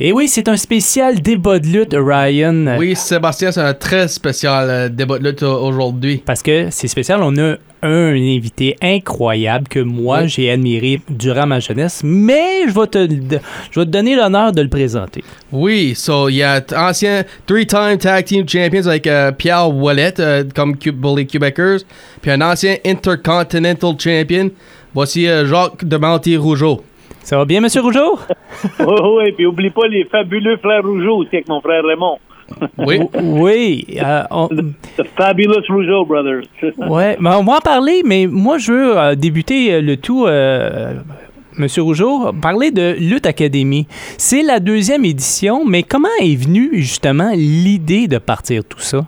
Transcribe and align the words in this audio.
Et 0.00 0.12
oui, 0.12 0.28
c'est 0.28 0.48
un 0.48 0.56
spécial 0.56 1.20
débat 1.20 1.58
de 1.58 1.66
lutte, 1.66 1.92
Ryan. 1.98 2.76
Oui, 2.78 2.94
Sébastien, 2.94 3.50
c'est 3.50 3.60
un 3.60 3.74
très 3.74 4.06
spécial 4.06 4.70
euh, 4.70 4.88
débat 4.88 5.18
de 5.18 5.28
lutte 5.28 5.42
euh, 5.42 5.52
aujourd'hui. 5.52 6.22
Parce 6.24 6.40
que 6.40 6.68
c'est 6.70 6.86
spécial, 6.86 7.20
on 7.20 7.36
a 7.36 7.56
un 7.82 8.12
invité 8.14 8.76
incroyable 8.80 9.66
que 9.68 9.80
moi 9.80 10.20
Oui. 10.22 10.28
j'ai 10.28 10.50
admiré 10.50 11.00
durant 11.08 11.46
ma 11.46 11.58
jeunesse, 11.58 12.02
mais 12.04 12.68
je 12.68 12.74
vais 12.78 12.86
te, 12.86 13.08
je 13.70 13.80
vais 13.80 13.86
te 13.86 13.90
donner 13.90 14.14
l'honneur 14.14 14.52
de 14.52 14.62
le 14.62 14.68
présenter. 14.68 15.24
Oui, 15.50 15.94
so 15.96 16.28
il 16.28 16.36
y 16.36 16.42
a 16.44 16.62
ancien 16.76 17.24
three-time 17.46 17.98
tag 17.98 18.24
team 18.24 18.48
champions 18.48 18.86
avec 18.86 19.06
euh, 19.08 19.32
Pierre 19.32 19.68
Wallet 19.74 20.14
euh, 20.20 20.44
comme 20.54 20.76
pour 20.76 21.16
les 21.16 21.26
Québécois, 21.26 21.78
puis 22.22 22.30
un 22.30 22.40
ancien 22.40 22.76
intercontinental 22.86 23.94
champion. 23.98 24.50
Voici 24.94 25.28
euh, 25.28 25.44
Jacques 25.46 25.84
de 25.84 25.96
Monty-Rougeau. 25.96 26.82
Ça 27.28 27.36
va 27.36 27.44
bien, 27.44 27.60
Monsieur 27.60 27.82
Rougeau? 27.82 28.18
Oui, 28.80 28.94
oui, 29.18 29.32
puis 29.32 29.44
oublie 29.44 29.68
pas 29.68 29.86
les 29.86 30.04
fabuleux 30.04 30.56
frères 30.56 30.82
Rougeau 30.82 31.16
aussi 31.18 31.28
avec 31.36 31.46
mon 31.48 31.60
frère 31.60 31.84
Raymond. 31.84 32.16
Oui. 32.78 33.00
Oui. 33.22 33.84
euh, 34.02 34.22
on- 34.30 34.48
The 34.96 35.04
Fabulous 35.14 35.62
Rougeau 35.68 36.06
Brothers. 36.06 36.44
ouais, 36.88 37.18
mais 37.20 37.28
on 37.40 37.44
va 37.44 37.56
en 37.56 37.60
parler, 37.60 38.00
mais 38.06 38.26
moi, 38.26 38.56
je 38.56 38.72
veux 38.72 38.96
euh, 38.98 39.14
débuter 39.14 39.74
euh, 39.74 39.82
le 39.82 39.98
tout, 39.98 40.24
euh, 40.26 40.94
Monsieur 41.58 41.82
Rougeau, 41.82 42.32
parler 42.40 42.70
de 42.70 42.96
Lutte 42.98 43.26
Academy. 43.26 43.86
C'est 44.16 44.42
la 44.42 44.58
deuxième 44.58 45.04
édition, 45.04 45.66
mais 45.66 45.82
comment 45.82 46.08
est 46.22 46.34
venue 46.42 46.70
justement 46.76 47.32
l'idée 47.34 48.08
de 48.08 48.16
partir 48.16 48.64
tout 48.64 48.80
ça? 48.80 49.04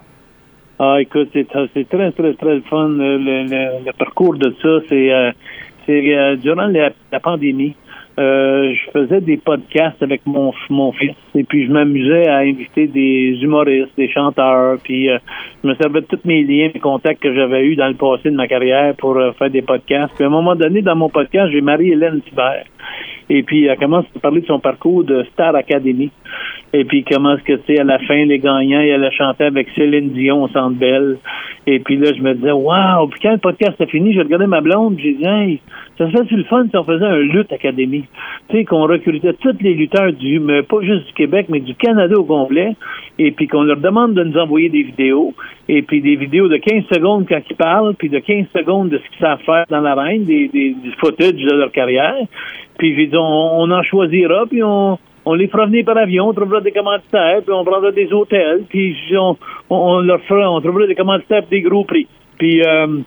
Ah, 0.79 0.97
écoute, 1.01 1.31
c'est 1.33 1.47
c'est 1.75 1.89
très, 1.89 2.13
très, 2.13 2.35
très 2.35 2.61
fun, 2.69 2.89
le, 2.89 3.17
le- 3.17 3.45
le- 3.45 3.85
le 3.87 3.93
parcours 3.99 4.35
de 4.37 4.55
ça. 4.61 4.73
C'est 4.91 5.11
euh, 5.11 5.31
c'est, 5.87 6.15
euh, 6.15 6.37
durant 6.37 6.67
la, 6.67 6.91
la 7.11 7.21
pandémie. 7.21 7.75
Euh, 8.19 8.75
je 8.75 8.91
faisais 8.91 9.21
des 9.21 9.37
podcasts 9.37 10.03
avec 10.03 10.27
mon, 10.27 10.53
mon 10.69 10.93
fils 10.93 11.15
et 11.35 11.45
puis 11.45 11.67
je 11.67 11.73
m'amusais 11.73 12.29
à 12.29 12.39
inviter 12.39 12.87
des 12.87 13.39
humoristes, 13.41 13.93
des 13.97 14.09
chanteurs, 14.09 14.79
puis 14.83 15.09
euh, 15.09 15.19
je 15.63 15.69
me 15.69 15.75
servais 15.77 16.01
de 16.01 16.07
tous 16.07 16.21
mes 16.25 16.43
liens, 16.43 16.71
mes 16.75 16.81
contacts 16.81 17.23
que 17.23 17.33
j'avais 17.33 17.65
eus 17.65 17.77
dans 17.77 17.89
le 17.89 17.95
passé 17.95 18.31
de 18.31 18.37
ma 18.37 18.49
carrière 18.49 18.95
pour 18.97 19.17
euh, 19.17 19.33
faire 19.33 19.51
des 19.51 19.63
podcasts. 19.63 20.15
Puis 20.15 20.25
à 20.25 20.27
un 20.27 20.31
moment 20.31 20.57
donné, 20.57 20.83
dans 20.83 20.97
mon 20.97 21.09
podcast, 21.09 21.51
j'ai 21.53 21.61
Marie-Hélène 21.61 22.21
Thibert. 22.23 22.65
Et 23.31 23.45
puis, 23.45 23.67
elle 23.67 23.79
commence 23.79 24.07
à 24.17 24.19
parler 24.19 24.41
de 24.41 24.47
son 24.47 24.59
parcours 24.59 25.05
de 25.05 25.23
Star 25.33 25.55
Academy. 25.55 26.11
Et 26.73 26.85
puis, 26.85 27.03
comment 27.03 27.35
est-ce 27.35 27.43
que, 27.43 27.53
tu 27.55 27.75
sais, 27.75 27.81
à 27.81 27.85
la 27.85 27.99
fin, 27.99 28.25
les 28.25 28.39
gagnants, 28.39 28.81
elle 28.81 29.05
a 29.05 29.11
chanté 29.11 29.45
avec 29.45 29.69
Céline 29.75 30.11
Dion 30.11 30.45
au 30.45 30.49
Centre 30.49 30.79
Belle. 30.79 31.19
Et 31.67 31.81
puis 31.81 31.97
là, 31.97 32.13
je 32.17 32.23
me 32.23 32.35
disais, 32.35 32.53
waouh! 32.53 33.09
Puis 33.09 33.21
quand 33.21 33.33
le 33.33 33.39
podcast 33.39 33.81
a 33.81 33.87
fini, 33.87 34.13
j'ai 34.13 34.23
regardé 34.23 34.47
ma 34.47 34.61
blonde, 34.61 34.97
j'ai 35.03 35.15
dit, 35.15 35.25
hey, 35.25 35.61
ça 35.99 36.09
serait 36.11 36.25
le 36.31 36.45
fun 36.45 36.67
si 36.71 36.77
on 36.77 36.85
faisait 36.85 37.05
un 37.05 37.19
lutte 37.19 37.53
académie. 37.53 38.05
Tu 38.49 38.57
sais, 38.57 38.65
qu'on 38.65 38.87
recrutait 38.87 39.33
tous 39.35 39.57
les 39.61 39.75
lutteurs 39.75 40.13
du, 40.13 40.39
mais 40.39 40.63
pas 40.63 40.81
juste 40.83 41.09
du 41.09 41.13
Québec, 41.13 41.47
mais 41.49 41.59
du 41.59 41.75
Canada 41.75 42.17
au 42.17 42.25
complet. 42.25 42.77
Et 43.19 43.33
puis 43.33 43.49
qu'on 43.49 43.65
leur 43.65 43.79
demande 43.79 44.15
de 44.15 44.23
nous 44.23 44.39
envoyer 44.39 44.69
des 44.69 44.85
vidéos. 44.85 45.35
Et 45.69 45.83
puis 45.83 46.01
des 46.01 46.15
vidéos 46.15 46.49
de 46.49 46.57
15 46.57 46.85
secondes 46.93 47.27
quand 47.29 47.41
ils 47.51 47.57
parlent, 47.57 47.95
puis 47.95 48.09
de 48.09 48.21
15 48.21 48.47
secondes 48.57 48.91
de 48.91 48.99
ce 48.99 49.11
qu'ils 49.11 49.27
savent 49.27 49.43
faire 49.45 49.65
dans 49.69 49.81
l'arène, 49.81 50.25
des, 50.25 50.49
des, 50.49 50.71
du 50.71 50.93
footage 51.01 51.35
de 51.35 51.57
leur 51.57 51.73
carrière. 51.73 52.17
Puis 52.79 52.95
j'ai 52.95 53.09
dit, 53.09 53.17
on, 53.17 53.61
on 53.61 53.71
en 53.73 53.83
choisira, 53.83 54.47
puis 54.49 54.63
on, 54.63 54.99
on 55.31 55.35
les 55.35 55.47
fera 55.47 55.67
venir 55.67 55.85
par 55.85 55.97
avion, 55.97 56.29
on 56.29 56.33
trouvera 56.33 56.61
des 56.61 56.73
commanditaires, 56.73 57.43
puis 57.45 57.55
on 57.55 57.65
prendra 57.65 57.93
des 57.93 58.13
hôtels, 58.13 58.65
puis 58.69 58.97
on, 59.17 59.37
on, 59.71 60.01
leur 60.01 60.21
fera, 60.23 60.51
on 60.51 60.61
trouvera 60.61 60.87
des 60.89 60.97
commanditaires 60.97 61.43
pour 61.43 61.51
des 61.51 61.63
gros 61.63 61.85
prix. 61.85 62.09
Puis 62.37 62.63
euh, 62.63 62.99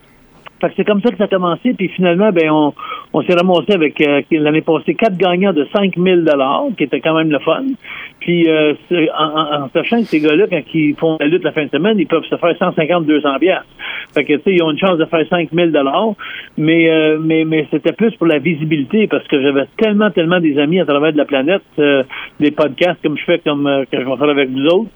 fait 0.63 0.69
que 0.69 0.75
c'est 0.77 0.85
comme 0.85 1.01
ça 1.01 1.11
que 1.11 1.17
ça 1.17 1.25
a 1.25 1.27
commencé, 1.27 1.73
puis 1.73 1.89
finalement, 1.89 2.31
ben 2.31 2.49
on, 2.49 3.21
s'est 3.23 3.33
ramassé 3.33 3.73
avec 3.73 3.99
euh, 3.99 4.21
l'année 4.31 4.61
passée 4.61 4.95
quatre 4.95 5.17
gagnants 5.17 5.51
de 5.51 5.67
5 5.73 5.97
000 5.97 6.21
qui 6.77 6.83
était 6.85 7.01
quand 7.01 7.15
même 7.15 7.31
le 7.31 7.39
fun. 7.39 7.63
Puis 8.21 8.47
euh, 8.47 8.73
en, 9.17 9.67
sachant 9.73 9.99
que 9.99 10.05
ces 10.05 10.21
gars-là, 10.21 10.45
quand 10.49 10.61
ils 10.73 10.95
font 10.95 11.17
la 11.19 11.27
lutte 11.27 11.43
la 11.43 11.51
fin 11.51 11.65
de 11.65 11.69
semaine, 11.69 11.99
ils 11.99 12.07
peuvent 12.07 12.23
se 12.23 12.37
faire 12.37 12.55
150, 12.57 13.05
200 13.05 13.39
piastres. 13.39 13.65
Fait 14.13 14.23
que 14.23 14.33
tu 14.33 14.43
sais, 14.43 14.53
ils 14.53 14.63
ont 14.63 14.71
une 14.71 14.79
chance 14.79 14.97
de 14.97 15.05
faire 15.05 15.25
5 15.29 15.49
000 15.51 15.71
mais 16.57 16.89
euh, 16.89 17.17
mais 17.19 17.67
c'était 17.69 17.91
plus 17.91 18.15
pour 18.15 18.27
la 18.27 18.39
visibilité 18.39 19.07
parce 19.07 19.27
que 19.27 19.41
j'avais 19.41 19.65
tellement 19.77 20.11
tellement 20.11 20.39
des 20.39 20.57
amis 20.57 20.79
à 20.79 20.85
travers 20.85 21.11
la 21.13 21.25
planète, 21.25 21.63
euh, 21.79 22.03
des 22.39 22.51
podcasts 22.51 23.01
comme 23.01 23.17
je 23.17 23.23
fais 23.25 23.39
comme 23.39 23.85
que 23.91 23.99
je 23.99 24.05
vais 24.05 24.17
faire 24.17 24.29
avec 24.29 24.49
vous 24.49 24.65
autres. 24.67 24.89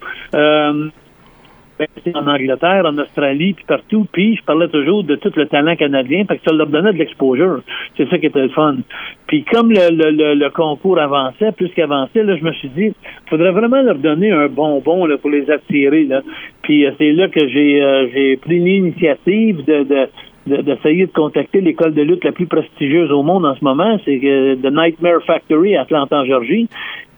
Euh, 1.79 1.85
en 2.15 2.27
Angleterre, 2.27 2.85
en 2.85 2.97
Australie, 2.97 3.53
puis 3.53 3.65
partout. 3.67 4.07
Puis 4.11 4.37
je 4.37 4.43
parlais 4.43 4.67
toujours 4.67 5.03
de 5.03 5.15
tout 5.15 5.31
le 5.35 5.45
talent 5.47 5.75
canadien, 5.75 6.25
fait 6.25 6.37
que 6.37 6.43
ça 6.47 6.55
leur 6.55 6.67
donnait 6.67 6.93
de 6.93 6.97
l'exposure. 6.97 7.61
C'est 7.95 8.09
ça 8.09 8.17
qui 8.17 8.27
était 8.27 8.41
le 8.41 8.49
fun. 8.49 8.77
Puis 9.27 9.43
comme 9.43 9.69
le, 9.71 9.89
le, 9.91 10.33
le, 10.33 10.49
concours 10.49 10.99
avançait, 10.99 11.51
plus 11.51 11.69
qu'avançait, 11.69 12.23
là, 12.23 12.35
je 12.37 12.43
me 12.43 12.51
suis 12.53 12.69
dit, 12.69 12.93
faudrait 13.29 13.51
vraiment 13.51 13.81
leur 13.81 13.95
donner 13.95 14.31
un 14.31 14.47
bonbon 14.47 15.05
là, 15.05 15.17
pour 15.17 15.29
les 15.29 15.49
attirer. 15.51 16.05
Là. 16.05 16.21
Puis 16.63 16.85
euh, 16.85 16.91
c'est 16.97 17.11
là 17.11 17.27
que 17.27 17.47
j'ai 17.47 17.81
euh, 17.81 18.07
j'ai 18.13 18.37
pris 18.37 18.59
l'initiative 18.59 19.63
de, 19.65 19.83
de 19.83 20.07
de- 20.47 20.61
d'essayer 20.61 21.05
de 21.05 21.11
contacter 21.11 21.61
l'école 21.61 21.93
de 21.93 22.01
lutte 22.01 22.23
la 22.23 22.31
plus 22.31 22.47
prestigieuse 22.47 23.11
au 23.11 23.21
monde 23.21 23.45
en 23.45 23.53
ce 23.55 23.63
moment, 23.63 23.99
c'est 24.05 24.17
que 24.17 24.55
The 24.55 24.71
Nightmare 24.71 25.21
Factory 25.25 25.75
à 25.75 25.81
Atlanta, 25.81 26.21
en 26.21 26.25
Georgie, 26.25 26.69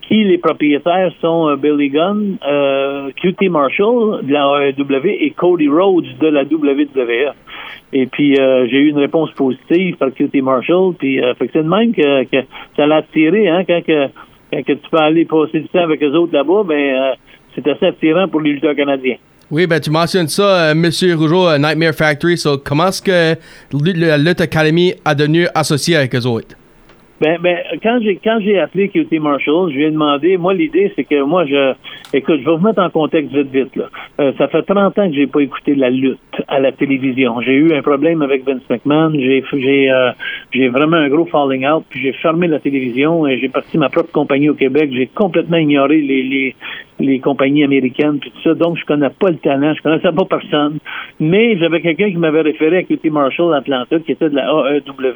qui 0.09 0.23
les 0.23 0.39
propriétaires 0.39 1.11
sont 1.21 1.49
euh, 1.49 1.55
Billy 1.55 1.89
Gunn, 1.89 2.37
euh, 2.45 3.11
QT 3.21 3.47
Marshall 3.49 4.25
de 4.25 4.33
la 4.33 4.69
AEW 4.69 5.05
et 5.05 5.31
Cody 5.37 5.69
Rhodes 5.69 6.17
de 6.19 6.27
la 6.27 6.41
WWE. 6.43 7.31
Et 7.93 8.07
puis 8.07 8.35
euh, 8.39 8.67
j'ai 8.69 8.77
eu 8.77 8.89
une 8.89 8.97
réponse 8.97 9.31
positive 9.33 9.97
par 9.97 10.09
QT 10.11 10.41
Marshall, 10.41 10.95
puis 10.97 11.21
euh, 11.21 11.33
c'est 11.39 11.55
de 11.55 11.61
même 11.61 11.93
que, 11.93 12.43
ça 12.75 12.87
l'a 12.87 12.97
attiré, 12.97 13.47
hein, 13.49 13.63
quand 13.67 13.81
que, 13.85 14.07
tu 14.73 14.89
peux 14.91 14.97
aller 14.97 15.25
passer 15.25 15.59
du 15.59 15.67
temps 15.69 15.83
avec 15.83 16.01
eux 16.01 16.13
autres 16.13 16.33
là-bas, 16.33 16.63
ben 16.65 16.75
euh, 16.75 17.11
c'est 17.53 17.67
assez 17.67 17.85
attirant 17.85 18.27
pour 18.27 18.41
les 18.41 18.53
lutteurs 18.53 18.75
canadiens. 18.75 19.17
Oui, 19.51 19.67
ben 19.67 19.79
tu 19.79 19.91
mentionnes 19.91 20.27
ça, 20.27 20.73
Monsieur 20.73 21.15
Rougeau, 21.15 21.55
Nightmare 21.57 21.93
Factory. 21.93 22.37
So, 22.37 22.57
comment 22.57 22.87
est-ce 22.87 23.01
que 23.01 23.35
la 23.71 24.17
Lutte 24.17 24.41
Academy 24.41 24.93
a 25.05 25.13
devenu 25.13 25.47
associé 25.53 25.95
avec 25.95 26.15
eux 26.15 26.25
autres? 26.27 26.58
Ben, 27.21 27.37
ben, 27.41 27.57
quand 27.83 27.99
j'ai 28.01 28.15
quand 28.23 28.39
j'ai 28.39 28.59
appelé 28.59 28.87
QT 28.87 29.19
Marshall, 29.19 29.71
je 29.71 29.75
lui 29.75 29.83
ai 29.83 29.91
demandé, 29.91 30.37
moi 30.37 30.53
l'idée 30.53 30.91
c'est 30.95 31.03
que 31.03 31.21
moi 31.21 31.45
je 31.45 31.73
écoute, 32.13 32.39
je 32.39 32.45
vais 32.45 32.55
vous 32.55 32.65
mettre 32.65 32.81
en 32.81 32.89
contexte 32.89 33.33
vite 33.33 33.51
vite 33.51 33.75
là. 33.75 33.89
Euh, 34.21 34.31
ça 34.37 34.47
fait 34.47 34.63
30 34.63 34.97
ans 34.97 35.09
que 35.09 35.15
j'ai 35.15 35.27
pas 35.27 35.41
écouté 35.41 35.75
la 35.75 35.89
lutte 35.89 36.19
à 36.47 36.59
la 36.59 36.71
télévision. 36.71 37.41
J'ai 37.41 37.55
eu 37.55 37.73
un 37.73 37.81
problème 37.81 38.21
avec 38.21 38.45
Vince 38.45 38.61
McMahon, 38.69 39.11
j'ai 39.13 39.43
j'ai 39.51 39.91
euh, 39.91 40.11
j'ai 40.51 40.69
vraiment 40.69 40.95
un 40.95 41.09
gros 41.09 41.25
falling 41.25 41.67
out, 41.67 41.83
puis 41.89 41.99
j'ai 42.01 42.13
fermé 42.13 42.47
la 42.47 42.59
télévision 42.59 43.27
et 43.27 43.37
j'ai 43.37 43.49
parti 43.49 43.77
ma 43.77 43.89
propre 43.89 44.11
compagnie 44.13 44.49
au 44.49 44.55
Québec, 44.55 44.89
j'ai 44.93 45.07
complètement 45.07 45.57
ignoré 45.57 46.01
les 46.01 46.23
les 46.23 46.55
les 46.99 47.19
compagnies 47.19 47.63
américaines 47.63 48.19
puis 48.19 48.31
tout 48.31 48.41
ça. 48.43 48.53
Donc 48.53 48.77
je 48.77 48.85
connais 48.85 49.09
pas 49.09 49.29
le 49.29 49.37
talent, 49.37 49.73
je 49.73 49.81
connaissais 49.81 50.11
pas 50.11 50.25
personne. 50.25 50.79
Mais 51.19 51.57
j'avais 51.57 51.81
quelqu'un 51.81 52.09
qui 52.09 52.17
m'avait 52.17 52.41
référé 52.41 52.77
à 52.77 52.83
QT 52.83 53.09
Marshall 53.09 53.53
Atlanta 53.53 53.99
qui 53.99 54.11
était 54.11 54.29
de 54.29 54.35
la 54.35 54.45
AEW. 54.45 55.15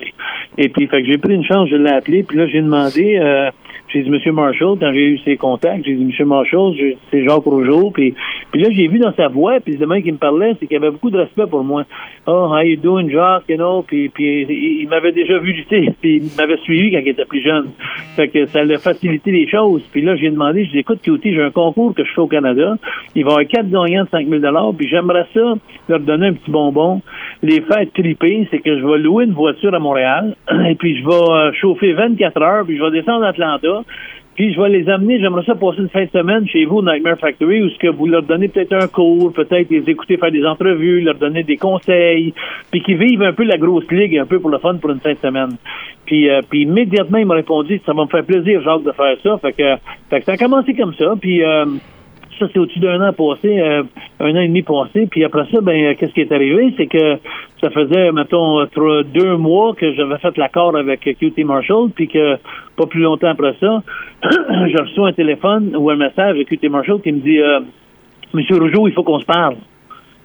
Et 0.57 0.69
puis 0.69 0.87
fait 0.87 1.01
que 1.01 1.07
j'ai 1.07 1.17
pris 1.17 1.33
une 1.33 1.45
chance, 1.45 1.69
je 1.69 1.75
l'ai 1.75 1.91
appelé, 1.91 2.23
puis 2.23 2.37
là 2.37 2.47
j'ai 2.47 2.61
demandé 2.61 3.17
euh, 3.19 3.49
j'ai 3.93 4.01
dit 4.01 4.09
Monsieur 4.09 4.31
Marshall, 4.31 4.77
quand 4.79 4.91
j'ai 4.91 5.05
eu 5.05 5.19
ses 5.19 5.37
contacts, 5.37 5.85
j'ai 5.85 5.93
dit 5.93 6.03
Monsieur 6.03 6.25
Marshall, 6.25 6.73
c'est 7.11 7.23
Jacques 7.23 7.43
Rougeau, 7.43 7.91
puis, 7.91 8.13
puis 8.51 8.61
là 8.61 8.69
j'ai 8.71 8.87
vu 8.87 8.99
dans 8.99 9.13
sa 9.13 9.27
voix, 9.27 9.59
puis 9.59 9.77
le 9.77 9.85
mec 9.85 10.03
qui 10.03 10.11
me 10.11 10.17
parlait, 10.17 10.55
c'est 10.59 10.67
qu'il 10.67 10.77
avait 10.77 10.91
beaucoup 10.91 11.11
de 11.11 11.19
respect 11.19 11.45
pour 11.47 11.63
moi. 11.63 11.83
Oh, 12.25 12.47
how 12.49 12.61
you 12.61 12.77
doing, 12.77 13.09
Jacques, 13.09 13.43
you 13.49 13.57
know, 13.57 13.83
puis, 13.83 14.09
puis 14.09 14.45
il, 14.49 14.87
m'avait 14.87 15.11
déjà 15.11 15.37
vu 15.37 15.53
lutter, 15.53 15.93
puis 16.01 16.17
il 16.17 16.37
m'avait 16.37 16.57
suivi 16.57 16.91
quand 16.91 16.99
il 16.99 17.09
était 17.09 17.25
plus 17.25 17.41
jeune. 17.41 17.69
Fait 18.15 18.29
que 18.29 18.45
ça 18.47 18.61
a 18.61 18.77
facilité 18.77 19.31
les 19.31 19.47
choses. 19.47 19.83
Puis 19.91 20.01
là 20.01 20.15
j'ai 20.15 20.29
demandé, 20.29 20.65
je 20.65 20.71
dis 20.71 20.79
écoute, 20.79 20.99
QT, 21.01 21.21
j'ai 21.23 21.43
un 21.43 21.51
concours 21.51 21.93
que 21.93 22.03
je 22.03 22.11
fais 22.13 22.21
au 22.21 22.27
Canada, 22.27 22.75
il 23.15 23.23
va 23.23 23.29
y 23.29 23.33
avoir 23.33 23.47
quatre 23.47 23.69
gagnants 23.69 24.05
de 24.05 24.09
5 24.09 24.27
000 24.27 24.73
puis 24.77 24.87
j'aimerais 24.89 25.27
ça 25.33 25.53
leur 25.89 25.99
donner 25.99 26.27
un 26.27 26.33
petit 26.33 26.51
bonbon, 26.51 27.01
les 27.41 27.61
faire 27.61 27.85
triper, 27.93 28.47
c'est 28.49 28.59
que 28.59 28.79
je 28.79 28.85
vais 28.85 28.97
louer 28.97 29.25
une 29.25 29.33
voiture 29.33 29.73
à 29.73 29.79
Montréal, 29.79 30.35
et 30.69 30.75
puis 30.75 30.97
je 30.97 31.05
vais 31.05 31.31
euh, 31.31 31.51
chauffer 31.53 31.93
24 31.93 32.41
heures, 32.41 32.65
puis 32.65 32.77
je 32.77 32.83
vais 32.83 32.91
descendre 32.91 33.25
à 33.25 33.29
Atlanta, 33.29 33.82
puis 34.35 34.51
je 34.51 34.59
vais 34.59 34.69
les 34.69 34.89
amener, 34.89 35.19
j'aimerais 35.19 35.45
ça 35.45 35.53
passer 35.53 35.79
une 35.79 35.89
fin 35.89 36.05
de 36.05 36.09
semaine 36.09 36.47
chez 36.47 36.65
vous, 36.65 36.77
au 36.77 36.83
Nightmare 36.83 37.19
Factory, 37.19 37.61
où 37.61 37.69
ce 37.69 37.77
que 37.77 37.87
vous 37.87 38.07
leur 38.07 38.23
donnez 38.23 38.47
peut-être 38.47 38.73
un 38.73 38.87
cours, 38.87 39.31
peut-être 39.31 39.69
les 39.69 39.87
écouter 39.87 40.17
faire 40.17 40.31
des 40.31 40.45
entrevues, 40.45 41.01
leur 41.01 41.15
donner 41.15 41.43
des 41.43 41.57
conseils, 41.57 42.33
puis 42.71 42.81
qu'ils 42.81 42.97
vivent 42.97 43.21
un 43.21 43.33
peu 43.33 43.43
la 43.43 43.57
grosse 43.57 43.89
ligue, 43.91 44.17
un 44.17 44.25
peu 44.25 44.39
pour 44.39 44.49
le 44.49 44.57
fun 44.57 44.75
pour 44.77 44.89
une 44.89 44.99
fin 44.99 45.13
de 45.13 45.19
semaine. 45.19 45.57
Puis, 46.05 46.29
euh, 46.29 46.41
immédiatement, 46.51 47.19
il 47.19 47.27
m'a 47.27 47.35
répondu, 47.35 47.79
ça 47.85 47.93
va 47.93 48.03
me 48.03 48.09
faire 48.09 48.25
plaisir, 48.25 48.61
Jacques, 48.63 48.83
de 48.83 48.91
faire 48.91 49.15
ça. 49.21 49.37
Fait 49.37 49.53
que, 49.53 49.75
fait 50.09 50.19
que 50.19 50.25
ça 50.25 50.31
a 50.33 50.37
commencé 50.37 50.73
comme 50.73 50.93
ça, 50.95 51.13
puis... 51.19 51.43
euh, 51.43 51.65
ça, 52.39 52.47
c'est 52.51 52.59
au-dessus 52.59 52.79
d'un 52.79 53.01
an 53.01 53.13
passé, 53.13 53.59
euh, 53.59 53.83
un 54.19 54.35
an 54.35 54.39
et 54.41 54.47
demi 54.47 54.61
passé. 54.61 55.07
Puis 55.09 55.23
après 55.23 55.45
ça, 55.51 55.61
ben, 55.61 55.73
euh, 55.85 55.93
qu'est-ce 55.97 56.13
qui 56.13 56.21
est 56.21 56.31
arrivé? 56.31 56.73
C'est 56.77 56.87
que 56.87 57.17
ça 57.61 57.69
faisait, 57.69 58.11
mettons, 58.11 58.59
euh, 58.61 58.65
trois- 58.65 59.03
deux 59.03 59.37
mois 59.37 59.73
que 59.75 59.93
j'avais 59.93 60.17
fait 60.17 60.37
l'accord 60.37 60.75
avec 60.75 61.01
QT 61.01 61.43
Marshall, 61.43 61.89
puis 61.95 62.07
que 62.07 62.35
pas 62.77 62.85
plus 62.85 63.01
longtemps 63.01 63.29
après 63.29 63.55
ça, 63.59 63.81
je 64.23 64.81
reçois 64.81 65.09
un 65.09 65.13
téléphone 65.13 65.75
ou 65.75 65.89
un 65.89 65.95
message 65.95 66.37
de 66.37 66.43
QT 66.43 66.69
Marshall 66.69 67.01
qui 67.01 67.11
me 67.11 67.19
dit 67.19 67.39
Monsieur 68.33 68.57
Rougeau, 68.57 68.87
il 68.87 68.93
faut 68.93 69.03
qu'on 69.03 69.19
se 69.19 69.25
parle. 69.25 69.55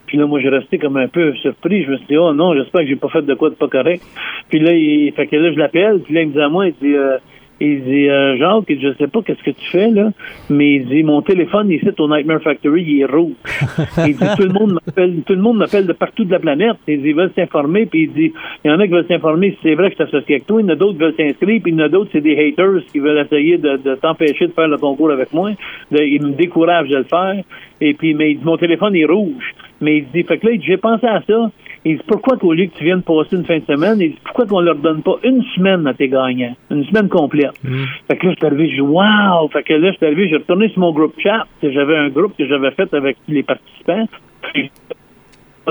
Puis 0.06 0.16
là, 0.16 0.26
moi, 0.26 0.40
j'ai 0.40 0.48
resté 0.48 0.78
comme 0.78 0.96
un 0.96 1.08
peu 1.08 1.34
surpris. 1.34 1.82
Je 1.84 1.90
me 1.90 1.96
suis 1.98 2.06
dit, 2.06 2.16
oh 2.16 2.32
non, 2.32 2.54
j'espère 2.54 2.80
que 2.80 2.86
j'ai 2.86 2.96
pas 2.96 3.08
fait 3.10 3.20
de 3.20 3.34
quoi 3.34 3.50
de 3.50 3.54
pas 3.56 3.68
correct. 3.68 4.02
Puis 4.48 4.58
là, 4.58 4.72
il 4.72 5.12
fait 5.12 5.26
que 5.26 5.36
là, 5.36 5.52
je 5.52 5.58
l'appelle. 5.58 6.00
Puis 6.00 6.14
là, 6.14 6.22
il 6.22 6.28
me 6.28 6.32
dit 6.32 6.40
à 6.40 6.48
moi, 6.48 6.66
il 6.68 6.72
dit, 6.80 6.94
euh, 6.96 7.18
Il 7.60 7.82
dit, 7.82 8.08
euh, 8.08 8.36
Jacques, 8.36 8.72
je 8.80 8.94
sais 8.98 9.08
pas 9.08 9.20
qu'est-ce 9.22 9.42
que 9.42 9.50
tu 9.50 9.70
fais, 9.70 9.90
là, 9.90 10.10
mais 10.48 10.76
il 10.76 10.86
dit, 10.86 11.02
mon 11.02 11.22
téléphone 11.22 11.70
ici 11.70 11.88
au 11.98 12.08
Nightmare 12.08 12.40
Factory, 12.40 12.82
il 12.82 13.00
est 13.00 13.04
rouge. 13.04 13.32
il 14.06 14.16
dit, 14.16 14.24
tout 14.36 14.44
le 14.44 14.52
monde 14.52 14.74
m'appelle, 14.74 15.22
tout 15.26 15.34
le 15.34 15.42
monde 15.42 15.58
m'appelle 15.58 15.86
de 15.86 15.92
partout 15.92 16.24
de 16.24 16.30
la 16.30 16.38
planète. 16.38 16.76
Il 16.86 17.02
dit, 17.02 17.08
ils 17.08 17.16
veulent 17.16 17.32
s'informer, 17.34 17.86
puis 17.86 18.04
il 18.04 18.12
dit, 18.12 18.32
il 18.64 18.70
y 18.70 18.74
en 18.74 18.78
a 18.78 18.86
qui 18.86 18.92
veulent 18.92 19.08
s'informer 19.08 19.50
si 19.52 19.58
c'est 19.62 19.74
vrai 19.74 19.90
que 19.90 19.94
je 19.94 20.04
t'associe 20.04 20.30
avec 20.30 20.46
toi, 20.46 20.60
il 20.60 20.66
y 20.66 20.70
en 20.70 20.72
a 20.72 20.76
d'autres 20.76 20.98
qui 20.98 21.04
veulent 21.04 21.16
s'inscrire, 21.16 21.60
puis 21.62 21.72
il 21.72 21.78
y 21.78 21.82
en 21.82 21.84
a 21.84 21.88
d'autres, 21.88 22.10
c'est 22.12 22.20
des 22.20 22.36
haters 22.38 22.84
qui 22.92 23.00
veulent 23.00 23.18
essayer 23.18 23.58
de, 23.58 23.76
de 23.76 23.94
t'empêcher 23.96 24.46
de 24.46 24.52
faire 24.52 24.68
le 24.68 24.78
concours 24.78 25.10
avec 25.10 25.32
moi. 25.32 25.50
De, 25.90 26.00
ils 26.00 26.22
me 26.22 26.32
découragent 26.32 26.88
de 26.88 26.98
le 26.98 27.04
faire. 27.04 27.42
Et 27.80 27.94
puis, 27.94 28.14
mais 28.14 28.32
il 28.32 28.38
dit, 28.38 28.44
mon 28.44 28.56
téléphone 28.56 28.94
est 28.96 29.04
rouge. 29.04 29.54
Mais 29.80 29.98
il 29.98 30.04
dit, 30.12 30.22
fait 30.24 30.38
que 30.38 30.48
là, 30.48 30.52
j'ai 30.60 30.76
pensé 30.76 31.06
à 31.06 31.22
ça. 31.26 31.50
Il 31.84 31.98
dit, 31.98 32.02
pourquoi 32.06 32.36
qu'au 32.36 32.52
lieu 32.52 32.66
que 32.66 32.76
tu 32.76 32.84
viennes 32.84 33.02
passer 33.02 33.36
une 33.36 33.44
fin 33.44 33.58
de 33.58 33.64
semaine, 33.64 34.00
il 34.00 34.10
dit, 34.10 34.18
pourquoi 34.24 34.46
qu'on 34.46 34.60
leur 34.60 34.76
donne 34.76 35.02
pas 35.02 35.16
une 35.22 35.42
semaine 35.54 35.86
à 35.86 35.94
tes 35.94 36.08
gagnants? 36.08 36.56
Une 36.70 36.84
semaine 36.84 37.08
complète. 37.08 37.52
Mm. 37.62 37.84
Fait 38.08 38.16
que 38.16 38.26
là, 38.26 38.32
je 38.32 38.36
suis 38.36 38.46
arrivé, 38.46 38.68
je 38.70 38.74
dis, 38.74 38.80
wow! 38.80 39.48
Fait 39.52 39.62
que 39.62 39.74
là, 39.74 39.92
je 39.92 39.96
suis 39.96 40.06
arrivé, 40.06 40.28
j'ai 40.28 40.36
retourné 40.36 40.68
sur 40.70 40.80
mon 40.80 40.92
groupe 40.92 41.14
chat, 41.22 41.46
j'avais 41.62 41.96
un 41.96 42.08
groupe 42.08 42.36
que 42.36 42.46
j'avais 42.46 42.70
fait 42.72 42.92
avec 42.94 43.16
les 43.28 43.42
participants. 43.42 44.08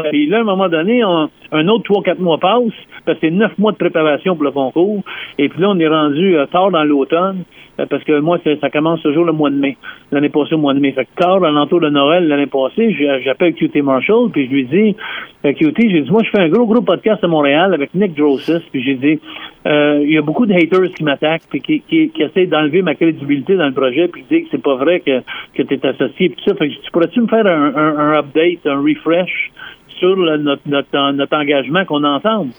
Puis 0.09 0.27
là, 0.27 0.37
à 0.37 0.41
un 0.41 0.43
moment 0.43 0.69
donné, 0.69 1.03
on- 1.03 1.29
un 1.51 1.67
autre 1.69 1.83
trois, 1.85 2.03
quatre 2.03 2.19
mois 2.19 2.37
passe, 2.37 2.73
parce 3.05 3.19
que 3.19 3.27
c'est 3.27 3.31
neuf 3.33 3.57
mois 3.57 3.71
de 3.71 3.77
préparation 3.77 4.35
pour 4.35 4.43
le 4.43 4.51
concours. 4.51 5.01
Et 5.37 5.49
puis 5.49 5.61
là, 5.61 5.69
on 5.69 5.79
est 5.79 5.87
rendu 5.87 6.35
euh, 6.37 6.45
tard 6.45 6.71
dans 6.71 6.83
l'automne, 6.83 7.43
euh, 7.79 7.85
parce 7.89 8.03
que 8.03 8.19
moi, 8.19 8.37
ça 8.61 8.69
commence 8.69 9.01
toujours 9.01 9.23
le 9.23 9.31
mois 9.31 9.49
de 9.49 9.55
mai. 9.55 9.77
L'année 10.11 10.29
passée, 10.29 10.55
au 10.55 10.57
mois 10.57 10.73
de 10.73 10.79
mai. 10.79 10.91
Fait 10.91 11.05
que 11.05 11.21
tard, 11.21 11.43
à 11.43 11.51
l'entour 11.51 11.79
de 11.79 11.89
Noël, 11.89 12.27
l'année 12.27 12.47
passée, 12.47 12.95
j'appelle 13.23 13.53
QT 13.53 13.81
Marshall, 13.81 14.29
puis 14.31 14.47
je 14.47 14.51
lui 14.51 14.65
dis, 14.65 14.95
euh, 15.45 15.53
QT, 15.53 15.89
j'ai 15.89 16.01
dit, 16.01 16.11
moi, 16.11 16.21
je 16.23 16.29
fais 16.29 16.39
un 16.39 16.49
gros, 16.49 16.65
gros 16.65 16.81
podcast 16.81 17.23
à 17.23 17.27
Montréal 17.27 17.73
avec 17.73 17.93
Nick 17.93 18.13
Drossis, 18.15 18.61
puis 18.71 18.83
j'ai 18.83 18.95
dit, 18.95 19.19
euh, 19.67 20.01
il 20.03 20.11
y 20.11 20.17
a 20.17 20.21
beaucoup 20.21 20.45
de 20.45 20.53
haters 20.53 20.91
qui 20.95 21.03
m'attaquent, 21.03 21.43
puis 21.49 21.61
qui, 21.61 21.81
qui, 21.81 22.11
essaient 22.21 22.45
d'enlever 22.47 22.81
ma 22.81 22.95
crédibilité 22.95 23.55
dans 23.55 23.67
le 23.67 23.73
projet, 23.73 24.07
puis 24.07 24.23
qui 24.23 24.35
disent 24.35 24.43
que 24.45 24.49
c'est 24.51 24.63
pas 24.63 24.75
vrai 24.75 24.99
que, 24.99 25.21
que 25.55 25.63
tu 25.63 25.73
es 25.73 25.85
associé, 25.85 26.29
puis 26.29 26.43
ça. 26.45 26.55
Fait 26.55 26.67
que 26.67 26.73
dis, 26.73 26.79
pourrais-tu 26.91 27.21
me 27.21 27.27
faire 27.27 27.45
un 27.47 28.13
update, 28.17 28.65
un 28.65 28.81
refresh 28.81 29.51
sur 29.99 30.15
le- 30.15 30.37
notre, 30.37 30.61
notre, 30.67 31.11
notre 31.11 31.35
engagement 31.37 31.85
qu'on 31.85 32.03
a 32.03 32.09
ensemble? 32.09 32.51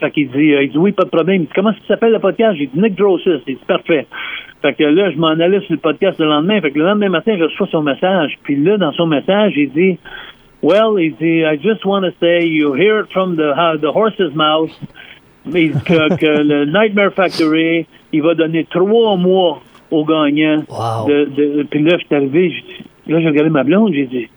Fait 0.00 0.10
qu'il 0.10 0.30
dit, 0.30 0.52
euh, 0.54 0.64
il 0.64 0.70
dit 0.70 0.78
oui, 0.78 0.92
pas 0.92 1.04
de 1.04 1.10
problème. 1.10 1.42
Il 1.42 1.46
dit, 1.46 1.52
comment 1.54 1.72
ça 1.72 1.78
s'appelle 1.88 2.12
le 2.12 2.18
podcast? 2.18 2.56
J'ai 2.58 2.66
dit 2.66 2.80
Nick 2.80 2.96
Drossis. 2.96 3.40
Il 3.46 3.54
dit 3.54 3.64
parfait. 3.66 4.06
Fait 4.60 4.74
que 4.74 4.84
là, 4.84 5.10
je 5.10 5.16
m'en 5.18 5.28
allais 5.28 5.60
sur 5.60 5.72
le 5.72 5.78
podcast 5.78 6.18
le 6.18 6.26
lendemain. 6.26 6.60
Fait 6.60 6.70
que 6.70 6.78
le 6.78 6.84
lendemain 6.86 7.08
matin, 7.08 7.34
je 7.38 7.44
reçois 7.44 7.68
son 7.70 7.82
message. 7.82 8.36
Puis 8.42 8.56
là, 8.56 8.76
dans 8.78 8.92
son 8.92 9.06
message, 9.06 9.52
il 9.56 9.70
dit 9.72 9.98
Well, 10.62 10.94
il 11.02 11.14
dit, 11.16 11.40
I 11.42 11.58
just 11.60 11.84
want 11.84 12.02
to 12.02 12.10
say 12.20 12.46
you 12.46 12.72
hear 12.74 13.00
it 13.00 13.12
from 13.12 13.36
the, 13.36 13.52
uh, 13.56 13.76
the 13.80 13.92
horse's 13.94 14.32
mouth. 14.34 14.70
Mais 15.44 15.64
il 15.64 15.72
dit 15.72 15.82
que, 15.84 16.16
que 16.16 16.42
le 16.42 16.64
Nightmare 16.66 17.12
Factory, 17.12 17.86
il 18.12 18.22
va 18.22 18.34
donner 18.34 18.64
trois 18.70 19.16
mois 19.16 19.60
aux 19.90 20.04
gagnants. 20.04 20.62
Wow. 20.68 21.08
De, 21.08 21.24
de, 21.36 21.62
puis 21.68 21.82
là, 21.82 21.96
je 21.98 22.06
suis 22.06 22.14
arrivé, 22.14 22.54
là, 23.08 23.20
j'ai 23.20 23.26
regardé 23.28 23.50
ma 23.50 23.64
blonde, 23.64 23.92
j'ai 23.92 24.06
dit, 24.06 24.28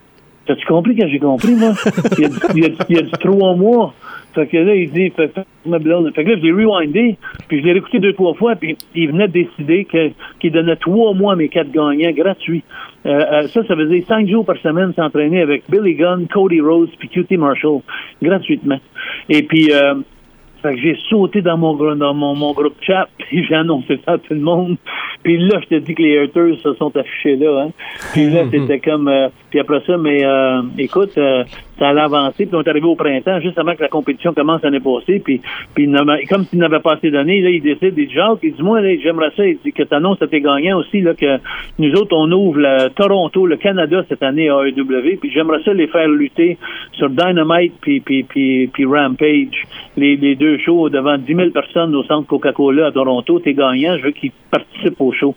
T'as-tu 0.48 0.66
compris 0.66 0.96
que 0.96 1.08
j'ai 1.08 1.20
compris, 1.20 1.56
moi? 1.56 1.74
Il 2.18 2.22
y 2.22 2.26
a, 2.26 2.30
du- 2.30 2.36
il 2.56 2.62
y 2.64 2.66
a, 2.66 2.70
du- 2.70 2.76
il 2.90 2.96
y 2.96 3.00
a 3.00 3.02
du 3.02 3.12
trois 3.12 3.56
mois. 3.56 3.94
Fait 4.36 4.48
que 4.48 4.58
là, 4.58 4.76
il 4.76 4.92
dit, 4.92 5.10
fait, 5.12 5.30
fait, 5.30 5.46
ma 5.66 5.80
blonde. 5.80 6.12
Fait 6.14 6.26
que 6.26 6.30
là, 6.32 6.36
je 6.38 6.44
l'ai 6.44 6.52
rewindé, 6.52 7.16
puis 7.48 7.62
je 7.62 7.66
l'ai 7.66 7.72
réécouté 7.72 8.00
deux, 8.00 8.12
trois 8.14 8.34
fois, 8.34 8.56
puis 8.58 8.78
il 8.94 9.08
venait 9.10 9.30
de 9.30 9.34
décider 9.34 9.88
qu'il 10.42 10.52
donnait 10.52 10.76
trois 10.76 11.14
mois 11.14 11.34
à 11.34 11.36
mes 11.38 11.48
quatre 11.48 11.72
gagnants 11.72 12.12
gratuits. 12.12 12.62
Euh, 13.06 13.12
euh, 13.32 13.48
ça, 13.48 13.64
ça 13.66 13.76
faisait 13.78 14.02
cinq 14.02 14.28
jours 14.28 14.46
par 14.46 14.58
semaine 14.58 14.92
s'entraîner 14.94 15.42
avec 15.42 15.64
Billy 15.70 15.96
Gunn, 15.96 16.28
Cody 16.28 16.60
Rose, 16.60 16.90
puis 17.00 17.08
QT 17.08 17.38
Marshall, 17.38 17.80
gratuitement. 18.22 18.80
Et 19.30 19.44
puis, 19.44 19.70
euh, 19.72 19.96
fait 20.66 20.76
que 20.76 20.82
j'ai 20.82 20.98
sauté 21.10 21.42
dans 21.42 21.58
mon, 21.58 21.76
dans 21.96 22.14
mon, 22.14 22.36
mon 22.36 22.54
groupe 22.54 22.76
chat, 22.82 23.08
puis 23.20 23.46
j'ai 23.46 23.56
annoncé 23.56 24.00
ça 24.06 24.14
à 24.14 24.18
tout 24.18 24.34
le 24.34 24.40
monde. 24.40 24.78
Puis 25.24 25.38
là, 25.38 25.60
je 25.62 25.76
te 25.76 25.80
dis 25.80 25.94
que 25.94 26.02
les 26.02 26.18
haters 26.20 26.58
se 26.62 26.74
sont 26.76 26.96
affichés 26.98 27.36
là. 27.36 27.66
Hein. 27.66 27.72
Puis 28.14 28.30
là, 28.30 28.44
c'était 28.52 28.80
comme... 28.80 29.08
euh, 29.08 29.30
puis 29.50 29.60
après 29.60 29.82
ça, 29.86 29.98
mais 29.98 30.26
euh, 30.26 30.62
écoute, 30.78 31.18
euh, 31.18 31.44
ça 31.80 31.90
allait 31.90 32.02
avancer. 32.02 32.46
Puis 32.46 32.56
on 32.56 32.62
est 32.62 32.70
arrivé 32.70 32.86
au 32.86 32.96
printemps, 32.96 33.40
juste 33.42 33.58
avant 33.58 33.76
que 33.76 33.82
la 33.82 33.90
compétition 33.90 34.34
commence 34.34 34.62
l'année 34.62 34.80
passée. 34.80 35.22
Puis, 35.24 35.42
puis 35.74 35.90
comme 36.30 36.46
s'il 36.46 36.60
n'avait 36.60 36.80
pas 36.80 36.94
assez 36.94 37.12
donné, 37.12 37.42
là, 37.42 37.50
il 37.50 37.62
décide, 37.62 37.94
il 37.98 38.08
dit, 38.08 38.14
Jacques, 38.14 38.40
il 38.44 38.54
dit, 38.54 38.64
moi, 38.64 38.82
j'aimerais 38.82 39.32
ça, 39.36 39.46
il 39.46 39.58
dit 39.64 39.72
que 39.72 39.84
tu 39.84 39.94
annonces 39.94 40.22
à 40.22 40.28
tes 40.28 40.42
gagnants 40.42 40.80
aussi, 40.80 41.02
là, 41.02 41.14
que 41.14 41.40
nous 41.80 41.92
autres, 41.94 42.16
on 42.16 42.32
ouvre 42.32 42.60
le 42.60 42.90
Toronto, 42.90 43.46
le 43.46 43.58
Canada 43.58 44.04
cette 44.08 44.24
année 44.24 44.50
à 44.50 44.66
AEW, 44.66 45.18
puis 45.20 45.32
j'aimerais 45.32 45.62
ça 45.64 45.74
les 45.74 45.88
faire 45.88 46.08
lutter 46.08 46.58
sur 46.94 47.10
Dynamite 47.10 47.74
puis, 47.82 48.00
puis, 48.00 48.24
puis, 48.24 48.68
puis 48.68 48.86
Rampage, 48.86 49.64
les, 49.98 50.36
deux 50.36 50.58
shows 50.60 50.90
devant 50.90 51.18
10 51.18 51.36
000 51.36 51.50
personnes 51.52 51.96
au 51.96 52.04
centre 52.04 52.28
Coca-Cola 52.28 52.88
à 52.88 52.92
Toronto, 52.92 53.40
tes 53.40 53.54
gagnants, 53.54 53.98
je 53.98 54.04
veux 54.04 54.12
qu'ils 54.12 54.32
participent 54.52 55.00
au 55.00 55.12
show. 55.12 55.36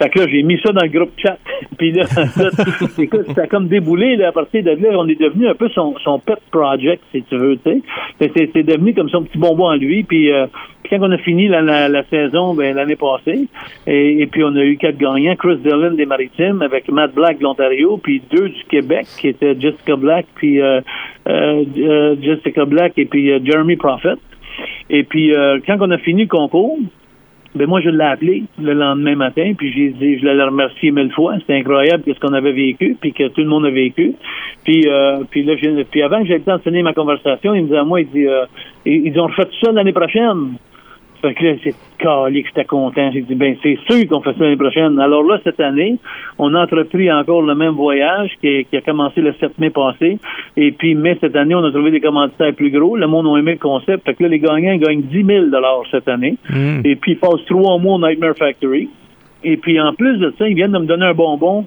Fait 0.00 0.08
que 0.08 0.20
là, 0.20 0.26
j'ai 0.28 0.42
mis 0.42 0.58
ça 0.60 0.72
dans 0.72 0.84
le 0.84 0.90
groupe 0.90 1.12
chat, 1.16 1.38
puis 1.78 1.92
là, 1.92 2.04
écoute, 2.98 3.26
ça 3.34 3.46
comme 3.46 3.68
déboulé, 3.68 4.16
là, 4.16 4.28
à 4.28 4.32
partir 4.32 4.62
de 4.62 4.70
là, 4.70 4.90
on 4.98 5.08
est 5.08 5.20
devenu 5.20 5.48
un 5.48 5.54
peu 5.54 5.68
son, 5.78 6.18
pet 6.18 6.38
project, 6.50 7.02
si 7.12 7.22
tu 7.22 7.36
veux, 7.36 7.56
tu 7.56 7.82
sais. 8.20 8.30
C'est 8.54 8.62
devenu 8.62 8.94
comme 8.94 9.08
son 9.08 9.22
petit 9.22 9.38
bonbon 9.38 9.68
à 9.68 9.76
lui, 9.76 10.02
puis... 10.02 10.32
euh, 10.32 10.46
quand 10.88 10.98
on 11.00 11.12
a 11.12 11.18
fini 11.18 11.48
la, 11.48 12.02
saison 12.04 12.54
ben, 12.54 12.74
l'année 12.74 12.96
passée, 12.96 13.46
et, 13.86 14.26
puis 14.26 14.42
on 14.42 14.54
a 14.56 14.62
eu 14.62 14.76
quatre 14.76 14.96
gagnants, 14.96 15.36
Chris 15.36 15.58
Dillon 15.58 15.92
des 15.92 16.06
Maritimes 16.06 16.62
avec 16.62 16.90
Matt 16.90 17.14
Black 17.14 17.38
de 17.38 17.44
l'Ontario, 17.44 17.98
puis 17.98 18.22
deux 18.30 18.48
du 18.48 18.64
Québec 18.64 19.06
qui 19.20 19.28
étaient 19.28 19.58
Jessica 19.58 19.96
Black, 19.96 20.26
puis 20.34 20.60
euh, 20.60 20.80
euh, 21.28 21.64
euh, 21.76 22.16
Jessica 22.20 22.64
Black 22.64 22.94
et 22.96 23.04
puis 23.04 23.30
Jeremy 23.44 23.76
Prophet. 23.76 24.16
Et 24.90 25.04
puis 25.04 25.32
quand 25.66 25.76
on 25.80 25.90
a 25.90 25.98
fini 25.98 26.22
le 26.22 26.28
concours, 26.28 26.78
ben 27.54 27.66
moi 27.66 27.80
je 27.80 27.88
l'ai 27.88 28.04
appelé 28.04 28.44
le 28.60 28.74
lendemain 28.74 29.16
matin, 29.16 29.52
puis 29.56 29.72
j'ai 29.72 29.90
dit, 29.90 30.18
je 30.18 30.24
l'ai 30.26 30.42
remercié 30.42 30.90
mille 30.90 31.12
fois. 31.12 31.34
C'était 31.38 31.54
incroyable 31.54 32.04
ce 32.06 32.20
qu'on 32.20 32.34
avait 32.34 32.52
vécu, 32.52 32.96
puis 33.00 33.12
que 33.12 33.28
tout 33.28 33.40
le 33.40 33.48
monde 33.48 33.66
a 33.66 33.70
vécu. 33.70 34.14
Puis 34.64 34.86
euh, 34.86 35.24
puis 35.30 35.44
là, 35.44 35.54
puis 35.90 36.02
avant 36.02 36.20
que 36.20 36.26
j'aie 36.26 36.38
le 36.38 36.44
temps 36.44 36.56
de 36.56 36.62
finir 36.62 36.84
ma 36.84 36.92
conversation, 36.92 37.54
il 37.54 37.64
me 37.64 37.68
dit 37.68 37.76
à 37.76 37.84
moi, 37.84 38.00
il 38.00 38.08
dit, 38.10 38.26
euh, 38.26 38.44
ils, 38.84 39.06
ils 39.06 39.20
ont 39.20 39.26
refait 39.26 39.48
ça 39.62 39.72
l'année 39.72 39.92
prochaine. 39.92 40.54
Fait 41.20 41.34
que 41.34 41.44
là, 41.44 41.54
c'est 41.64 41.74
calé 41.98 42.42
que 42.42 42.48
j'étais 42.48 42.64
content. 42.64 43.10
J'ai 43.12 43.22
dit, 43.22 43.34
ben, 43.34 43.56
c'est 43.62 43.78
sûr 43.88 44.06
qu'on 44.08 44.20
fait 44.20 44.32
ça 44.34 44.44
l'année 44.44 44.56
prochaine. 44.56 44.98
Alors 45.00 45.24
là, 45.24 45.40
cette 45.42 45.58
année, 45.58 45.96
on 46.38 46.54
a 46.54 46.62
entrepris 46.62 47.10
encore 47.10 47.42
le 47.42 47.54
même 47.56 47.72
voyage 47.72 48.30
qui, 48.40 48.64
qui 48.64 48.76
a 48.76 48.80
commencé 48.80 49.20
le 49.20 49.34
7 49.40 49.58
mai 49.58 49.70
passé. 49.70 50.18
Et 50.56 50.70
puis, 50.70 50.94
mai, 50.94 51.18
cette 51.20 51.34
année, 51.34 51.54
on 51.54 51.64
a 51.64 51.72
trouvé 51.72 51.90
des 51.90 52.00
commanditaires 52.00 52.54
plus 52.54 52.70
gros. 52.70 52.96
Le 52.96 53.06
monde 53.08 53.26
a 53.26 53.38
aimé 53.38 53.52
le 53.52 53.58
concept. 53.58 54.04
Fait 54.04 54.14
que 54.14 54.22
là, 54.22 54.28
les 54.28 54.38
gagnants 54.38 54.76
gagnent 54.76 55.02
10 55.02 55.24
000 55.24 55.46
cette 55.90 56.08
année. 56.08 56.36
Mm. 56.50 56.80
Et 56.84 56.96
puis, 56.96 57.12
ils 57.12 57.18
passent 57.18 57.44
trois 57.46 57.78
mois 57.78 57.96
au 57.96 57.98
Nightmare 57.98 58.36
Factory. 58.36 58.88
Et 59.42 59.56
puis, 59.56 59.80
en 59.80 59.92
plus 59.94 60.18
de 60.18 60.32
ça, 60.38 60.48
ils 60.48 60.54
viennent 60.54 60.72
de 60.72 60.78
me 60.78 60.86
donner 60.86 61.06
un 61.06 61.14
bonbon. 61.14 61.66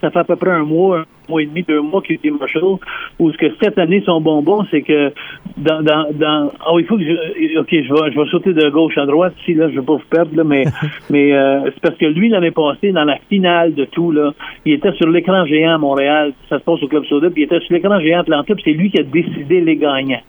Ça 0.00 0.10
fait 0.10 0.18
à 0.18 0.24
peu 0.24 0.36
près 0.36 0.50
un 0.50 0.64
mois, 0.64 1.04
mois 1.28 1.42
et 1.42 1.46
demi, 1.46 1.62
deux 1.62 1.80
mois 1.80 2.02
qu'il 2.02 2.16
était 2.16 2.30
Marshall. 2.30 2.78
Où 3.18 3.30
ce 3.30 3.36
que 3.36 3.46
cette 3.60 3.78
année, 3.78 4.02
son 4.04 4.20
bonbon, 4.20 4.64
c'est 4.70 4.82
que 4.82 5.12
dans, 5.56 5.82
dans, 5.82 6.06
dans, 6.12 6.52
oui, 6.74 6.82
il 6.82 6.86
faut 6.86 6.96
que 6.96 7.04
je, 7.04 7.58
ok, 7.58 7.68
je 7.70 7.92
vais, 7.92 8.12
je 8.12 8.20
vais 8.20 8.30
sauter 8.30 8.52
de 8.52 8.68
gauche 8.70 8.98
à 8.98 9.06
droite 9.06 9.34
ici, 9.40 9.54
là, 9.54 9.68
je 9.68 9.80
vais 9.80 9.86
pas 9.86 9.94
vous 9.94 10.02
perdre, 10.10 10.36
là, 10.36 10.44
mais, 10.44 10.64
mais, 11.10 11.32
euh, 11.32 11.64
c'est 11.66 11.80
parce 11.80 11.96
que 11.96 12.06
lui, 12.06 12.28
l'année 12.28 12.50
passée, 12.50 12.92
dans 12.92 13.04
la 13.04 13.18
finale 13.28 13.74
de 13.74 13.84
tout, 13.84 14.10
là, 14.10 14.32
il 14.64 14.74
était 14.74 14.92
sur 14.92 15.08
l'écran 15.08 15.44
géant 15.46 15.74
à 15.74 15.78
Montréal. 15.78 16.32
Ça 16.48 16.58
se 16.58 16.64
passe 16.64 16.82
au 16.82 16.88
Club 16.88 17.04
Soda, 17.06 17.30
puis 17.30 17.42
il 17.42 17.44
était 17.44 17.60
sur 17.60 17.74
l'écran 17.74 18.00
géant 18.00 18.20
Atlanta, 18.20 18.54
puis 18.54 18.62
c'est 18.64 18.72
lui 18.72 18.90
qui 18.90 19.00
a 19.00 19.02
décidé 19.02 19.60
les 19.60 19.76
gagnants. 19.76 20.22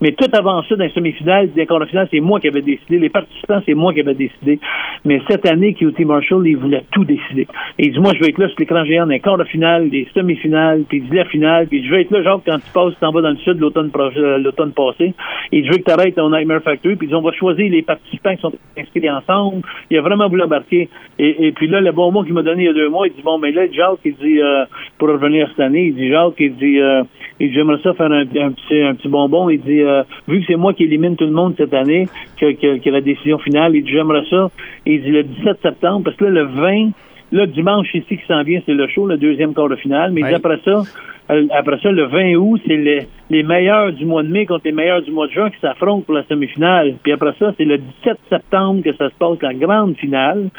Mais 0.00 0.12
tout 0.12 0.28
avant 0.32 0.62
ça, 0.64 0.76
dans 0.76 0.84
les 0.84 0.90
semi-finales, 0.90 1.52
des 1.52 1.66
quarts 1.66 1.80
de 1.80 1.86
finale, 1.86 2.08
c'est 2.10 2.20
moi 2.20 2.40
qui 2.40 2.48
avais 2.48 2.62
décidé. 2.62 2.98
Les 2.98 3.08
participants, 3.08 3.60
c'est 3.64 3.74
moi 3.74 3.92
qui 3.92 4.00
avais 4.00 4.14
décidé. 4.14 4.58
Mais 5.04 5.20
cette 5.28 5.46
année, 5.46 5.74
QT 5.74 6.04
Marshall, 6.04 6.46
il 6.46 6.56
voulait 6.56 6.84
tout 6.90 7.04
décider. 7.04 7.46
Il 7.78 7.92
dit, 7.92 7.98
moi, 7.98 8.12
je 8.14 8.20
vais 8.20 8.30
être 8.30 8.38
là 8.38 8.48
sur 8.48 8.58
l'écran 8.58 8.84
géant 8.84 9.06
dans 9.06 9.12
les 9.12 9.20
quarts 9.20 9.38
de 9.38 9.44
finale, 9.44 9.90
des 9.90 10.06
semi-finales, 10.14 10.84
puis 10.88 11.02
il 11.10 11.14
la 11.14 11.24
finale, 11.26 11.66
puis 11.68 11.84
je 11.84 11.90
vais 11.90 12.02
être 12.02 12.10
là, 12.10 12.22
genre, 12.22 12.40
quand 12.44 12.58
tu 12.58 12.70
passes, 12.72 12.94
tu 12.94 13.00
t'en 13.00 13.12
vas 13.12 13.20
dans 13.20 13.30
le 13.30 13.36
sud 13.36 13.58
l'automne 13.60 13.90
euh, 13.96 14.38
l'automne 14.38 14.72
passé. 14.72 15.14
Et 15.52 15.64
je 15.64 15.70
veux 15.70 15.78
que 15.78 15.84
tu 15.84 15.90
arrêtes 15.90 16.18
au 16.18 16.30
Nightmare 16.30 16.62
Factory, 16.62 16.96
puis 16.96 17.06
ils 17.06 17.10
dit, 17.10 17.14
on 17.14 17.22
va 17.22 17.32
choisir 17.32 17.70
les 17.70 17.82
participants 17.82 18.34
qui 18.34 18.40
sont 18.40 18.52
inscrits 18.76 19.10
ensemble. 19.10 19.62
Il 19.90 19.98
a 19.98 20.02
vraiment 20.02 20.28
voulu 20.28 20.42
embarquer. 20.42 20.88
Et, 21.18 21.52
puis 21.52 21.68
là, 21.68 21.80
le 21.80 21.92
bon 21.92 22.10
mot 22.10 22.24
qu'il 22.24 22.34
m'a 22.34 22.42
donné 22.42 22.64
il 22.64 22.66
y 22.66 22.68
a 22.68 22.72
deux 22.72 22.88
mois, 22.88 23.06
il 23.06 23.14
dit, 23.14 23.22
bon, 23.22 23.38
mais 23.38 23.52
là, 23.52 23.70
Jacques, 23.70 24.00
il 24.04 24.14
dit, 24.16 24.40
euh, 24.40 24.64
pour 24.98 25.08
revenir 25.08 25.48
cette 25.50 25.60
année, 25.60 25.86
il 25.86 25.94
dit, 25.94 26.08
Jacques, 26.08 26.34
il 26.38 26.56
dit, 26.56 26.80
euh, 26.80 27.02
il 27.40 27.52
j'aimerais 27.52 27.80
ça 27.82 27.94
faire 27.94 28.10
un, 28.10 28.24
petit, 28.26 28.82
un 28.82 28.94
petit 28.94 29.08
bonbon. 29.08 29.48
Euh, 29.68 30.02
vu 30.28 30.40
que 30.40 30.46
c'est 30.46 30.56
moi 30.56 30.74
qui 30.74 30.84
élimine 30.84 31.16
tout 31.16 31.24
le 31.24 31.32
monde 31.32 31.54
cette 31.56 31.74
année, 31.74 32.08
que, 32.38 32.52
que, 32.52 32.78
que 32.78 32.90
la 32.90 33.00
décision 33.00 33.38
finale, 33.38 33.74
il 33.74 33.84
dit, 33.84 33.90
j'aimerais 33.90 34.24
ça. 34.30 34.50
Et 34.86 34.94
il 34.94 35.02
dit, 35.02 35.10
le 35.10 35.22
17 35.22 35.58
septembre, 35.62 36.02
parce 36.04 36.16
que 36.16 36.24
là, 36.24 36.30
le 36.30 36.44
20, 36.44 36.90
là, 37.32 37.46
dimanche 37.46 37.94
ici 37.94 38.16
qui 38.16 38.26
s'en 38.26 38.42
vient, 38.42 38.60
c'est 38.66 38.74
le 38.74 38.86
show, 38.88 39.06
le 39.06 39.16
deuxième 39.16 39.54
quart 39.54 39.68
de 39.68 39.76
finale. 39.76 40.12
Mais 40.12 40.22
il 40.22 40.26
dit, 40.28 40.34
après 40.34 40.60
ça, 40.64 40.82
euh, 41.30 41.46
après 41.52 41.78
ça, 41.82 41.90
le 41.90 42.04
20 42.04 42.34
août, 42.34 42.60
c'est 42.66 42.76
les, 42.76 43.06
les 43.30 43.42
meilleurs 43.42 43.92
du 43.92 44.04
mois 44.04 44.22
de 44.22 44.28
mai 44.28 44.46
contre 44.46 44.62
les 44.66 44.72
meilleurs 44.72 45.02
du 45.02 45.10
mois 45.10 45.26
de 45.26 45.32
juin 45.32 45.50
qui 45.50 45.58
s'affrontent 45.60 46.02
pour 46.02 46.14
la 46.14 46.24
semi-finale. 46.24 46.94
Puis 47.02 47.12
après 47.12 47.32
ça, 47.38 47.52
c'est 47.56 47.64
le 47.64 47.78
17 47.78 48.18
septembre 48.28 48.82
que 48.82 48.94
ça 48.94 49.08
se 49.08 49.14
passe 49.14 49.40
la 49.40 49.54
grande 49.54 49.96
finale. 49.96 50.50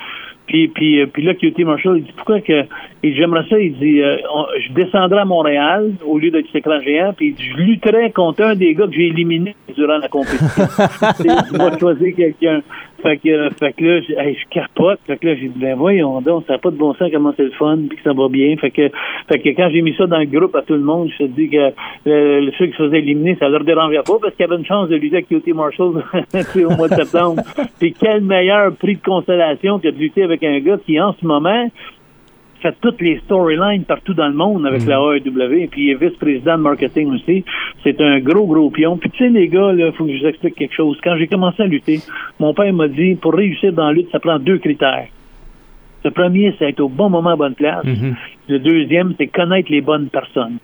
Puis, 0.47 0.67
puis, 0.67 1.01
euh, 1.01 1.07
puis 1.11 1.23
là, 1.23 1.33
QT 1.33 1.63
Marshall, 1.63 1.97
il 1.97 2.03
dit 2.03 2.13
pourquoi 2.15 2.39
que. 2.41 2.63
Il 3.03 3.11
dit, 3.11 3.17
j'aimerais 3.17 3.45
ça, 3.49 3.59
il 3.59 3.73
dit 3.77 4.01
euh, 4.01 4.17
on- 4.33 4.45
je 4.59 4.73
descendrai 4.73 5.19
à 5.19 5.25
Montréal 5.25 5.91
au 6.05 6.17
lieu 6.19 6.29
d'être 6.31 6.55
écran 6.55 6.79
géant, 6.81 7.13
puis 7.15 7.29
il 7.29 7.35
dit, 7.35 7.43
je 7.51 7.57
lutterai 7.61 8.11
contre 8.11 8.43
un 8.43 8.55
des 8.55 8.73
gars 8.75 8.85
que 8.87 8.93
j'ai 8.93 9.07
éliminé 9.07 9.55
durant 9.75 9.97
la 9.97 10.07
compétition. 10.07 10.65
il 11.51 11.57
va 11.57 11.77
choisir 11.77 12.15
quelqu'un. 12.15 12.61
Fait 13.01 13.17
que, 13.17 13.29
euh, 13.29 13.49
fait 13.51 13.73
que 13.73 13.83
là, 13.83 14.01
je, 14.01 14.13
hey, 14.13 14.35
je 14.35 14.49
capote. 14.49 14.99
Fait 15.05 15.17
que 15.17 15.27
là, 15.27 15.35
j'ai 15.35 15.47
dit, 15.47 15.59
ben 15.59 15.75
voyons 15.75 16.21
donc, 16.21 16.45
ça 16.47 16.53
n'a 16.53 16.59
pas 16.59 16.71
de 16.71 16.77
bon 16.77 16.93
sens 16.93 17.09
comment 17.11 17.33
c'est 17.35 17.43
le 17.43 17.51
fun, 17.51 17.77
puis 17.87 17.97
que 17.97 18.03
ça 18.03 18.13
va 18.13 18.27
bien. 18.29 18.55
Fait 18.57 18.71
que, 18.71 18.89
fait 19.29 19.39
que 19.39 19.49
quand 19.49 19.69
j'ai 19.71 19.81
mis 19.81 19.93
ça 19.95 20.07
dans 20.07 20.19
le 20.19 20.25
groupe 20.25 20.55
à 20.55 20.61
tout 20.61 20.73
le 20.73 20.79
monde, 20.79 21.09
je 21.11 21.25
te 21.25 21.29
dis 21.29 21.49
que 21.49 21.71
euh, 22.07 22.51
ceux 22.57 22.67
qui 22.67 22.71
se 22.73 22.77
faisaient 22.77 22.99
éliminer, 22.99 23.35
ça 23.39 23.49
leur 23.49 23.63
dérangeait 23.63 24.03
pas 24.05 24.17
parce 24.21 24.35
qu'il 24.35 24.45
y 24.45 24.49
avait 24.49 24.57
une 24.57 24.65
chance 24.65 24.89
de 24.89 24.95
lutter 24.95 25.17
avec 25.17 25.29
QT 25.29 25.53
Marshall 25.53 26.03
au 26.65 26.75
mois 26.75 26.87
de 26.87 26.95
septembre. 26.95 27.43
puis 27.79 27.93
quel 27.93 28.21
meilleur 28.21 28.75
prix 28.75 28.95
de 28.95 29.03
consolation 29.03 29.79
que 29.79 29.89
de 29.89 29.97
lutter 29.97 30.23
avec 30.23 30.43
un 30.43 30.59
gars 30.59 30.77
qui, 30.85 30.99
en 30.99 31.13
ce 31.13 31.25
moment, 31.25 31.69
fait 32.65 32.75
toutes 32.81 33.01
les 33.01 33.19
storylines 33.25 33.84
partout 33.84 34.13
dans 34.13 34.27
le 34.27 34.34
monde 34.34 34.65
avec 34.65 34.86
la 34.86 34.98
AEW, 34.98 35.67
puis 35.69 35.86
il 35.86 35.89
est 35.91 35.95
vice-président 35.95 36.57
de 36.57 36.63
marketing 36.63 37.13
aussi. 37.13 37.43
C'est 37.84 38.00
un 38.01 38.19
gros, 38.19 38.48
gros 38.48 38.69
pion. 38.72 38.98
Puis 38.98 39.12
tu 39.12 39.17
sais, 39.19 39.29
les 39.29 39.48
gars, 39.48 39.72
il 39.74 39.91
faut 39.93 40.05
que 40.05 40.15
je 40.15 40.22
vous 40.22 40.27
explique 40.27 40.55
quelque 40.55 40.74
chose. 40.74 40.98
Quand 41.03 41.15
j'ai 41.17 41.27
commencé 41.27 41.62
à 41.62 41.67
lutter, 41.67 42.00
mon 42.39 42.53
père 42.53 42.74
m'a 42.74 42.88
dit, 42.88 43.15
pour 43.15 43.34
réussir 43.34 43.72
dans 43.74 43.88
la 43.88 43.93
lutte, 43.93 44.10
ça 44.12 44.19
prend 44.19 44.39
deux 44.39 44.57
critères. 44.57 45.07
Le 46.03 46.12
premier, 46.12 46.55
c'est 46.57 46.69
être 46.69 46.81
au 46.81 46.89
bon 46.89 47.10
moment 47.10 47.31
à 47.31 47.36
bonne 47.36 47.55
place. 47.55 47.86
Le 48.48 48.60
deuxième, 48.60 49.13
c'est 49.17 49.27
connaître 49.27 49.72
les 49.72 49.81
bonnes 49.81 50.10
personnes. 50.10 50.57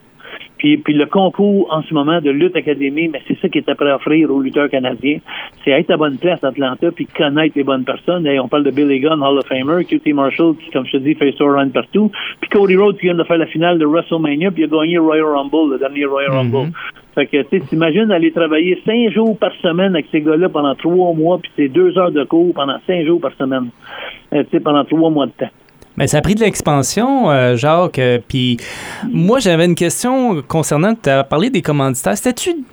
Puis, 0.57 0.77
puis 0.77 0.93
le 0.93 1.05
concours 1.05 1.67
en 1.71 1.81
ce 1.81 1.93
moment 1.93 2.21
de 2.21 2.29
Lutte 2.29 2.55
Académie, 2.55 3.07
mais 3.07 3.21
c'est 3.27 3.39
ça 3.39 3.50
qui 3.50 3.57
est 3.57 3.69
après 3.69 3.89
à 3.89 3.95
offrir 3.95 4.31
aux 4.31 4.41
lutteurs 4.41 4.69
canadiens. 4.69 5.17
C'est 5.63 5.71
être 5.71 5.91
à 5.91 5.97
bonne 5.97 6.17
place 6.17 6.43
à 6.43 6.50
Atlanta 6.50 6.91
puis 6.91 7.05
connaître 7.05 7.53
les 7.55 7.63
bonnes 7.63 7.83
personnes. 7.83 8.27
Et 8.27 8.39
on 8.39 8.47
parle 8.47 8.63
de 8.63 8.71
Billy 8.71 9.00
Gunn, 9.00 9.21
Hall 9.23 9.39
of 9.39 9.47
Famer, 9.47 9.83
QT 9.85 10.13
Marshall, 10.13 10.55
qui, 10.57 10.69
comme 10.71 10.85
je 10.85 10.93
te 10.93 10.97
dis, 10.97 11.15
fait 11.15 11.33
run 11.39 11.69
partout. 11.69 12.11
Puis 12.39 12.50
Cody 12.50 12.75
Rhodes 12.75 12.97
qui 12.97 13.07
vient 13.07 13.15
de 13.15 13.23
faire 13.23 13.38
la 13.38 13.47
finale 13.47 13.79
de 13.79 13.85
WrestleMania, 13.85 14.51
puis 14.51 14.63
il 14.63 14.65
a 14.65 14.67
gagné 14.67 14.97
Royal 14.97 15.25
Rumble, 15.25 15.73
le 15.73 15.79
dernier 15.79 16.05
Royal 16.05 16.31
Rumble. 16.31 16.71
Fait 17.15 17.25
que, 17.25 17.41
tu 17.43 17.59
t'imagines 17.61 18.09
aller 18.11 18.31
travailler 18.31 18.81
cinq 18.85 19.11
jours 19.11 19.38
par 19.38 19.53
semaine 19.61 19.95
avec 19.95 20.05
ces 20.11 20.21
gars-là 20.21 20.47
pendant 20.47 20.75
trois 20.75 21.13
mois, 21.13 21.39
puis 21.39 21.51
c'est 21.55 21.67
deux 21.67 21.97
heures 21.97 22.11
de 22.11 22.23
cours 22.23 22.53
pendant 22.53 22.77
cinq 22.88 23.05
jours 23.05 23.19
par 23.19 23.33
semaine. 23.33 23.69
Euh, 24.33 24.43
tu 24.43 24.51
sais, 24.51 24.59
pendant 24.61 24.85
trois 24.85 25.09
mois 25.09 25.25
de 25.25 25.31
temps. 25.31 25.50
Mais 25.98 26.07
ça 26.07 26.17
a 26.17 26.21
pris 26.21 26.36
de 26.36 26.39
l'expansion, 26.39 27.29
euh, 27.29 27.55
Jacques. 27.55 28.00
Euh, 28.00 28.19
puis 28.25 28.57
moi, 29.10 29.39
j'avais 29.39 29.65
une 29.65 29.75
question 29.75 30.41
concernant, 30.48 30.95
tu 30.95 31.10
as 31.10 31.24
parlé 31.24 31.50
des 31.50 31.62
commanditaires. 31.62 32.17
C'était-tu 32.17 32.63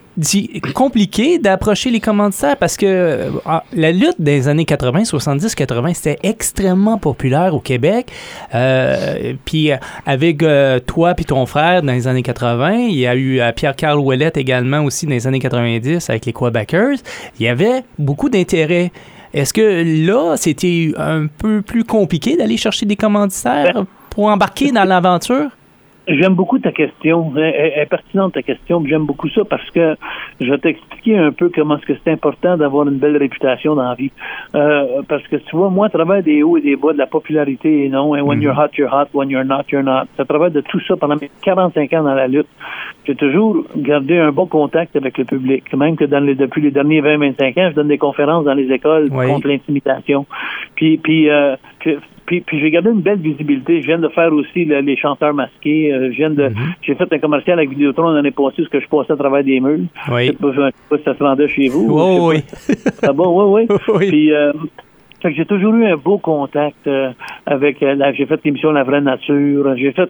compliqué 0.74 1.38
d'approcher 1.38 1.90
les 1.90 2.00
commanditaires? 2.00 2.56
Parce 2.56 2.76
que 2.76 2.86
euh, 2.86 3.30
ah, 3.46 3.62
la 3.72 3.92
lutte 3.92 4.20
des 4.20 4.48
années 4.48 4.64
80, 4.64 5.04
70, 5.04 5.54
80, 5.54 5.94
c'était 5.94 6.18
extrêmement 6.22 6.98
populaire 6.98 7.54
au 7.54 7.60
Québec. 7.60 8.10
puis 9.44 9.70
avec 10.06 10.44
toi 10.86 11.14
puis 11.14 11.24
ton 11.24 11.46
frère 11.46 11.82
dans 11.82 11.92
les 11.92 12.08
années 12.08 12.22
80, 12.22 12.72
il 12.88 12.98
y 12.98 13.06
a 13.06 13.16
eu 13.16 13.40
Pierre-Carl 13.54 13.98
Ouellette 13.98 14.36
également 14.36 14.80
aussi 14.84 15.06
dans 15.06 15.12
les 15.12 15.26
années 15.26 15.38
90 15.38 16.10
avec 16.10 16.26
les 16.26 16.32
Quebecers. 16.32 16.98
Il 17.38 17.46
y 17.46 17.48
avait 17.48 17.84
beaucoup 17.98 18.28
d'intérêt. 18.28 18.90
Est-ce 19.34 19.52
que 19.52 20.06
là, 20.06 20.36
c'était 20.36 20.92
un 20.96 21.26
peu 21.26 21.62
plus 21.62 21.84
compliqué 21.84 22.36
d'aller 22.36 22.56
chercher 22.56 22.86
des 22.86 22.96
commanditaires 22.96 23.74
ben, 23.74 23.86
pour 24.10 24.26
embarquer 24.26 24.72
dans 24.72 24.84
l'aventure? 24.84 25.50
J'aime 26.08 26.34
beaucoup 26.34 26.58
ta 26.58 26.72
question. 26.72 27.32
Elle 27.36 27.72
est 27.76 27.86
pertinente 27.86 28.32
ta 28.32 28.42
question. 28.42 28.82
J'aime 28.86 29.04
beaucoup 29.04 29.28
ça 29.28 29.42
parce 29.44 29.70
que 29.70 29.94
je 30.40 30.50
vais 30.50 30.56
t'expliquer 30.56 31.18
un 31.18 31.32
peu 31.32 31.50
comment 31.54 31.76
est-ce 31.76 31.84
que 31.84 31.92
c'est 32.02 32.10
important 32.10 32.56
d'avoir 32.56 32.88
une 32.88 32.96
belle 32.96 33.18
réputation 33.18 33.74
dans 33.74 33.90
la 33.90 33.94
vie. 33.94 34.10
Euh, 34.54 35.02
parce 35.06 35.22
que 35.28 35.36
tu 35.36 35.54
vois, 35.54 35.68
moi, 35.68 35.86
à 35.86 35.90
travers 35.90 36.22
des 36.22 36.42
hauts 36.42 36.56
et 36.56 36.62
des 36.62 36.76
bas, 36.76 36.94
de 36.94 36.98
la 36.98 37.06
popularité 37.06 37.84
et 37.84 37.88
non, 37.90 38.14
and 38.14 38.22
when 38.22 38.40
you're 38.40 38.54
mhm. 38.54 38.58
hot, 38.58 38.70
you're 38.78 38.90
hot, 38.90 39.08
when 39.12 39.28
you're 39.28 39.44
not, 39.44 39.64
you're 39.70 39.82
not. 39.82 40.06
À 40.18 40.24
travers 40.24 40.50
de 40.50 40.62
tout 40.62 40.80
ça 40.80 40.96
pendant 40.96 41.16
mes 41.16 41.30
45 41.42 41.92
ans 41.92 42.04
dans 42.04 42.14
la 42.14 42.26
lutte, 42.26 42.48
j'ai 43.06 43.14
toujours 43.14 43.64
gardé 43.76 44.18
un 44.18 44.32
bon 44.32 44.46
contact 44.46 44.96
avec 44.96 45.18
le 45.18 45.26
public. 45.26 45.64
Même 45.74 45.96
que 45.96 46.04
dans 46.04 46.20
les, 46.20 46.34
depuis 46.34 46.62
les 46.62 46.70
derniers 46.70 47.02
20-25 47.02 47.60
ans, 47.60 47.70
je 47.70 47.74
donne 47.74 47.88
des 47.88 47.98
conférences 47.98 48.44
dans 48.44 48.54
les 48.54 48.72
écoles 48.72 49.10
contre 49.10 49.46
l'intimidation. 49.46 50.24
Puis, 50.74 50.96
puis 50.96 51.28
euh, 51.28 51.56
puis, 52.28 52.42
puis 52.42 52.60
j'ai 52.60 52.70
gardé 52.70 52.90
une 52.90 53.00
belle 53.00 53.20
visibilité. 53.20 53.80
Je 53.80 53.86
viens 53.86 53.98
de 53.98 54.08
faire 54.08 54.30
aussi 54.34 54.66
les 54.66 54.96
chanteurs 54.98 55.32
masqués. 55.32 55.94
Euh, 55.94 56.10
je 56.12 56.16
viens 56.16 56.28
de, 56.28 56.48
mhm. 56.48 56.74
j'ai 56.82 56.94
fait 56.94 57.10
un 57.10 57.18
commercial 57.18 57.58
avec 57.58 57.70
Vidéotron 57.70 58.10
l'année 58.10 58.32
passée, 58.32 58.64
ce 58.64 58.68
que 58.68 58.80
je 58.80 58.86
passais 58.86 59.14
à 59.14 59.16
travers 59.16 59.42
des 59.42 59.58
murs. 59.60 59.78
Oui. 60.12 60.26
Je 60.26 60.32
sais 60.32 60.32
pas, 60.34 60.52
sais 60.52 60.72
pas 60.90 60.98
si 60.98 61.04
ça 61.04 61.16
se 61.16 61.24
rendait 61.24 61.48
chez 61.48 61.68
vous. 61.68 61.88
Oh, 61.90 62.28
oui. 62.30 62.42
Ah 63.02 63.14
bon, 63.14 63.54
oui, 63.54 63.66
oui. 63.70 63.78
oui. 63.94 64.08
Puis, 64.08 64.32
euh, 64.34 64.52
fait 65.20 65.30
que 65.30 65.36
j'ai 65.36 65.46
toujours 65.46 65.74
eu 65.74 65.84
un 65.84 65.96
beau 65.96 66.18
contact 66.18 66.86
euh, 66.86 67.10
avec 67.44 67.82
euh, 67.82 67.94
la, 67.94 68.12
j'ai 68.12 68.26
fait 68.26 68.40
l'émission 68.44 68.70
La 68.70 68.84
vraie 68.84 69.00
nature, 69.00 69.76
j'ai 69.76 69.92
fait, 69.92 70.08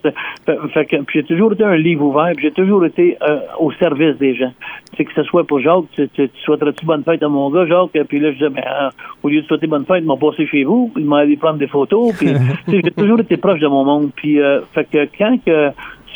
euh, 0.49 0.69
fait, 0.75 0.85
que 0.85 0.97
j'ai 1.13 1.23
toujours 1.23 1.53
été 1.55 1.65
un 1.65 1.77
livre 1.77 2.05
ouvert, 2.05 2.33
j'ai 2.39 2.51
toujours 2.51 2.85
été 2.85 3.17
au 3.59 3.73
service 3.73 4.19
des 4.19 4.35
gens. 4.35 4.53
C'est 4.97 5.05
que 5.05 5.13
ce 5.15 5.23
soit 5.23 5.45
pour 5.45 5.61
Jacques, 5.61 5.85
tu, 5.93 6.09
tu, 6.11 6.29
tu 6.29 6.41
souhaiterais-tu 6.43 6.85
bonne 6.85 7.05
fête 7.05 7.23
à 7.23 7.29
mon 7.29 7.51
gars, 7.51 7.67
Jacques, 7.67 8.07
puis 8.07 8.21
là 8.21 8.33
je 8.33 8.37
disais, 8.37 8.51
ben, 8.51 8.91
au 9.23 9.29
lieu 9.29 9.41
de 9.41 9.47
souhaiter 9.47 9.67
bonne 9.67 9.87
fête, 9.87 10.03
ils 10.03 10.07
m'ont 10.07 10.19
passé 10.19 10.47
chez 10.47 10.65
vous, 10.65 10.93
ils 10.97 11.05
m'ont 11.05 11.17
allé 11.17 11.37
prendre 11.37 11.59
des 11.59 11.69
photos, 11.69 12.15
puis 12.19 12.29
j'ai 12.69 12.83
toujours 12.83 13.21
été 13.21 13.37
proche 13.39 13.61
de 13.61 13.69
mon 13.69 13.85
monde, 13.85 14.11
puis 14.15 14.39
fait 14.75 14.85
que 14.85 15.09
quand 15.17 15.39
que 15.45 15.71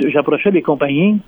j'approchais 0.09 0.51
les 0.51 0.63
compagnies 0.63 1.19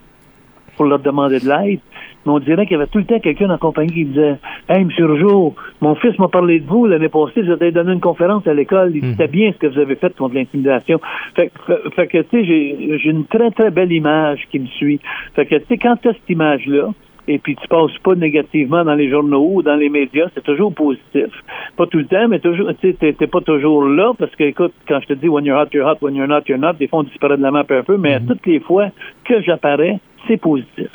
pour 0.76 0.86
leur 0.86 0.98
demander 0.98 1.40
de 1.40 1.48
l'aide, 1.48 1.80
mais 2.26 2.32
on 2.32 2.38
dirait 2.38 2.66
qu'il 2.66 2.72
y 2.72 2.80
avait 2.80 2.86
tout 2.86 2.98
le 2.98 3.04
temps 3.04 3.18
quelqu'un 3.20 3.48
la 3.48 3.58
compagnie 3.58 3.92
qui 3.92 4.04
disait 4.04 4.36
Hey, 4.68 4.82
M. 4.82 4.90
Rougeau, 4.98 5.54
mon 5.80 5.94
fils 5.96 6.18
m'a 6.18 6.28
parlé 6.28 6.60
de 6.60 6.66
vous 6.66 6.86
l'année 6.86 7.08
passée, 7.08 7.42
vous 7.42 7.50
avez 7.50 7.72
donné 7.72 7.92
une 7.92 8.00
conférence 8.00 8.46
à 8.46 8.54
l'école, 8.54 8.92
il 8.94 9.02
disait 9.02 9.26
mhm. 9.26 9.30
bien 9.30 9.52
ce 9.52 9.58
que 9.58 9.66
vous 9.66 9.78
avez 9.78 9.96
fait 9.96 10.14
contre 10.16 10.34
l'intimidation. 10.34 11.00
Fait, 11.36 11.50
fait, 11.94 12.06
que, 12.06 12.18
tu 12.22 12.28
sais, 12.30 12.44
j'ai 12.44 13.10
une 13.10 13.26
très, 13.26 13.50
très 13.50 13.70
belle 13.70 13.92
image 13.92 14.46
qui 14.50 14.58
me 14.58 14.66
suit. 14.66 15.00
Fait 15.34 15.46
que, 15.46 15.56
tu 15.56 15.64
sais, 15.68 15.78
quand 15.78 15.96
tu 15.96 16.08
as 16.08 16.12
cette 16.12 16.30
image-là, 16.30 16.88
et 17.26 17.38
puis 17.38 17.56
tu 17.56 17.66
passes 17.68 17.96
pas 18.02 18.14
négativement 18.14 18.84
dans 18.84 18.94
les 18.94 19.08
journaux 19.08 19.50
ou 19.54 19.62
dans 19.62 19.76
les 19.76 19.88
médias, 19.88 20.28
c'est 20.34 20.44
toujours 20.44 20.72
positif. 20.74 21.28
Pas 21.76 21.86
tout 21.86 21.98
le 21.98 22.06
temps, 22.06 22.28
mais 22.28 22.38
toujours, 22.38 22.70
tu 22.80 22.94
sais, 23.00 23.12
t'es 23.12 23.26
pas 23.26 23.40
toujours 23.40 23.84
là, 23.84 24.12
parce 24.18 24.34
que, 24.36 24.44
écoute, 24.44 24.72
quand 24.86 25.00
je 25.00 25.08
te 25.08 25.12
dis 25.14 25.28
when 25.28 25.44
you're 25.44 25.58
hot, 25.58 25.68
you're 25.72 25.88
hot, 25.88 25.98
when 26.02 26.14
you're 26.14 26.28
not, 26.28 26.42
you're 26.48 26.58
not, 26.58 26.74
des 26.74 26.88
fois 26.88 27.00
on 27.00 27.04
disparaît 27.04 27.36
de 27.36 27.42
la 27.42 27.50
map 27.50 27.64
un 27.68 27.82
peu, 27.82 27.96
mais 27.96 28.20
mhm. 28.20 28.26
toutes 28.26 28.46
les 28.46 28.60
fois 28.60 28.88
que 29.24 29.40
j'apparais, 29.42 29.98
c'est 30.26 30.36
positif. 30.38 30.90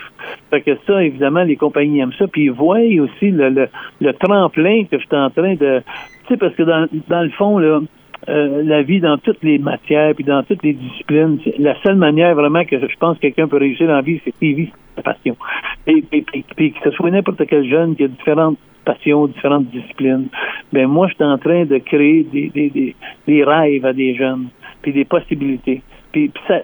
Fait 0.49 0.61
que 0.61 0.71
ça, 0.87 1.03
évidemment, 1.03 1.43
les 1.43 1.55
compagnies 1.55 1.99
aiment 1.99 2.13
ça. 2.17 2.27
Puis 2.27 2.45
ils 2.45 2.51
voient 2.51 2.79
aussi 2.79 3.31
le, 3.31 3.67
le, 4.01 4.13
tremplin 4.13 4.85
que 4.85 4.97
je 4.97 5.05
suis 5.05 5.15
en 5.15 5.29
train 5.29 5.53
de. 5.53 5.81
Tu 6.27 6.33
sais, 6.33 6.37
parce 6.37 6.55
que 6.55 6.63
dans, 6.63 6.87
dans 7.07 7.21
le 7.21 7.29
fond, 7.29 7.59
là, 7.59 7.79
euh, 8.29 8.63
la 8.63 8.83
vie 8.83 8.99
dans 8.99 9.17
toutes 9.17 9.43
les 9.43 9.57
matières 9.57 10.13
puis 10.13 10.23
dans 10.23 10.43
toutes 10.43 10.63
les 10.63 10.73
disciplines, 10.73 11.39
la 11.57 11.75
seule 11.81 11.95
manière 11.95 12.35
vraiment 12.35 12.63
que 12.63 12.79
je 12.79 12.97
pense 12.99 13.17
que 13.17 13.21
quelqu'un 13.21 13.47
peut 13.47 13.57
réussir 13.57 13.87
dans 13.87 13.95
la 13.95 14.01
vie, 14.01 14.21
c'est 14.23 14.31
qu'il 14.31 14.55
vit 14.55 14.71
sa 14.95 15.01
passion. 15.01 15.35
Et, 15.87 16.03
puis 16.55 16.71
que 16.73 16.79
ce 16.83 16.91
soit 16.91 17.09
n'importe 17.09 17.41
quel 17.47 17.67
jeune 17.67 17.95
qui 17.95 18.03
a 18.03 18.07
différentes 18.07 18.57
passions, 18.85 19.27
différentes 19.27 19.65
disciplines, 19.71 20.27
ben 20.71 20.87
moi, 20.87 21.07
je 21.07 21.15
suis 21.15 21.23
en 21.23 21.37
train 21.37 21.65
de 21.65 21.77
créer 21.79 22.23
des, 22.23 22.49
des, 22.49 22.95
des, 23.27 23.43
rêves 23.43 23.85
à 23.85 23.93
des 23.93 24.15
jeunes, 24.15 24.47
puis 24.81 24.93
des 24.93 25.05
possibilités. 25.05 25.81
Puis, 26.11 26.31
ça, 26.47 26.61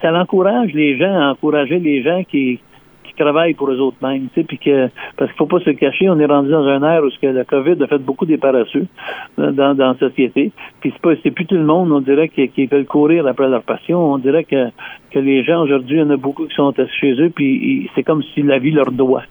ça, 0.00 0.12
encourage 0.14 0.72
les 0.72 0.96
gens 0.98 1.14
à 1.14 1.30
encourager 1.32 1.78
les 1.78 2.02
gens 2.02 2.22
qui 2.24 2.58
travaillent 3.18 3.54
pour 3.54 3.70
eux 3.70 3.80
autres 3.80 3.96
mêmes, 4.02 4.28
tu 4.34 4.42
sais, 4.42 4.90
parce 5.16 5.30
qu'il 5.30 5.38
faut 5.38 5.46
pas 5.46 5.60
se 5.60 5.70
cacher, 5.70 6.08
on 6.08 6.18
est 6.18 6.26
rendu 6.26 6.50
dans 6.50 6.66
un 6.66 6.82
air 6.82 7.02
où 7.04 7.08
que 7.20 7.26
la 7.26 7.44
COVID 7.44 7.82
a 7.82 7.86
fait 7.86 7.98
beaucoup 7.98 8.26
des 8.26 8.38
paresseux 8.38 8.86
dans, 9.36 9.74
dans 9.74 9.92
la 9.92 9.98
société. 9.98 10.52
Puis 10.80 10.92
c'est 10.92 11.02
pas 11.02 11.14
c'est 11.22 11.30
plus 11.30 11.46
tout 11.46 11.56
le 11.56 11.64
monde, 11.64 11.90
on 11.92 12.00
dirait 12.00 12.28
qui, 12.28 12.48
qui 12.48 12.66
veulent 12.66 12.86
courir 12.86 13.26
après 13.26 13.48
leur 13.48 13.62
passion. 13.62 14.12
On 14.12 14.18
dirait 14.18 14.44
que 14.44 14.68
que 15.10 15.18
les 15.18 15.42
gens 15.42 15.62
aujourd'hui, 15.62 15.96
il 15.96 16.00
y 16.00 16.02
en 16.02 16.10
a 16.10 16.16
beaucoup 16.16 16.46
qui 16.46 16.54
sont 16.54 16.72
chez 17.00 17.12
eux, 17.20 17.30
puis 17.34 17.90
c'est 17.94 18.02
comme 18.02 18.22
si 18.34 18.42
la 18.42 18.58
vie 18.58 18.70
leur 18.70 18.92
doit. 18.92 19.24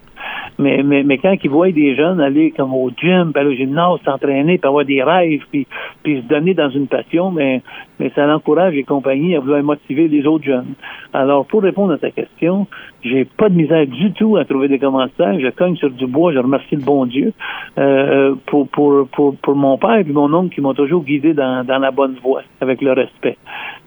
Mais, 0.58 0.82
mais, 0.82 1.04
mais 1.04 1.18
quand 1.18 1.34
ils 1.42 1.50
voient 1.50 1.70
des 1.70 1.94
jeunes 1.94 2.20
aller 2.20 2.50
comme 2.50 2.74
au 2.74 2.90
gym, 2.90 3.32
aller 3.34 3.50
au 3.50 3.54
gymnase, 3.54 4.00
s'entraîner, 4.04 4.58
puis 4.58 4.68
avoir 4.68 4.84
des 4.84 5.02
rêves, 5.02 5.42
puis, 5.50 5.66
puis 6.02 6.22
se 6.22 6.26
donner 6.26 6.54
dans 6.54 6.68
une 6.70 6.88
passion, 6.88 7.30
mais, 7.30 7.62
mais 8.00 8.10
ça 8.14 8.26
encourage 8.34 8.74
les 8.74 8.84
compagnies 8.84 9.36
à 9.36 9.40
vouloir 9.40 9.62
motiver 9.62 10.08
les 10.08 10.26
autres 10.26 10.44
jeunes. 10.44 10.74
Alors, 11.12 11.46
pour 11.46 11.62
répondre 11.62 11.92
à 11.92 11.98
ta 11.98 12.10
question, 12.10 12.66
j'ai 13.02 13.24
pas 13.24 13.48
de 13.48 13.54
misère 13.54 13.86
du 13.86 14.12
tout 14.12 14.36
à 14.36 14.44
trouver 14.44 14.68
des 14.68 14.78
commentaires. 14.78 15.38
Je 15.38 15.48
cogne 15.48 15.76
sur 15.76 15.90
du 15.90 16.06
bois, 16.06 16.32
je 16.32 16.38
remercie 16.38 16.76
le 16.76 16.82
bon 16.82 17.06
Dieu 17.06 17.32
euh, 17.78 18.34
pour, 18.46 18.68
pour, 18.68 19.06
pour, 19.08 19.36
pour 19.36 19.54
mon 19.54 19.78
père 19.78 19.98
et 19.98 20.04
mon 20.04 20.32
oncle 20.34 20.54
qui 20.54 20.60
m'ont 20.60 20.74
toujours 20.74 21.04
guidé 21.04 21.34
dans, 21.34 21.64
dans 21.64 21.78
la 21.78 21.90
bonne 21.92 22.16
voie, 22.22 22.42
avec 22.60 22.82
le 22.82 22.92
respect. 22.92 23.36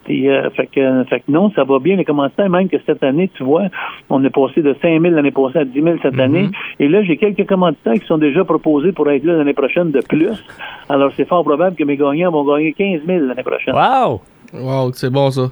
Euh, 0.10 0.50
fait, 0.52 0.68
que, 0.68 1.04
fait 1.10 1.20
que 1.20 1.32
non, 1.32 1.52
ça 1.56 1.64
va 1.64 1.80
bien 1.80 1.96
les 1.96 2.06
commentaires, 2.06 2.50
même 2.50 2.68
que 2.70 2.78
cette 2.86 3.04
année, 3.04 3.30
tu 3.36 3.44
vois, 3.44 3.66
on 4.10 4.24
est 4.24 4.30
passé 4.30 4.62
de 4.62 4.76
5 4.82 5.02
000 5.02 5.14
l'année 5.14 5.32
passée 5.32 5.60
à 5.60 5.66
10 5.66 5.82
000 5.82 5.98
cette 6.02 6.14
mhm. 6.14 6.20
année. 6.20 6.50
Et 6.80 6.88
là, 6.88 7.04
j'ai 7.04 7.18
quelques 7.18 7.48
commentaires 7.48 7.94
qui 7.94 8.06
sont 8.08 8.18
déjà 8.18 8.44
proposés 8.44 8.92
pour 8.92 9.10
être 9.10 9.24
là 9.24 9.38
l'année 9.38 9.54
prochaine 9.54 9.92
de 9.92 10.02
plus. 10.02 10.44
Alors, 10.90 11.12
c'est 11.16 11.28
fort 11.28 11.44
probable 11.44 11.76
que 11.76 11.84
mes 11.84 11.98
gagnants 11.98 12.32
vont 12.32 12.46
gagner 12.46 12.74
15 12.74 13.02
000 13.06 13.26
l'année 13.26 13.44
prochaine. 13.44 13.76
Wow! 13.76 14.22
Wow, 14.54 14.92
c'est 14.94 15.10
bon 15.10 15.32
ça. 15.32 15.50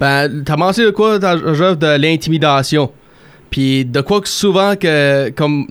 Ben, 0.00 0.42
t'as 0.44 0.56
mentionné 0.56 0.90
de 0.90 0.94
quoi 0.94 1.18
dans 1.18 1.36
de 1.36 2.00
l'intimidation? 2.00 2.90
Puis 3.50 3.84
de 3.84 4.00
quoi 4.00 4.20
que 4.20 4.28
souvent 4.28 4.74
que, 4.74 5.30
comme, 5.30 5.66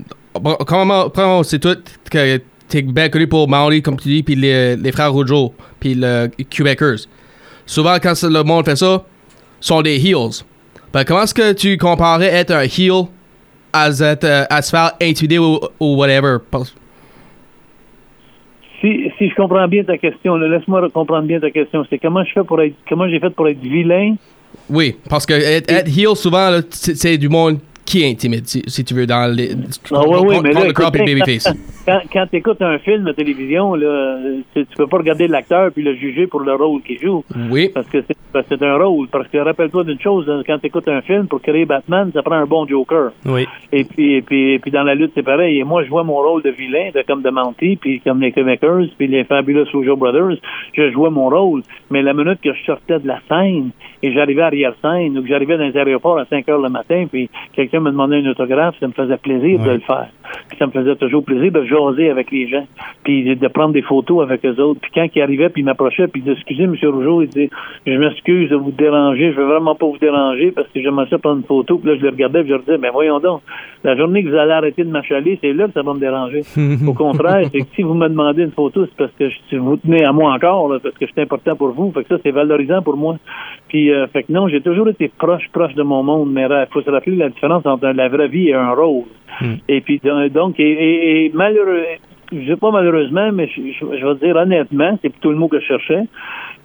comment, 0.65 1.43
c'est 1.43 1.59
tout 1.59 1.77
que 2.09 2.39
t'es 2.69 2.81
bien 2.81 3.09
connu 3.09 3.27
pour 3.27 3.49
Maori, 3.49 3.81
comme 3.81 3.97
tu 3.97 4.07
dis, 4.07 4.23
puis 4.23 4.35
les, 4.35 4.77
les 4.77 4.91
frères 4.93 5.11
Rougeau, 5.11 5.53
puis 5.79 5.95
le 5.95 6.27
Québecers 6.49 7.09
souvent 7.65 7.95
quand 8.01 8.13
le 8.23 8.43
monde 8.43 8.65
fait 8.65 8.75
ça, 8.75 9.03
sont 9.59 9.81
des 9.81 9.97
heels. 9.97 10.43
Ben, 10.93 11.03
comment 11.05 11.23
est-ce 11.23 11.33
que 11.33 11.53
tu 11.53 11.77
comparais 11.77 12.27
être 12.27 12.51
un 12.51 12.63
heel 12.63 13.05
à, 13.71 13.89
être, 13.89 14.23
euh, 14.25 14.43
à 14.49 14.61
se 14.61 14.69
faire 14.71 14.91
intimider 15.01 15.37
ou, 15.37 15.59
whatever? 15.79 16.37
si, 18.81 19.11
si 19.17 19.29
je 19.29 19.35
comprends 19.35 19.67
bien 19.67 19.83
ta 19.83 19.97
question, 19.97 20.35
laisse-moi 20.35 20.89
comprendre 20.89 21.27
bien 21.27 21.39
ta 21.39 21.51
question. 21.51 21.85
C'est 21.89 21.99
comment 21.99 22.23
je 22.23 22.31
fais 22.33 22.43
pour 22.43 22.61
être, 22.61 22.75
comment 22.89 23.07
j'ai 23.07 23.19
fait 23.19 23.29
pour 23.29 23.47
être 23.47 23.59
vilain? 23.59 24.15
Oui, 24.69 24.97
parce 25.09 25.25
que 25.25 25.33
être, 25.33 25.71
être 25.71 25.87
heel, 25.87 26.15
souvent, 26.15 26.59
c'est 26.69 27.17
du 27.17 27.29
monde 27.29 27.59
qui 27.91 28.03
est 28.03 28.09
intimide, 28.09 28.47
si, 28.47 28.63
si 28.67 28.85
tu 28.85 28.93
veux, 28.93 29.05
dans 29.05 29.29
les. 29.29 29.51
Ah 29.91 30.01
oui, 30.07 30.19
oui, 30.23 30.35
mais 30.41 30.53
là, 30.53 30.65
écoute. 30.65 30.85
Quand, 31.85 31.99
quand 32.13 32.27
tu 32.29 32.37
écoutes 32.37 32.61
un 32.61 32.77
film 32.79 33.03
de 33.03 33.11
télévision, 33.11 33.73
là, 33.75 34.17
tu, 34.53 34.65
tu 34.65 34.75
peux 34.77 34.87
pas 34.87 34.97
regarder 34.97 35.27
l'acteur 35.27 35.71
puis 35.71 35.83
le 35.83 35.95
juger 35.95 36.27
pour 36.27 36.41
le 36.41 36.53
rôle 36.53 36.81
qu'il 36.83 36.99
joue. 36.99 37.23
Oui. 37.49 37.69
Parce 37.73 37.87
que 37.87 37.97
c'est 38.07 38.63
un 38.63 38.77
rôle. 38.77 39.07
Parce 39.09 39.27
que 39.27 39.37
rappelle-toi 39.39 39.83
d'une 39.83 39.99
chose, 39.99 40.29
hein, 40.29 40.41
quand 40.47 40.59
tu 40.59 40.67
écoutes 40.67 40.87
un 40.87 41.01
film, 41.01 41.27
pour 41.27 41.41
créer 41.41 41.65
Batman, 41.65 42.11
ça 42.13 42.21
prend 42.21 42.35
un 42.35 42.45
bon 42.45 42.65
Joker. 42.65 43.11
Oui. 43.25 43.45
Et 43.73 43.83
puis, 43.83 44.13
et 44.13 44.21
puis, 44.21 44.53
et 44.53 44.59
puis 44.59 44.71
dans 44.71 44.83
la 44.83 44.95
lutte, 44.95 45.11
c'est 45.15 45.23
pareil. 45.23 45.59
Et 45.59 45.63
moi, 45.65 45.83
je 45.83 45.89
vois 45.89 46.03
mon 46.03 46.21
rôle 46.21 46.43
de 46.43 46.49
vilain, 46.51 46.91
de, 46.95 47.01
comme 47.05 47.23
de 47.23 47.29
Monty, 47.29 47.75
puis 47.75 47.99
comme 47.99 48.21
les 48.21 48.31
Comickers, 48.31 48.87
puis 48.97 49.07
les 49.07 49.25
Fabulous 49.25 49.65
Lujo 49.73 49.97
Brothers, 49.97 50.37
je 50.73 50.91
jouais 50.91 51.09
mon 51.09 51.29
rôle. 51.29 51.63
Mais 51.89 52.01
la 52.01 52.13
minute 52.13 52.39
que 52.41 52.53
je 52.53 52.63
sortais 52.63 52.99
de 52.99 53.07
la 53.07 53.19
scène 53.27 53.71
et 54.01 54.13
j'arrivais 54.13 54.43
à 54.43 54.45
arrière-scène, 54.47 55.17
ou 55.17 55.21
que 55.21 55.27
j'arrivais 55.27 55.57
dans 55.57 55.65
les 55.65 55.77
aéroports 55.77 56.19
à 56.19 56.25
5 56.25 56.47
heures 56.49 56.61
le 56.61 56.69
matin, 56.69 57.05
puis 57.11 57.29
quelqu'un 57.53 57.80
me 57.81 57.91
demandait 57.91 58.17
un 58.17 58.29
autographe, 58.29 58.75
ça 58.79 58.87
me 58.87 58.93
faisait 58.93 59.17
plaisir 59.17 59.59
de 59.59 59.71
le 59.71 59.79
faire. 59.79 60.09
Puis 60.49 60.57
ça 60.57 60.67
me 60.67 60.71
faisait 60.71 60.95
toujours 60.95 61.23
plaisir 61.23 61.51
de 61.51 61.63
jaser 61.65 62.09
avec 62.09 62.31
les 62.31 62.47
gens, 62.47 62.65
puis 63.03 63.35
de 63.35 63.47
prendre 63.47 63.73
des 63.73 63.81
photos 63.81 64.23
avec 64.23 64.45
eux 64.45 64.59
autres. 64.61 64.79
Puis 64.81 64.91
quand 64.93 65.07
ils 65.15 65.21
arrivaient, 65.21 65.49
puis 65.49 65.61
ils 65.61 65.65
m'approchaient, 65.65 66.07
puis 66.07 66.21
ils 66.21 66.23
disaient, 66.23 66.35
excusez, 66.35 66.63
M. 66.63 66.75
Rougeau, 66.83 67.21
il 67.21 67.29
dit, 67.29 67.49
je 67.85 67.93
m'excuse 67.93 68.49
de 68.49 68.55
vous 68.55 68.71
déranger, 68.71 69.31
je 69.31 69.37
veux 69.37 69.45
vraiment 69.47 69.75
pas 69.75 69.85
vous 69.85 69.97
déranger 69.97 70.51
parce 70.51 70.67
que 70.69 70.81
j'aimerais 70.81 71.07
ça 71.09 71.17
prendre 71.17 71.37
une 71.37 71.43
photo. 71.45 71.77
Puis 71.77 71.89
là, 71.89 71.95
je 71.97 72.01
les 72.03 72.09
regardais, 72.09 72.39
puis 72.41 72.49
je 72.49 72.53
leur 72.53 72.63
disais, 72.63 72.77
mais 72.77 72.89
voyons 72.89 73.19
donc, 73.19 73.41
la 73.83 73.95
journée 73.95 74.23
que 74.23 74.29
vous 74.29 74.35
allez 74.35 74.51
arrêter 74.51 74.83
de 74.83 74.89
m'achaler, 74.91 75.37
c'est 75.41 75.53
là 75.53 75.67
que 75.67 75.73
ça 75.73 75.81
va 75.81 75.93
me 75.93 75.99
déranger. 75.99 76.41
Au 76.87 76.93
contraire, 76.93 77.47
c'est 77.51 77.59
que 77.61 77.67
si 77.75 77.81
vous 77.83 77.93
me 77.93 78.07
demandez 78.07 78.43
une 78.43 78.51
photo, 78.51 78.85
c'est 78.85 78.95
parce 78.97 79.11
que 79.17 79.29
je- 79.29 79.57
vous 79.57 79.77
tenez 79.77 80.03
à 80.03 80.11
moi 80.11 80.33
encore, 80.33 80.69
là, 80.71 80.79
parce 80.81 80.95
que 80.95 81.05
je 81.05 81.11
suis 81.11 81.21
important 81.21 81.55
pour 81.55 81.69
vous. 81.71 81.91
Fait 81.91 82.03
que 82.03 82.09
ça, 82.09 82.17
c'est 82.23 82.31
valorisant 82.31 82.81
pour 82.81 82.97
moi. 82.97 83.17
Puis, 83.67 83.91
euh, 83.91 84.07
fait 84.07 84.23
que 84.23 84.31
non, 84.31 84.47
j'ai 84.47 84.61
toujours 84.61 84.87
été 84.89 85.09
proche, 85.17 85.47
proche 85.51 85.73
de 85.75 85.83
mon 85.83 86.03
monde, 86.03 86.29
mais 86.31 86.43
il 86.43 86.67
faut 86.71 86.81
se 86.81 86.89
rappeler 86.89 87.15
la 87.15 87.29
différence 87.29 87.65
entre 87.65 87.87
la 87.87 88.09
vraie 88.09 88.27
vie 88.27 88.49
et 88.49 88.53
un 88.53 88.71
rôle. 88.71 89.03
Hmm. 89.39 89.55
Et 89.69 89.79
puis, 89.81 89.99
don- 90.29 90.47
donc, 90.47 90.59
et, 90.59 90.63
et, 90.71 91.25
et 91.25 91.31
malheureux, 91.33 91.83
je 92.31 92.45
sais 92.51 92.55
pas 92.57 92.71
malheureusement, 92.71 93.31
mais 93.31 93.47
je, 93.47 93.61
je- 93.61 93.97
je 93.99 94.05
vais 94.05 94.15
dire 94.25 94.35
honnêtement, 94.35 94.97
c'est 95.01 95.09
plutôt 95.09 95.31
le 95.31 95.37
mot 95.37 95.47
que 95.47 95.59
je 95.59 95.65
cherchais, 95.65 96.03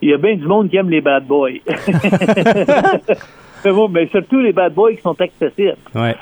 il 0.03 0.11
y 0.11 0.15
a 0.15 0.19
bien 0.19 0.35
du 0.37 0.47
monde 0.47 0.69
qui 0.71 0.77
aime 0.77 0.91
les 0.91 1.01
bad 1.01 1.25
boys. 1.27 1.51
mais 3.65 3.73
bon, 3.73 3.89
mais 3.89 4.07
surtout 4.09 4.41
les 4.41 4.53
bad 4.53 4.75
boys 4.75 4.93
qui 4.95 5.01
sont 5.03 5.21
accessibles 5.21 5.77
Ouais. 5.95 6.15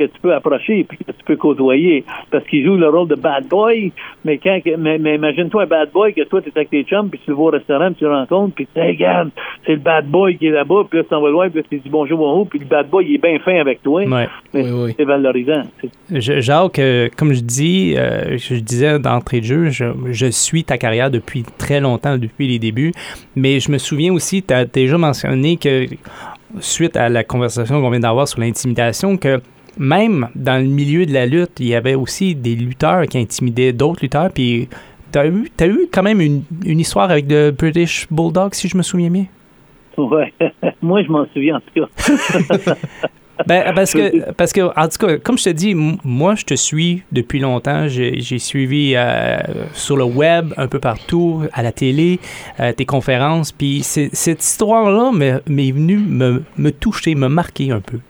Que 0.00 0.12
tu 0.12 0.20
peux 0.20 0.34
approcher 0.34 0.84
puis 0.88 0.98
que 0.98 1.04
tu 1.12 1.24
peux 1.24 1.36
côtoyer 1.36 2.04
parce 2.30 2.44
qu'ils 2.46 2.64
jouent 2.64 2.76
le 2.76 2.88
rôle 2.88 3.08
de 3.08 3.14
bad 3.14 3.46
boy 3.48 3.92
mais 4.24 4.38
quand 4.38 4.58
mais, 4.78 4.98
mais 4.98 5.14
imagine-toi 5.16 5.64
un 5.64 5.66
bad 5.66 5.90
boy 5.92 6.14
que 6.14 6.22
toi 6.22 6.40
tu 6.40 6.48
es 6.48 6.52
avec 6.56 6.70
tes 6.70 6.84
chums 6.84 7.08
puis 7.10 7.20
tu 7.24 7.30
le 7.30 7.36
vois 7.36 7.48
au 7.48 7.50
restaurant 7.52 7.86
puis 7.88 7.96
tu 7.98 8.04
le 8.04 8.10
rencontres 8.12 8.54
puis 8.54 8.66
tu 8.66 8.72
dis 8.80 8.86
hey, 8.86 8.92
regarde 8.96 9.30
c'est 9.66 9.72
le 9.72 9.78
bad 9.78 10.06
boy 10.06 10.36
qui 10.38 10.46
est 10.46 10.50
là-bas 10.50 10.84
puis 10.88 10.98
là 10.98 11.04
tu 11.04 11.10
t'en 11.10 11.20
vas 11.20 11.30
loin 11.30 11.48
puis 11.50 11.60
là, 11.60 11.66
tu 11.70 11.78
dis 11.78 11.88
bonjour 11.90 12.18
bonjour 12.18 12.48
puis 12.48 12.58
le 12.58 12.64
bad 12.66 12.88
boy 12.88 13.04
il 13.08 13.14
est 13.16 13.18
bien 13.22 13.38
fin 13.40 13.56
avec 13.60 13.82
toi 13.82 14.02
Ouais. 14.04 14.28
mais 14.54 14.62
Oui, 14.64 14.70
oui. 14.86 14.94
c'est 14.96 15.04
valorisant 15.04 15.62
Je- 16.10 16.40
Jacques, 16.40 16.78
euh, 16.78 17.08
comme 17.16 17.32
je 17.32 17.40
dis, 17.40 17.94
euh, 17.96 18.36
je 18.38 18.54
disais 18.54 18.98
d'entrée 18.98 19.40
de 19.40 19.44
jeu, 19.44 19.68
je, 19.70 19.84
je 20.10 20.26
suis 20.26 20.64
ta 20.64 20.78
carrière 20.78 21.10
depuis 21.10 21.44
très 21.58 21.80
longtemps, 21.80 22.16
depuis 22.18 22.48
les 22.48 22.58
débuts, 22.58 22.92
mais 23.36 23.60
je 23.60 23.70
me 23.70 23.78
souviens 23.78 24.12
aussi, 24.12 24.42
tu 24.42 24.52
as 24.54 24.64
déjà 24.64 24.96
mentionné 24.98 25.56
que, 25.56 25.86
suite 26.60 26.96
à 26.96 27.08
la 27.08 27.22
conversation 27.24 27.80
qu'on 27.80 27.90
vient 27.90 28.00
d'avoir 28.00 28.26
sur 28.26 28.40
l'intimidation, 28.40 29.16
que 29.16 29.40
même 29.78 30.28
dans 30.34 30.62
le 30.62 30.68
milieu 30.68 31.06
de 31.06 31.12
la 31.12 31.26
lutte, 31.26 31.52
il 31.60 31.66
y 31.68 31.74
avait 31.74 31.94
aussi 31.94 32.34
des 32.34 32.54
lutteurs 32.54 33.06
qui 33.06 33.18
intimidaient 33.18 33.72
d'autres 33.72 34.00
lutteurs, 34.02 34.30
puis 34.32 34.68
tu 35.12 35.18
as 35.18 35.26
eu, 35.26 35.50
t'as 35.56 35.66
eu 35.68 35.88
quand 35.92 36.02
même 36.02 36.20
une, 36.20 36.42
une 36.64 36.80
histoire 36.80 37.10
avec 37.10 37.26
le 37.30 37.50
British 37.50 38.06
Bulldog, 38.10 38.54
si 38.54 38.68
je 38.68 38.76
me 38.76 38.82
souviens 38.82 39.10
bien? 39.10 39.26
ouais 39.98 40.32
moi 40.82 41.02
je 41.02 41.08
m'en 41.10 41.26
souviens 41.34 41.56
en 41.56 41.60
tout 41.60 41.86
cas 41.86 42.74
Ben, 43.46 43.72
parce 43.74 43.94
que, 43.94 44.32
parce 44.32 44.52
que, 44.52 44.60
en 44.78 44.86
tout 44.88 44.98
cas, 45.06 45.16
comme 45.16 45.38
je 45.38 45.44
te 45.44 45.48
dis, 45.50 45.70
m- 45.70 45.96
moi, 46.04 46.34
je 46.34 46.44
te 46.44 46.52
suis 46.52 47.04
depuis 47.10 47.38
longtemps. 47.38 47.88
J'ai 47.88 48.38
suivi 48.38 48.92
euh, 48.94 49.38
sur 49.72 49.96
le 49.96 50.04
web, 50.04 50.52
un 50.58 50.68
peu 50.68 50.78
partout, 50.78 51.44
à 51.54 51.62
la 51.62 51.72
télé, 51.72 52.20
euh, 52.60 52.72
tes 52.74 52.84
conférences. 52.84 53.50
Puis 53.50 53.82
cette 53.82 54.42
histoire-là 54.42 55.10
m'est 55.12 55.40
m'est 55.48 55.70
venue 55.72 55.96
me, 55.96 56.42
me 56.58 56.70
toucher, 56.70 57.14
me 57.14 57.28
marquer 57.28 57.70
un 57.70 57.80
peu. 57.80 58.00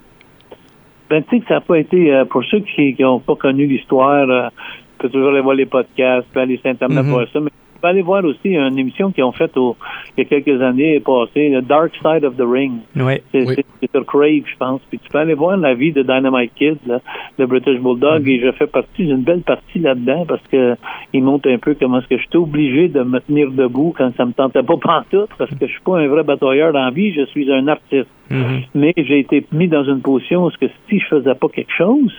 Ben, 1.11 1.25
tu 1.25 1.31
sais 1.31 1.41
que 1.41 1.49
ça 1.49 1.55
n'a 1.55 1.61
pas 1.61 1.79
été, 1.79 2.15
euh, 2.15 2.25
pour 2.25 2.45
ceux 2.45 2.61
qui 2.61 2.95
n'ont 3.01 3.19
pas 3.19 3.35
connu 3.35 3.67
l'histoire, 3.67 4.31
euh, 4.31 4.49
tu 4.49 4.99
peux 5.01 5.09
toujours 5.09 5.31
aller 5.31 5.41
voir 5.41 5.57
les 5.57 5.67
podcasts, 5.67 6.35
aller 6.37 6.57
sur 6.59 6.71
Internet 6.71 7.05
Mhm. 7.05 7.11
voir 7.11 7.27
ça, 7.33 7.41
mais 7.41 7.51
peux 7.81 7.89
aller 7.89 8.03
voir 8.03 8.25
aussi 8.25 8.51
une 8.51 8.79
émission 8.79 9.11
qu'ils 9.13 9.25
ont 9.25 9.33
faite 9.33 9.53
il 9.57 9.73
y 10.19 10.21
a 10.21 10.25
quelques 10.25 10.61
années 10.63 11.01
passées, 11.01 11.53
The 11.61 11.67
Dark 11.67 11.93
Side 12.03 12.25
of 12.25 12.37
the 12.37 12.43
Ring. 12.47 12.73
C'est 12.95 13.03
Oui. 13.03 13.55
c'est- 13.57 13.65
sur 13.93 14.05
Crave, 14.07 14.43
je 14.47 14.57
pense. 14.59 14.81
Puis 14.91 14.99
tu 14.99 15.09
peux 15.11 15.19
aller 15.19 15.35
voir 15.35 15.57
la 15.57 15.75
vie 15.75 15.91
de 15.91 16.03
Dynamite 16.03 16.53
Kid, 16.55 16.77
là, 16.87 17.01
le 17.39 17.47
British 17.47 17.79
Bulldog, 17.81 18.29
et 18.29 18.39
je 18.39 18.53
fais 18.53 18.67
partie 18.67 19.05
d'une 19.07 19.23
belle 19.23 19.41
partie 19.41 19.79
là-dedans 19.81 20.25
parce 20.29 20.43
que 20.53 20.77
il 21.13 21.23
montre 21.25 21.51
un 21.51 21.59
peu 21.59 21.75
comment 21.81 21.99
est-ce 21.99 22.07
que 22.09 22.17
je 22.19 22.23
suis 22.29 22.37
obligé 22.39 22.89
de 22.89 23.03
me 23.03 23.19
tenir 23.21 23.51
debout 23.51 23.95
quand 23.97 24.15
ça 24.17 24.25
me 24.27 24.33
tentait 24.33 24.63
pas 24.63 24.77
pantoute, 24.77 25.31
parce 25.39 25.51
que 25.51 25.67
je 25.67 25.73
suis 25.73 25.81
pas 25.81 25.99
un 25.99 26.07
vrai 26.09 26.23
batailleur 26.23 26.73
dans 26.73 26.85
la 26.85 26.91
vie, 26.91 27.13
je 27.13 27.25
suis 27.27 27.51
un 27.53 27.67
artiste 27.69 28.09
Mhm. 28.33 28.61
mais 28.77 28.95
j'ai 28.97 29.19
été 29.19 29.45
mis 29.51 29.67
dans 29.67 29.83
une 29.83 30.03
position 30.03 30.45
où 30.45 30.51
que 30.51 30.67
si 30.89 31.01
je 31.01 31.07
faisais 31.07 31.35
pas 31.35 31.49
quelque 31.49 31.73
chose, 31.77 32.13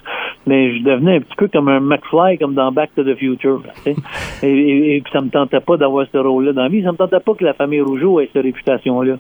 mais 0.45 0.77
je 0.77 0.83
devenais 0.83 1.17
un 1.17 1.19
petit 1.21 1.35
peu 1.37 1.47
comme 1.47 1.69
un 1.69 1.79
McFly, 1.79 2.37
comme 2.37 2.53
dans 2.53 2.69
Back 2.71 2.89
to 2.95 3.03
the 3.03 3.15
Future. 3.15 3.61
là, 3.65 3.71
tu 3.85 3.91
et, 4.45 4.49
et, 4.49 4.95
et 4.97 5.01
puis 5.01 5.11
ça 5.13 5.21
me 5.21 5.29
tentait 5.29 5.50
pas 5.59 5.77
d'avoir 5.77 6.05
ce 6.11 6.17
rôle-là 6.17 6.53
dans 6.53 6.63
la 6.63 6.69
vie. 6.69 6.83
Ça 6.83 6.91
me 6.91 6.97
tentait 6.97 7.19
pas 7.19 7.33
que 7.33 7.43
la 7.43 7.53
famille 7.53 7.81
Rougeau 7.81 8.19
ait 8.19 8.29
cette 8.33 8.43
réputation-là. 8.43 9.17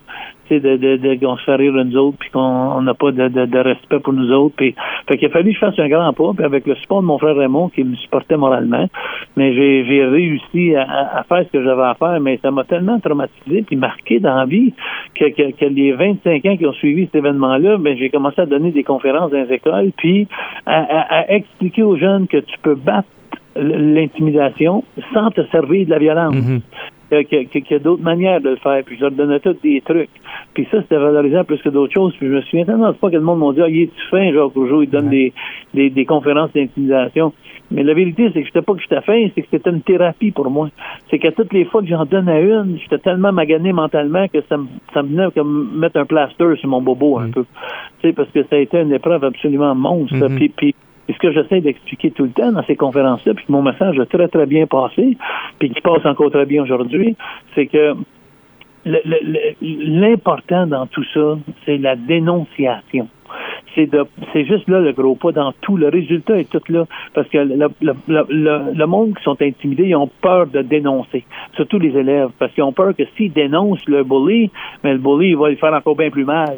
Tu 0.47 0.55
sais, 0.55 0.59
de, 0.59 0.77
de, 0.77 0.97
de, 0.97 1.15
qu'on 1.15 1.37
se 1.37 1.43
fait 1.43 1.55
rire 1.55 1.73
nous 1.73 1.97
autres, 1.97 2.17
puis 2.19 2.29
qu'on 2.29 2.39
on 2.39 2.81
n'a 2.81 2.93
pas 2.93 3.11
de, 3.11 3.57
respect 3.57 3.99
pour 3.99 4.13
nous 4.13 4.31
autres. 4.31 4.55
Puis, 4.55 4.75
fait 5.07 5.17
qu'il 5.17 5.27
a 5.27 5.31
fallu 5.31 5.51
que 5.51 5.55
je 5.55 5.59
fasse 5.59 5.79
un 5.79 5.89
grand 5.89 6.13
pas, 6.13 6.31
puis 6.35 6.45
avec 6.45 6.65
le 6.65 6.75
support 6.75 7.01
de 7.01 7.07
mon 7.07 7.17
frère 7.17 7.35
Raymond, 7.35 7.69
qui 7.69 7.83
me 7.83 7.95
supportait 7.95 8.37
moralement, 8.37 8.87
mais 9.35 9.53
j'ai, 9.53 10.05
réussi 10.05 10.75
à, 10.75 11.23
faire 11.27 11.45
ce 11.45 11.51
que 11.51 11.63
j'avais 11.63 11.83
à 11.83 11.95
faire, 11.95 12.19
mais 12.19 12.39
ça 12.41 12.51
m'a 12.51 12.63
tellement 12.63 12.99
traumatisé 12.99 13.63
puis 13.63 13.75
marqué 13.75 14.19
dans 14.19 14.35
la 14.35 14.45
vie 14.45 14.73
que, 15.15 15.25
les 15.65 15.93
25 15.93 16.45
ans 16.45 16.57
qui 16.57 16.65
ont 16.65 16.73
suivi 16.73 17.05
cet 17.05 17.15
événement-là, 17.15 17.77
ben, 17.77 17.97
j'ai 17.97 18.09
commencé 18.09 18.41
à 18.41 18.45
donner 18.45 18.71
des 18.71 18.83
conférences 18.83 19.31
dans 19.31 19.43
les 19.43 19.53
écoles, 19.53 19.91
puis 19.97 20.27
à, 20.65 21.33
expliquer 21.33 21.83
aux 21.83 21.97
jeunes 21.97 22.27
que 22.27 22.37
tu 22.37 22.57
peux 22.61 22.75
battre 22.75 23.07
l'intimidation 23.55 24.83
sans 25.13 25.31
te 25.31 25.41
servir 25.51 25.85
de 25.85 25.91
la 25.91 25.99
violence. 25.99 26.35
Mhm. 26.35 26.61
Que- 27.11 27.43
qu'il 27.43 27.65
y 27.69 27.73
a 27.73 27.79
d'autres 27.79 28.03
manières 28.03 28.39
de 28.39 28.51
le 28.51 28.55
faire. 28.55 28.81
Puis 28.85 28.95
je 28.95 29.01
leur 29.01 29.11
donnais 29.11 29.41
tous 29.41 29.57
des 29.61 29.81
trucs. 29.81 30.09
Puis 30.53 30.65
ça, 30.71 30.81
c'était 30.81 30.95
valorisant 30.95 31.43
plus 31.43 31.61
que 31.61 31.67
d'autres 31.67 31.91
choses. 31.93 32.15
Puis 32.17 32.27
je 32.27 32.31
me 32.35 32.41
souviens 32.41 32.63
tellement 32.63 32.87
de 32.87 32.97
fois 32.97 33.09
que 33.11 33.17
le 33.17 33.21
monde 33.21 33.39
m'a 33.39 33.51
dit, 33.51 33.61
ah, 33.61 33.67
il 33.67 33.81
est-tu 33.81 34.01
fin, 34.09 34.31
Jacques 34.31 34.53
Rougeau, 34.55 34.81
il 34.81 34.89
donne 34.89 35.09
des, 35.09 35.33
des, 35.73 35.89
des 35.89 36.05
conférences 36.05 36.53
d'intimidation. 36.53 37.33
Mais 37.69 37.83
la 37.83 37.93
vérité, 37.93 38.29
c'est 38.33 38.41
que 38.41 38.45
j'étais 38.47 38.61
pas 38.61 38.73
que 38.75 38.81
j'étais 38.81 39.01
fin, 39.01 39.27
c'est 39.35 39.41
que 39.41 39.47
c'était 39.51 39.69
une 39.71 39.81
thérapie 39.81 40.31
pour 40.31 40.49
moi. 40.49 40.69
C'est 41.09 41.19
que 41.19 41.27
toutes 41.29 41.51
les 41.51 41.65
fois 41.65 41.81
que 41.81 41.87
j'en 41.87 42.05
donnais 42.05 42.43
une, 42.43 42.77
j'étais 42.81 42.99
tellement 42.99 43.33
magané 43.33 43.73
mentalement 43.73 44.27
que 44.29 44.39
ça 44.47 44.55
me, 44.55 44.67
ça 44.93 45.03
me 45.03 45.09
venait 45.09 45.31
comme 45.35 45.69
mettre 45.77 45.97
un 45.97 46.05
plaster 46.05 46.55
sur 46.57 46.69
mon 46.69 46.81
bobo 46.81 47.19
un 47.19 47.29
peu. 47.29 47.43
Tu 48.01 48.07
sais, 48.07 48.13
parce 48.13 48.29
que 48.31 48.43
ça 48.43 48.55
a 48.55 48.59
été 48.59 48.79
une 48.79 48.93
épreuve 48.93 49.23
absolument 49.25 49.75
monstre. 49.75 50.15
Mhm. 50.15 50.35
Puis, 50.37 50.49
puis 50.49 50.75
et 51.07 51.13
ce 51.13 51.19
que 51.19 51.31
j'essaie 51.31 51.61
d'expliquer 51.61 52.11
tout 52.11 52.23
le 52.23 52.31
temps 52.31 52.51
dans 52.51 52.63
ces 52.63 52.75
conférences-là, 52.75 53.33
puis 53.33 53.45
mon 53.49 53.61
message 53.61 53.99
a 53.99 54.05
très, 54.05 54.27
très 54.27 54.45
bien 54.45 54.67
passé, 54.67 55.17
puis 55.59 55.69
qui 55.69 55.81
passe 55.81 56.05
encore 56.05 56.31
très 56.31 56.45
bien 56.45 56.63
aujourd'hui, 56.63 57.15
c'est 57.55 57.67
que 57.67 57.95
l'important 59.61 60.67
dans 60.67 60.87
tout 60.87 61.03
ça, 61.13 61.37
c'est 61.65 61.77
la 61.77 61.95
dénonciation. 61.95 63.07
C'est 63.75 64.45
juste 64.45 64.67
là 64.67 64.81
le 64.81 64.91
gros 64.91 65.15
pas 65.15 65.31
dans 65.31 65.53
tout. 65.61 65.77
Le 65.77 65.87
résultat 65.87 66.37
est 66.37 66.49
tout 66.49 66.61
là. 66.69 66.85
Parce 67.13 67.27
que 67.29 67.37
le 67.37 68.85
monde 68.85 69.15
qui 69.17 69.23
sont 69.23 69.41
intimidés, 69.41 69.85
ils 69.85 69.95
ont 69.95 70.09
peur 70.21 70.47
de 70.47 70.61
dénoncer. 70.61 71.23
Surtout 71.55 71.79
les 71.79 71.95
élèves. 71.97 72.31
Parce 72.37 72.51
qu'ils 72.51 72.63
ont 72.63 72.73
peur 72.73 72.93
que 72.95 73.03
s'ils 73.15 73.31
dénoncent 73.31 73.87
le 73.87 74.03
bully, 74.03 74.51
mais 74.83 74.93
le 74.93 74.99
bully, 74.99 75.29
il 75.29 75.37
va 75.37 75.49
le 75.49 75.55
faire 75.55 75.73
encore 75.73 75.95
bien 75.95 76.09
plus 76.09 76.25
mal. 76.25 76.57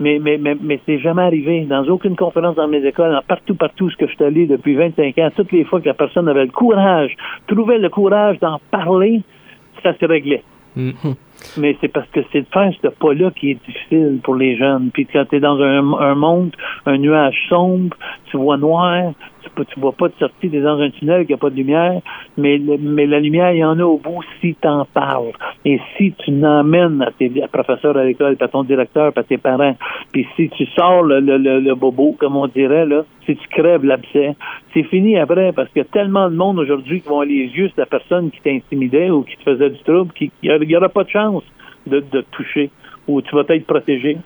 Mais, 0.00 0.18
mais, 0.18 0.38
mais, 0.38 0.56
mais 0.60 0.80
c'est 0.86 0.98
jamais 0.98 1.22
arrivé. 1.22 1.64
Dans 1.64 1.84
aucune 1.84 2.16
conférence 2.16 2.56
dans 2.56 2.68
mes 2.68 2.84
écoles, 2.84 3.12
dans 3.12 3.22
partout, 3.22 3.54
partout, 3.54 3.90
ce 3.90 3.96
que 3.96 4.06
je 4.06 4.14
suis 4.14 4.24
allé 4.24 4.46
depuis 4.46 4.74
25 4.74 5.18
ans, 5.18 5.28
toutes 5.34 5.52
les 5.52 5.64
fois 5.64 5.80
que 5.80 5.86
la 5.86 5.94
personne 5.94 6.28
avait 6.28 6.44
le 6.44 6.50
courage, 6.50 7.16
trouvait 7.46 7.78
le 7.78 7.88
courage 7.88 8.38
d'en 8.40 8.60
parler, 8.70 9.22
ça 9.82 9.94
se 9.96 10.04
réglait. 10.04 10.42
Mhm. 10.76 11.14
Mais 11.58 11.76
c'est 11.80 11.88
parce 11.88 12.08
que 12.08 12.20
c'est 12.32 12.40
de 12.40 12.46
faire 12.52 12.72
ce 12.82 12.88
pas-là 12.88 13.30
qui 13.30 13.52
est 13.52 13.66
difficile 13.66 14.20
pour 14.22 14.34
les 14.34 14.56
jeunes. 14.56 14.90
Puis 14.92 15.06
quand 15.06 15.24
tu 15.28 15.36
es 15.36 15.40
dans 15.40 15.60
un, 15.60 15.92
un 15.94 16.14
monde, 16.14 16.54
un 16.86 16.98
nuage 16.98 17.46
sombre, 17.48 17.96
tu 18.26 18.34
tu 18.34 18.38
vois 18.38 18.56
noir, 18.56 19.12
tu, 19.42 19.64
tu 19.66 19.80
vois 19.80 19.92
pas 19.92 20.08
de 20.08 20.14
sortie 20.18 20.48
des 20.48 20.60
dans 20.60 20.80
un 20.80 20.90
tunnel 20.90 21.24
qui 21.24 21.34
a 21.34 21.36
pas 21.36 21.50
de 21.50 21.54
lumière, 21.54 22.00
mais, 22.36 22.60
mais 22.80 23.06
la 23.06 23.20
lumière, 23.20 23.52
il 23.52 23.58
y 23.58 23.64
en 23.64 23.78
a 23.78 23.84
au 23.84 23.96
bout 23.96 24.24
si 24.40 24.56
tu 24.60 24.66
en 24.66 24.84
parles. 24.84 25.30
Et 25.64 25.78
si 25.96 26.12
tu 26.18 26.32
n'emmènes 26.32 27.00
à 27.02 27.12
tes 27.12 27.30
professeurs 27.52 27.96
à 27.96 28.04
l'école, 28.04 28.36
à 28.40 28.48
ton 28.48 28.64
directeur, 28.64 29.12
à 29.14 29.22
tes 29.22 29.38
parents, 29.38 29.76
puis 30.12 30.26
si 30.34 30.48
tu 30.48 30.66
sors 30.76 31.04
le, 31.04 31.20
le, 31.20 31.74
bobo, 31.74 32.16
comme 32.18 32.36
on 32.36 32.48
dirait, 32.48 32.86
là, 32.86 33.04
si 33.24 33.36
tu 33.36 33.48
crèves 33.48 33.84
l'abcès, 33.84 34.34
c'est 34.72 34.82
fini 34.82 35.16
après, 35.16 35.52
parce 35.52 35.68
qu'il 35.68 35.82
y 35.82 35.84
a 35.84 35.88
tellement 35.88 36.28
de 36.28 36.34
monde 36.34 36.58
aujourd'hui 36.58 37.00
qui 37.00 37.08
vont 37.08 37.20
aller 37.20 37.46
les 37.46 37.56
yeux 37.56 37.70
la 37.76 37.86
personne 37.86 38.30
qui 38.30 38.40
t'intimidait 38.40 39.10
ou 39.10 39.22
qui 39.22 39.36
te 39.36 39.42
faisait 39.42 39.70
du 39.70 39.82
trouble, 39.84 40.12
qu'il 40.12 40.30
n'y 40.42 40.76
aura 40.76 40.88
pas 40.88 41.04
de 41.04 41.10
chance 41.10 41.33
de, 41.86 42.00
de 42.00 42.20
te 42.20 42.30
toucher, 42.30 42.70
ou 43.06 43.20
tu 43.22 43.34
vas 43.34 43.44
être 43.48 43.66
protégé. 43.66 44.18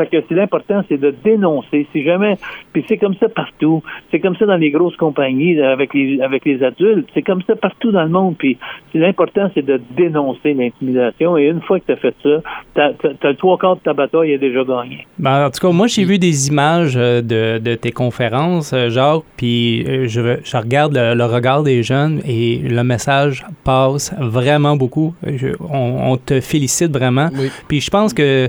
Fait 0.00 0.06
que 0.06 0.24
c'est 0.26 0.34
l'important, 0.34 0.82
c'est 0.88 0.98
de 0.98 1.14
dénoncer. 1.22 1.86
Si 1.92 2.02
jamais, 2.02 2.38
puis 2.72 2.82
c'est 2.88 2.96
comme 2.96 3.14
ça 3.16 3.28
partout. 3.28 3.82
C'est 4.10 4.18
comme 4.18 4.34
ça 4.36 4.46
dans 4.46 4.56
les 4.56 4.70
grosses 4.70 4.96
compagnies 4.96 5.60
avec 5.60 5.92
les 5.92 6.22
avec 6.22 6.46
les 6.46 6.62
adultes. 6.62 7.06
C'est 7.12 7.20
comme 7.20 7.42
ça 7.42 7.54
partout 7.54 7.92
dans 7.92 8.04
le 8.04 8.08
monde. 8.08 8.36
Puis 8.38 8.56
l'important, 8.94 9.50
c'est 9.52 9.64
de 9.64 9.78
dénoncer 9.94 10.54
l'intimidation. 10.54 11.36
Et 11.36 11.48
une 11.48 11.60
fois 11.60 11.80
que 11.80 11.84
tu 11.84 11.92
as 11.92 11.96
fait 11.96 12.14
ça, 12.22 12.40
t'as, 12.74 12.88
as, 12.88 13.28
le 13.28 13.36
trois 13.36 13.58
quarts 13.58 13.76
de 13.76 13.82
ta 13.82 13.92
bataille 13.92 14.32
est 14.32 14.38
déjà 14.38 14.64
gagné. 14.64 15.06
Ben, 15.18 15.46
en 15.46 15.50
tout 15.50 15.60
cas, 15.60 15.70
moi, 15.70 15.86
j'ai 15.86 16.04
vu 16.04 16.18
des 16.18 16.48
images 16.48 16.94
euh, 16.96 17.20
de, 17.20 17.58
de 17.58 17.74
tes 17.74 17.92
conférences, 17.92 18.72
euh, 18.72 18.88
Jacques, 18.88 19.24
puis 19.36 19.84
euh, 19.86 20.08
je, 20.08 20.38
je 20.42 20.56
regarde 20.56 20.94
le, 20.94 21.24
regard 21.26 21.62
des 21.62 21.82
jeunes 21.82 22.22
et 22.26 22.56
le 22.56 22.82
message 22.84 23.44
passe 23.64 24.14
vraiment 24.18 24.76
beaucoup. 24.76 25.14
on, 25.60 26.16
te 26.16 26.40
félicite 26.40 26.90
vraiment. 26.90 27.28
Puis 27.68 27.80
je 27.80 27.90
pense 27.90 28.14
que 28.14 28.48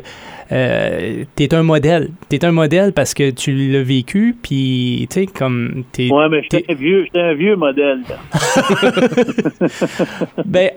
euh, 0.52 1.24
t'es 1.36 1.54
un 1.54 1.64
modèle. 1.64 2.10
T'es 2.28 2.44
un 2.44 2.52
modèle 2.52 2.92
parce 2.92 3.14
que 3.14 3.30
tu 3.30 3.54
l'as 3.72 3.84
vécu, 3.84 4.36
puis 4.42 5.08
tu 5.10 5.22
sais, 5.22 5.26
comme 5.26 5.86
t'es. 5.94 6.12
Ouais, 6.12 6.28
mais 6.30 6.44
j'étais 6.44 6.66
un 6.70 6.76
vieux, 6.76 7.08
un 7.16 7.34
vieux 7.34 7.56
modèle. 7.56 8.02
ben, 10.46 10.70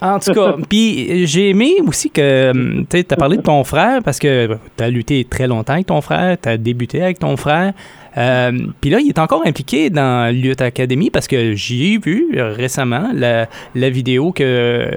en 0.00 0.18
tout 0.20 0.32
cas, 0.32 0.56
puis 0.68 1.26
j'ai 1.26 1.50
aimé 1.50 1.74
aussi 1.84 2.10
que 2.10 2.84
tu 2.88 3.04
as 3.10 3.16
parlé 3.16 3.38
de 3.38 3.42
ton 3.42 3.64
frère 3.64 4.00
parce 4.04 4.20
que 4.20 4.56
tu 4.76 4.84
as 4.84 4.90
lutté 4.90 5.24
très 5.24 5.48
longtemps 5.48 5.72
avec 5.72 5.86
ton 5.86 6.00
frère, 6.00 6.36
tu 6.40 6.48
as 6.48 6.56
débuté 6.56 7.02
avec 7.02 7.18
ton 7.18 7.36
frère. 7.36 7.72
Euh, 8.16 8.52
puis 8.80 8.90
là, 8.90 9.00
il 9.00 9.08
est 9.08 9.18
encore 9.18 9.42
impliqué 9.44 9.90
dans 9.90 10.34
Lutte 10.34 10.62
Academy 10.62 11.10
parce 11.10 11.26
que 11.26 11.54
j'ai 11.54 11.98
vu 11.98 12.28
récemment 12.34 13.10
la, 13.12 13.46
la 13.74 13.90
vidéo 13.90 14.32
que 14.32 14.88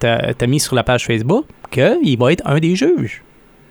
tu 0.00 0.06
as, 0.06 0.34
as 0.38 0.46
mise 0.46 0.64
sur 0.64 0.74
la 0.74 0.82
page 0.82 1.06
Facebook 1.06 1.46
qu'il 1.70 2.18
va 2.18 2.32
être 2.32 2.42
un 2.44 2.58
des 2.58 2.74
juges. 2.74 3.22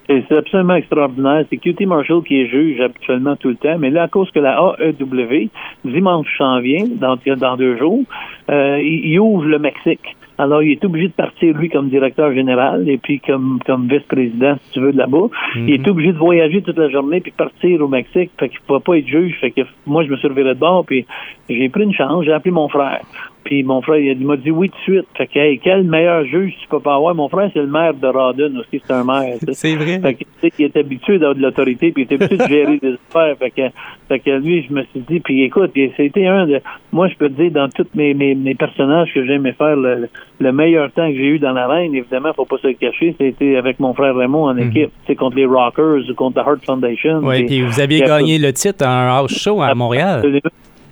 C'est 0.07 0.31
absolument 0.31 0.75
extraordinaire. 0.75 1.43
C'est 1.49 1.57
QT 1.57 1.85
Marshall 1.85 2.23
qui 2.23 2.39
est 2.39 2.47
juge 2.47 2.79
habituellement 2.79 3.35
tout 3.35 3.49
le 3.49 3.55
temps, 3.55 3.77
mais 3.77 3.89
là, 3.89 4.03
à 4.03 4.07
cause 4.07 4.31
que 4.31 4.39
la 4.39 4.57
AEW, 4.79 5.49
dimanche 5.83 6.27
s'en 6.37 6.61
vient, 6.61 6.85
dans, 6.95 7.17
dans 7.37 7.57
deux 7.57 7.77
jours, 7.77 8.03
euh, 8.49 8.79
il, 8.81 9.19
ouvre 9.19 9.45
le 9.45 9.59
Mexique. 9.59 10.15
Alors, 10.37 10.61
il 10.61 10.73
est 10.73 10.85
obligé 10.85 11.07
de 11.07 11.13
partir, 11.13 11.57
lui, 11.57 11.67
comme 11.67 11.89
directeur 11.89 12.31
général 12.31 12.87
et 12.87 12.97
puis 12.97 13.19
comme, 13.19 13.59
comme 13.65 13.87
vice-président, 13.87 14.55
si 14.61 14.73
tu 14.73 14.79
veux, 14.79 14.93
de 14.93 14.97
là-bas. 14.97 15.27
Il 15.55 15.73
est 15.73 15.85
mhm. 15.85 15.91
obligé 15.91 16.13
de 16.13 16.17
voyager 16.17 16.61
toute 16.61 16.77
la 16.77 16.89
journée 16.89 17.19
puis 17.21 17.31
partir 17.31 17.81
au 17.81 17.87
Mexique. 17.87 18.29
Fait 18.39 18.47
qu'il 18.47 18.59
ne 18.61 18.67
pouvait 18.67 18.79
pas 18.79 18.97
être 18.99 19.07
juge. 19.07 19.35
Fait 19.41 19.51
que 19.51 19.61
moi, 19.87 20.05
je 20.05 20.09
me 20.09 20.15
suis 20.15 20.27
reviré 20.27 20.53
de 20.53 20.59
bord 20.59 20.85
puis 20.85 21.05
j'ai 21.49 21.69
pris 21.69 21.83
une 21.83 21.93
chance. 21.93 22.23
J'ai 22.23 22.33
appelé 22.33 22.51
mon 22.51 22.69
frère. 22.69 23.01
Puis 23.47 23.63
mon 23.63 23.81
frère, 23.81 23.97
il 23.97 24.27
m'a 24.27 24.35
dit 24.35 24.51
oui 24.51 24.67
de 24.67 24.75
suite. 24.83 25.07
Fait 25.15 25.25
que, 25.25 25.39
hey, 25.39 25.57
quel 25.57 25.85
meilleur 25.85 26.25
juge 26.25 26.53
tu 26.61 26.67
peux 26.67 26.81
pas 26.81 26.95
avoir? 26.95 27.15
Mon 27.15 27.29
frère, 27.29 27.49
c'est 27.53 27.61
le 27.61 27.67
maire 27.67 27.93
de 27.93 28.05
Rawdon 28.05 28.53
aussi, 28.57 28.81
c'est 28.85 28.91
un 28.91 29.05
maire. 29.05 29.37
C'est 29.53 29.73
vrai. 29.75 30.01
Fait 30.01 30.15
que, 30.15 30.23
il 30.59 30.65
est 30.65 30.75
habitué 30.75 31.17
d'avoir 31.17 31.35
de 31.35 31.41
l'autorité, 31.41 31.93
puis 31.93 32.05
il 32.05 32.11
est 32.11 32.15
habitué 32.21 32.35
de 32.35 32.49
gérer 32.49 32.77
des 32.81 32.95
affaires. 33.09 33.37
Fait 33.37 33.51
que, 33.51 33.61
fait 34.09 34.19
que 34.19 34.31
lui, 34.31 34.65
je 34.67 34.73
me 34.73 34.83
suis 34.83 34.99
dit, 34.99 35.21
puis 35.21 35.43
écoute, 35.43 35.71
c'était 35.95 36.27
un 36.27 36.45
de, 36.45 36.59
moi, 36.91 37.07
je 37.07 37.15
peux 37.15 37.29
te 37.29 37.41
dire, 37.41 37.51
dans 37.51 37.69
tous 37.69 37.87
mes, 37.95 38.13
mes, 38.13 38.35
mes 38.35 38.53
personnages 38.53 39.13
que 39.13 39.25
j'aimais 39.25 39.53
faire, 39.53 39.77
le, 39.77 40.09
le, 40.41 40.51
meilleur 40.51 40.91
temps 40.91 41.09
que 41.09 41.15
j'ai 41.15 41.27
eu 41.27 41.39
dans 41.39 41.53
l'arène, 41.53 41.95
évidemment, 41.95 42.33
faut 42.33 42.43
pas 42.43 42.57
se 42.57 42.67
le 42.67 42.73
cacher, 42.73 43.15
c'était 43.17 43.55
avec 43.55 43.79
mon 43.79 43.93
frère 43.93 44.13
Raymond 44.13 44.49
en 44.49 44.55
mhm. 44.55 44.71
équipe, 44.71 44.91
c'est 45.07 45.15
contre 45.15 45.37
les 45.37 45.45
Rockers 45.45 46.09
ou 46.09 46.13
contre 46.15 46.39
la 46.39 46.43
Heart 46.43 46.65
Foundation. 46.65 47.21
Oui, 47.23 47.45
puis 47.45 47.61
vous 47.61 47.79
aviez 47.79 48.01
gagné 48.01 48.39
le 48.39 48.51
titre 48.51 48.85
en 48.85 49.07
house 49.07 49.39
show 49.39 49.61
à 49.61 49.73
Montréal. 49.73 50.17
Absolument, 50.17 50.51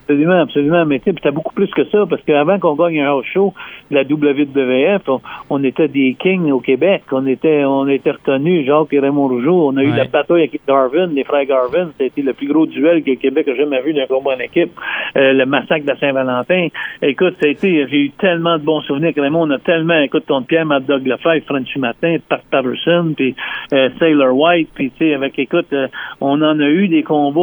absolument. 0.10 0.86
Mais 0.86 1.00
tu 1.00 1.12
sais, 1.12 1.32
beaucoup 1.32 1.54
plus 1.54 1.70
que 1.72 1.86
ça, 1.86 2.06
parce 2.10 2.22
qu'avant 2.24 2.60
qu'on 2.60 2.76
gagne 2.76 3.02
un 3.02 3.08
house 3.08 3.26
show 3.34 3.54
de 3.90 3.96
la 3.96 4.04
WWF, 4.04 5.02
on, 5.50 5.64
était 5.64 5.88
des 5.88 6.16
kings 6.20 6.52
au 6.52 6.60
Québec. 6.60 7.04
On 7.12 7.26
était 7.26 7.64
on 7.66 7.88
était 7.88 8.12
reconnus, 8.12 8.66
Jacques 8.66 8.94
et 8.94 9.00
Raymond 9.00 9.28
Rougeau. 9.28 9.68
On 9.70 9.78
a 9.78 9.84
eu 9.84 9.92
la 9.92 10.06
bataille 10.06 10.44
avec 10.44 10.60
Garvin, 10.68 11.08
les 11.08 11.24
frères 11.24 11.46
Garvin. 11.46 11.90
C'était 11.98 12.22
le 12.22 12.34
plus 12.34 12.48
gros 12.48 12.66
duel 12.66 13.04
que 13.04 13.12
le 13.12 13.16
Québec 13.16 13.48
a 13.48 13.56
jamais 13.56 13.82
vu 13.82 13.94
d'un 13.94 14.06
combat 14.06 14.36
en 14.36 14.40
équipe. 14.40 14.72
Euh, 15.18 15.34
le 15.34 15.46
massacre 15.46 15.86
de 15.86 15.98
Saint-Valentin. 16.00 16.68
Écoute, 17.02 17.36
ça 17.40 17.48
a 17.48 17.50
été, 17.50 17.88
j'ai 17.88 17.98
eu 17.98 18.12
tellement 18.12 18.58
de 18.58 18.64
bons 18.64 18.82
souvenirs 18.82 19.14
Raymond. 19.16 19.48
On 19.48 19.52
a 19.52 19.60
tellement, 19.60 20.00
écoute, 20.02 20.26
ton 20.28 20.44
Pierre, 20.44 20.66
Mad 20.66 20.86
Dog 20.86 21.06
Lefebvre, 21.06 21.46
Frenchy 21.48 21.80
Matin, 21.80 22.18
Pat 22.28 22.42
Patterson, 22.50 23.14
puis 23.16 23.36
euh, 23.74 23.90
Sailor 24.00 24.36
White, 24.36 24.70
puis 24.74 24.92
tu 24.92 25.06
sais, 25.06 25.14
avec, 25.14 25.38
écoute, 25.40 25.68
euh, 25.74 25.88
on 26.22 26.42
en 26.42 26.60
a 26.60 26.68
eu 26.68 26.88
des 26.88 27.04
combats 27.04 27.36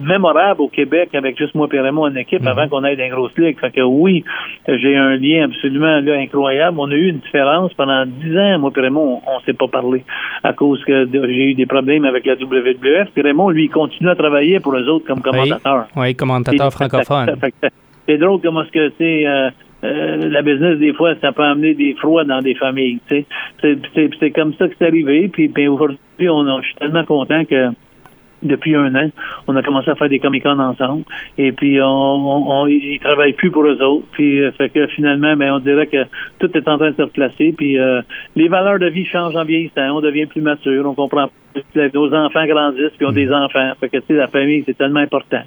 mémorables 0.00 0.60
au 0.60 0.68
Québec 0.68 1.10
avec 1.14 1.38
juste 1.38 1.54
moi 1.54 1.68
Raymond 1.78 2.02
en 2.02 2.16
équipe 2.16 2.46
avant 2.46 2.64
mhm. 2.64 2.68
qu'on 2.68 2.84
aille 2.84 2.96
dans 2.96 3.04
une 3.04 3.10
grosse 3.10 3.36
ligue. 3.38 3.58
Fait 3.58 3.70
que 3.70 3.80
oui, 3.80 4.24
j'ai 4.68 4.96
un 4.96 5.16
lien 5.16 5.44
absolument 5.44 6.00
là, 6.00 6.14
incroyable. 6.14 6.78
On 6.78 6.90
a 6.90 6.94
eu 6.94 7.08
une 7.08 7.18
différence 7.18 7.72
pendant 7.74 8.04
dix 8.06 8.36
ans. 8.36 8.58
Moi 8.58 8.70
Raymond, 8.74 9.22
on, 9.26 9.38
ne 9.38 9.44
s'est 9.44 9.52
pas 9.52 9.68
parlé 9.68 10.04
à 10.42 10.52
cause 10.52 10.82
que 10.84 11.08
j'ai 11.12 11.50
eu 11.50 11.54
des 11.54 11.66
problèmes 11.66 12.04
avec 12.04 12.26
la 12.26 12.34
WWF. 12.34 13.10
Puis 13.12 13.22
Raymond, 13.22 13.50
lui, 13.50 13.64
il 13.64 13.70
continue 13.70 14.10
à 14.10 14.14
travailler 14.14 14.60
pour 14.60 14.74
eux 14.74 14.88
autres 14.88 15.06
comme 15.06 15.20
commentateur. 15.20 15.86
Oui, 15.96 16.14
commentateur 16.14 16.72
francophone. 16.72 17.36
C'est 18.06 18.18
drôle 18.18 18.40
comment 18.40 18.64
ce 18.64 18.70
que 18.70 18.88
tu 18.88 19.26
euh, 19.26 19.50
euh, 19.82 20.28
la 20.28 20.42
business, 20.42 20.78
des 20.78 20.92
fois, 20.92 21.14
ça 21.20 21.32
peut 21.32 21.42
amener 21.42 21.74
des 21.74 21.94
froids 21.94 22.24
dans 22.24 22.42
des 22.42 22.54
familles. 22.54 22.98
C'est 23.08 24.30
comme 24.34 24.52
ça 24.54 24.68
que 24.68 24.74
c'est 24.78 24.86
arrivé. 24.86 25.28
Puis, 25.28 25.48
puis 25.48 25.68
aujourd'hui, 25.68 25.98
je 26.18 26.66
suis 26.66 26.74
tellement 26.76 27.04
content 27.04 27.44
que 27.44 27.68
depuis 28.42 28.74
un 28.74 28.94
an. 28.94 29.10
On 29.46 29.56
a 29.56 29.62
commencé 29.62 29.90
à 29.90 29.94
faire 29.94 30.08
des 30.08 30.18
Comic-Con 30.18 30.58
ensemble. 30.58 31.04
Et 31.38 31.52
puis, 31.52 31.80
on, 31.80 31.86
on, 31.86 32.66
ils 32.66 32.98
travaillent 33.00 33.34
plus 33.34 33.50
pour 33.50 33.64
eux 33.64 33.80
autres. 33.82 34.06
Puis, 34.12 34.40
euh, 34.40 34.52
fait 34.52 34.70
que 34.70 34.86
finalement, 34.88 35.36
ben, 35.36 35.52
on 35.52 35.58
dirait 35.58 35.86
que 35.86 36.04
tout 36.38 36.50
est 36.56 36.68
en 36.68 36.78
train 36.78 36.90
de 36.90 36.96
se 36.96 37.02
replacer. 37.02 37.54
Puis, 37.56 37.78
euh, 37.78 38.02
les 38.36 38.48
valeurs 38.48 38.78
de 38.78 38.86
vie 38.86 39.04
changent 39.04 39.36
en 39.36 39.44
vieillissant. 39.44 39.96
On 39.96 40.00
devient 40.00 40.26
plus 40.26 40.42
mature. 40.42 40.86
On 40.86 40.94
comprend 40.94 41.28
nos 41.94 42.14
enfants 42.14 42.46
grandissent 42.46 42.92
puis 42.96 43.06
ont 43.06 43.12
des 43.12 43.26
mm. 43.26 43.32
enfants. 43.32 43.72
Fait 43.80 43.88
que 43.88 43.98
tu 43.98 44.06
sais, 44.08 44.14
la 44.14 44.28
famille, 44.28 44.62
c'est 44.66 44.76
tellement 44.76 45.00
important. 45.00 45.42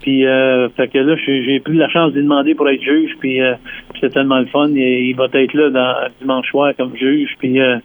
Puis 0.00 0.26
euh, 0.26 0.68
fait 0.70 0.88
que 0.88 0.98
là, 0.98 1.16
j'ai 1.26 1.60
pris 1.60 1.76
la 1.76 1.88
chance 1.88 2.12
de 2.12 2.22
demander 2.22 2.54
pour 2.54 2.68
être 2.68 2.82
juge, 2.82 3.16
puis 3.18 3.40
euh, 3.40 3.54
c'est 4.00 4.10
tellement 4.10 4.38
le 4.38 4.46
fun. 4.46 4.68
Il, 4.68 5.14
va 5.16 5.26
être 5.32 5.54
là 5.54 5.70
dans 5.70 5.94
dimanche 6.20 6.48
soir 6.48 6.72
comme 6.76 6.96
juge, 6.96 7.30
puis 7.38 7.60
euh, 7.60 7.78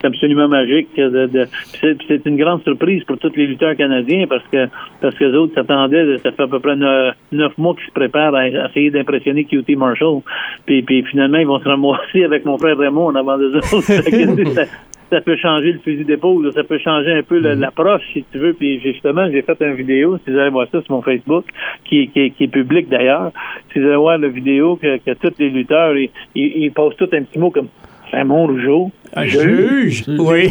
c'est 0.00 0.06
absolument 0.08 0.48
magique. 0.48 0.88
De, 0.96 1.26
de 1.26 1.46
c'est 1.80 2.26
une 2.26 2.36
grande 2.36 2.62
surprise 2.64 3.04
pour 3.04 3.18
tous 3.18 3.32
les 3.36 3.46
lutteurs 3.46 3.76
canadiens 3.76 4.26
parce 4.28 4.46
que 4.48 4.66
parce 5.00 5.14
que 5.16 5.24
les 5.24 5.34
autres 5.36 5.54
s'attendaient, 5.54 6.18
ça 6.18 6.32
fait 6.32 6.42
à 6.42 6.48
peu 6.48 6.60
près 6.60 6.76
neuf, 6.76 7.58
mois 7.58 7.74
qu'ils 7.74 7.86
se 7.86 7.92
préparent 7.92 8.34
à, 8.34 8.48
essayer 8.48 8.90
d'impressionner 8.90 9.44
QT 9.44 9.76
Marshall. 9.76 10.22
Puis, 10.66 10.82
puis 10.82 11.04
finalement, 11.04 11.38
ils 11.38 11.46
vont 11.46 11.60
se 11.60 11.68
ramasser 11.68 12.24
avec 12.24 12.44
mon 12.44 12.58
frère 12.58 12.76
Raymond 12.76 13.06
en 13.06 13.14
avant 13.14 13.38
des 13.38 13.54
autres. 13.54 13.80
ça 15.10 15.20
peut 15.20 15.36
changer 15.36 15.72
le 15.72 15.78
fusil 15.80 16.04
d'épaule, 16.04 16.52
ça 16.54 16.64
peut 16.64 16.78
changer 16.78 17.12
un 17.12 17.22
peu 17.22 17.40
mhm. 17.40 17.60
l'approche, 17.60 18.02
si 18.12 18.24
tu 18.32 18.38
veux. 18.38 18.54
Puis 18.54 18.80
justement, 18.80 19.28
j'ai 19.30 19.42
fait 19.42 19.60
une 19.60 19.74
vidéo, 19.74 20.18
si 20.24 20.30
vous 20.30 20.38
allez 20.38 20.50
voir 20.50 20.66
ça 20.70 20.80
sur 20.82 20.94
mon 20.94 21.02
Facebook, 21.02 21.44
qui, 21.84 22.08
qui, 22.08 22.30
qui 22.30 22.44
est 22.44 22.48
public 22.48 22.88
d'ailleurs. 22.88 23.32
Si 23.72 23.80
vous 23.80 23.86
allez 23.86 23.96
voir 23.96 24.18
la 24.18 24.28
vidéo 24.28 24.76
que, 24.76 24.98
que 24.98 25.12
tous 25.14 25.34
les 25.38 25.50
lutteurs, 25.50 25.96
ils, 25.96 26.10
ils, 26.34 26.72
posent 26.72 26.96
tout 26.96 27.08
un 27.12 27.22
petit 27.22 27.38
mot 27.38 27.50
comme 27.50 27.68
Raymond 28.12 28.46
Rougeau. 28.46 28.90
Un 29.14 29.26
juge? 29.26 30.04
Oui. 30.08 30.48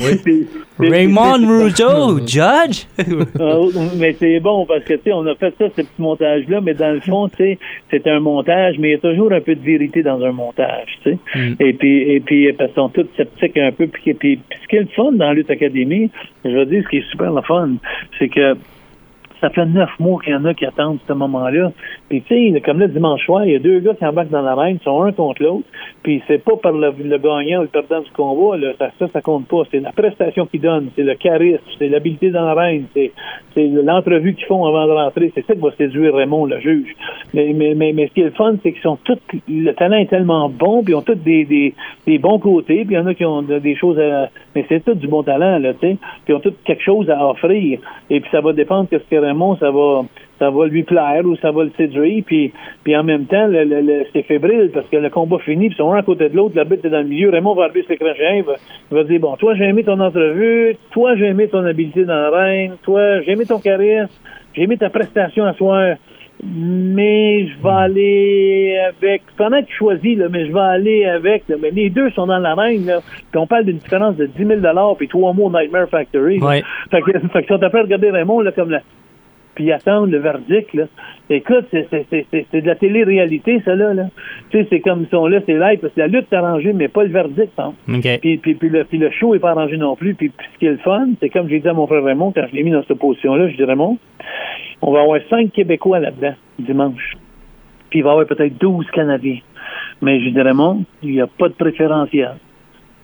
Raymond 0.79 1.47
Rougeau, 1.47 2.19
judge? 2.25 2.85
Ah, 3.39 3.57
mais 3.97 4.15
c'est 4.19 4.39
bon 4.39 4.65
parce 4.65 4.83
que, 4.83 4.93
tu 4.95 5.03
sais, 5.05 5.13
on 5.13 5.25
a 5.25 5.35
fait 5.35 5.53
ça, 5.57 5.65
ce 5.69 5.81
petit 5.81 5.89
montage-là, 5.97 6.61
mais 6.61 6.73
dans 6.73 6.93
le 6.93 6.99
fond, 6.99 7.29
tu 7.29 7.37
sais, 7.37 7.57
c'est 7.89 8.07
un 8.07 8.19
montage, 8.19 8.77
mais 8.79 8.89
il 8.89 8.91
y 8.91 8.95
a 8.95 8.97
toujours 8.97 9.31
un 9.31 9.41
peu 9.41 9.55
de 9.55 9.61
vérité 9.61 10.03
dans 10.03 10.21
un 10.23 10.31
montage, 10.31 10.87
tu 11.03 11.11
sais. 11.11 11.17
Mm. 11.35 11.55
Et 11.59 11.73
puis, 11.73 12.01
et 12.11 12.19
puis, 12.19 12.51
parce 12.53 12.71
qu'ils 12.71 12.81
sont 12.81 12.89
tous 12.89 13.07
sceptiques 13.15 13.57
un 13.57 13.71
peu. 13.71 13.87
Puis, 13.87 14.13
puis, 14.13 14.39
ce 14.61 14.67
qui 14.67 14.75
est 14.75 14.81
le 14.81 14.87
fun 14.95 15.11
dans 15.13 15.31
Lutte 15.31 15.49
Académie, 15.49 16.09
je 16.43 16.49
veux 16.49 16.65
dire, 16.65 16.83
ce 16.83 16.89
qui 16.89 16.97
est 16.97 17.09
super 17.11 17.31
le 17.31 17.41
fun, 17.41 17.71
c'est 18.17 18.29
que 18.29 18.55
ça 19.41 19.49
fait 19.49 19.65
neuf 19.65 19.89
mois 19.99 20.21
qu'il 20.21 20.33
y 20.33 20.35
en 20.35 20.45
a 20.45 20.53
qui 20.53 20.65
attendent 20.65 20.99
ce 21.07 21.13
moment-là. 21.13 21.71
Puis 22.09 22.21
tu 22.23 22.53
sais, 22.53 22.61
comme 22.61 22.79
le 22.79 22.87
dimanche 22.87 23.25
soir, 23.25 23.45
il 23.45 23.51
y 23.51 23.55
a 23.55 23.59
deux 23.59 23.79
gars 23.79 23.93
qui 23.93 24.05
embarquent 24.05 24.29
dans 24.29 24.41
l'arène, 24.41 24.77
ils 24.81 24.83
sont 24.83 25.01
un 25.03 25.11
contre 25.11 25.43
l'autre, 25.43 25.65
puis 26.03 26.21
c'est 26.27 26.43
pas 26.43 26.55
par 26.57 26.73
le, 26.73 26.91
gagnant 27.17 27.59
ou 27.59 27.63
le 27.63 27.67
perdant 27.67 28.01
du 28.01 28.11
combat, 28.11 28.57
là, 28.57 28.73
ça, 28.77 28.91
ça, 28.99 29.07
ça 29.07 29.21
compte 29.21 29.47
pas. 29.47 29.63
C'est 29.71 29.79
la 29.79 29.91
prestation 29.91 30.45
qu'ils 30.45 30.61
donnent, 30.61 30.89
c'est 30.95 31.03
le 31.03 31.15
charisme, 31.15 31.63
c'est 31.77 31.87
l'habileté 31.87 32.31
dans 32.31 32.45
l'arène, 32.45 32.85
c'est, 32.93 33.11
c'est 33.55 33.67
l'entrevue 33.67 34.33
qu'ils 34.35 34.45
font 34.45 34.65
avant 34.65 34.87
de 34.87 34.91
rentrer. 34.91 35.31
C'est 35.35 35.45
ça 35.45 35.53
qui 35.53 35.61
va 35.61 35.71
séduire 35.77 36.15
Raymond, 36.15 36.45
le 36.45 36.59
juge. 36.59 36.95
Mais, 37.33 37.53
mais, 37.53 37.75
mais, 37.75 38.07
ce 38.07 38.13
qui 38.13 38.21
est 38.21 38.25
le 38.25 38.31
fun, 38.31 38.55
c'est 38.63 38.71
qu'ils 38.71 38.81
sont 38.81 38.97
tous, 39.03 39.19
le 39.47 39.71
talent 39.73 39.97
est 39.97 40.09
tellement 40.09 40.49
bon, 40.49 40.83
puis 40.83 40.93
ils 40.93 40.95
ont 40.95 41.01
tous 41.01 41.15
des, 41.15 41.45
des, 41.45 41.73
des 42.07 42.17
bons 42.17 42.39
côtés, 42.39 42.85
puis 42.85 42.95
il 42.95 42.97
y 42.97 42.99
en 42.99 43.05
a 43.05 43.13
qui 43.13 43.25
ont 43.25 43.41
des 43.41 43.75
choses 43.75 43.99
à, 43.99 44.29
mais 44.55 44.65
c'est 44.67 44.83
tout 44.83 44.95
du 44.95 45.07
bon 45.07 45.23
talent, 45.23 45.59
là, 45.59 45.73
tu 45.73 45.79
sais, 45.81 45.97
puis 46.25 46.29
ils 46.29 46.33
ont 46.33 46.39
tous 46.39 46.53
quelque 46.65 46.83
chose 46.83 47.09
à 47.09 47.27
offrir. 47.27 47.79
Et 48.09 48.19
puis 48.19 48.29
ça 48.31 48.41
va 48.41 48.53
dépendre 48.53 48.89
de 48.91 48.97
ce 48.97 49.03
que 49.09 49.21
ça 49.57 49.71
va 49.71 50.03
ça 50.39 50.49
va 50.49 50.67
lui 50.67 50.83
plaire 50.83 51.25
ou 51.25 51.35
ça 51.35 51.51
va 51.51 51.65
le 51.65 51.71
séduire. 51.75 52.23
Puis, 52.25 52.53
puis 52.83 52.95
en 52.95 53.03
même 53.03 53.25
temps, 53.25 53.45
le, 53.47 53.65
le, 53.65 54.05
c'est 54.13 54.23
fébrile 54.23 54.71
parce 54.73 54.87
que 54.87 54.95
le 54.95 55.09
combat 55.09 55.37
finit, 55.39 55.67
puis 55.67 55.75
ils 55.75 55.77
sont 55.77 55.91
un 55.91 55.97
à 55.97 56.01
côté 56.01 56.29
de 56.29 56.35
l'autre, 56.35 56.55
la 56.55 56.63
bête 56.63 56.83
est 56.85 56.89
dans 56.89 57.01
le 57.01 57.07
milieu. 57.09 57.29
Raymond 57.29 57.55
va 57.55 57.67
l'écran 57.67 58.07
il 58.33 58.43
va, 58.43 58.53
il 58.91 58.95
va 58.95 59.03
dire 59.03 59.19
Bon, 59.19 59.35
toi, 59.35 59.53
j'ai 59.55 59.65
aimé 59.65 59.83
ton 59.83 59.99
entrevue, 59.99 60.77
toi, 60.91 61.15
j'ai 61.17 61.25
aimé 61.25 61.49
ton 61.49 61.65
habileté 61.65 62.05
dans 62.05 62.15
la 62.15 62.29
reine, 62.29 62.77
toi, 62.83 63.21
j'ai 63.21 63.31
aimé 63.31 63.45
ton 63.45 63.59
charisme, 63.59 64.07
j'ai 64.53 64.63
aimé 64.63 64.77
ta 64.77 64.89
prestation 64.89 65.45
à 65.45 65.53
soir 65.53 65.97
mais 66.41 67.47
je 67.47 67.61
vais 67.61 67.69
aller 67.69 68.77
avec. 68.87 69.23
Pendant 69.37 69.61
que 69.61 69.71
choisis, 69.77 70.17
là, 70.17 70.27
mais 70.29 70.47
je 70.47 70.53
vais 70.53 70.59
aller 70.59 71.05
avec. 71.05 71.43
mais 71.49 71.71
les 71.71 71.89
deux 71.89 72.09
sont 72.11 72.27
dans 72.27 72.37
la 72.37 72.55
reine. 72.55 72.85
Là, 72.85 72.99
puis 73.31 73.39
on 73.39 73.47
parle 73.47 73.65
d'une 73.65 73.77
différence 73.77 74.15
de 74.15 74.25
10 74.25 74.45
000 74.45 74.95
puis 74.97 75.07
trois 75.07 75.33
mots 75.33 75.51
Nightmare 75.51 75.89
Factory. 75.89 76.39
Ouais. 76.39 76.63
Fait 76.91 77.01
que, 77.01 77.11
fait 77.33 77.43
que 77.43 77.53
on 77.53 77.59
t'appelle 77.59 77.83
regarder 77.83 78.11
Raymond, 78.11 78.39
là, 78.41 78.51
comme 78.53 78.71
là, 78.71 78.79
puis 79.59 79.73
attendre 79.73 80.07
le 80.07 80.19
verdict, 80.19 80.73
là. 80.73 80.85
Écoute, 81.29 81.65
c'est, 81.69 81.85
c'est, 81.91 82.05
c'est, 82.09 82.45
c'est 82.49 82.61
de 82.61 82.65
la 82.65 82.75
télé-réalité, 82.75 83.61
ça, 83.65 83.75
là. 83.75 83.93
là. 83.93 84.05
Tu 84.51 84.57
sais, 84.57 84.67
c'est 84.69 84.79
comme 84.79 85.05
si 85.05 85.13
on 85.15 85.27
là, 85.27 85.41
c'est 85.45 85.59
live, 85.59 85.79
parce 85.81 85.93
que 85.93 85.99
la 85.99 86.07
lutte 86.07 86.31
est 86.31 86.35
arrangée, 86.35 86.71
mais 86.71 86.87
pas 86.87 87.03
le 87.03 87.09
verdict, 87.09 87.51
hein. 87.59 87.73
Puis, 88.21 88.37
puis, 88.37 88.55
puis, 88.55 88.69
le, 88.69 88.85
puis 88.85 88.97
le 88.97 89.11
show 89.11 89.35
est 89.35 89.39
pas 89.39 89.51
arrangé 89.51 89.75
non 89.75 89.97
plus. 89.97 90.15
Puis, 90.15 90.29
puis 90.29 90.47
ce 90.53 90.59
qui 90.59 90.65
est 90.67 90.71
le 90.71 90.77
fun, 90.77 91.09
c'est 91.19 91.27
comme 91.27 91.49
j'ai 91.49 91.59
dit 91.59 91.67
à 91.67 91.73
mon 91.73 91.87
frère 91.87 92.05
Raymond, 92.05 92.31
quand 92.31 92.45
je 92.49 92.55
l'ai 92.55 92.63
mis 92.63 92.71
dans 92.71 92.83
cette 92.83 92.99
position-là, 92.99 93.49
je 93.49 93.57
dis 93.57 93.63
Raymond, 93.65 93.97
on 94.81 94.93
va 94.93 95.01
avoir 95.01 95.19
cinq 95.29 95.51
Québécois 95.51 95.99
là-dedans, 95.99 96.35
dimanche. 96.57 97.17
Puis 97.89 97.99
il 97.99 98.03
va 98.03 98.11
y 98.11 98.13
avoir 98.13 98.27
peut-être 98.27 98.57
12 98.57 98.85
Canadiens. 98.93 99.39
Mais 100.01 100.21
je 100.21 100.29
dis 100.29 100.41
Raymond, 100.41 100.85
il 101.03 101.11
n'y 101.11 101.21
a 101.21 101.27
pas 101.27 101.49
de 101.49 101.53
préférentiel. 101.53 102.35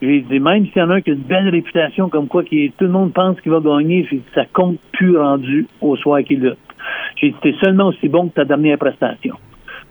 J'ai 0.02 0.22
dit, 0.22 0.40
même 0.40 0.66
s'il 0.68 0.78
y 0.78 0.82
en 0.82 0.90
a 0.90 0.96
un 0.96 1.02
qui 1.02 1.12
a 1.12 1.14
une 1.14 1.20
belle 1.22 1.50
réputation, 1.50 2.10
comme 2.10 2.28
quoi 2.28 2.44
qui, 2.44 2.72
tout 2.78 2.86
le 2.86 2.92
monde 2.92 3.14
pense 3.14 3.40
qu'il 3.42 3.52
va 3.52 3.60
gagner, 3.60 4.08
ça 4.34 4.46
compte 4.52 4.78
plus 4.92 5.18
rendu 5.18 5.68
au 5.82 5.96
soir 5.96 6.22
qu'il 6.24 6.42
lutte. 6.42 6.58
J'ai 7.16 7.30
dit, 7.30 7.36
t'es 7.42 7.56
seulement 7.64 7.88
aussi 7.88 8.10
bon 8.10 8.28
que 8.28 8.36
ta 8.36 8.46
dernière 8.46 8.78
prestation. 8.78 9.36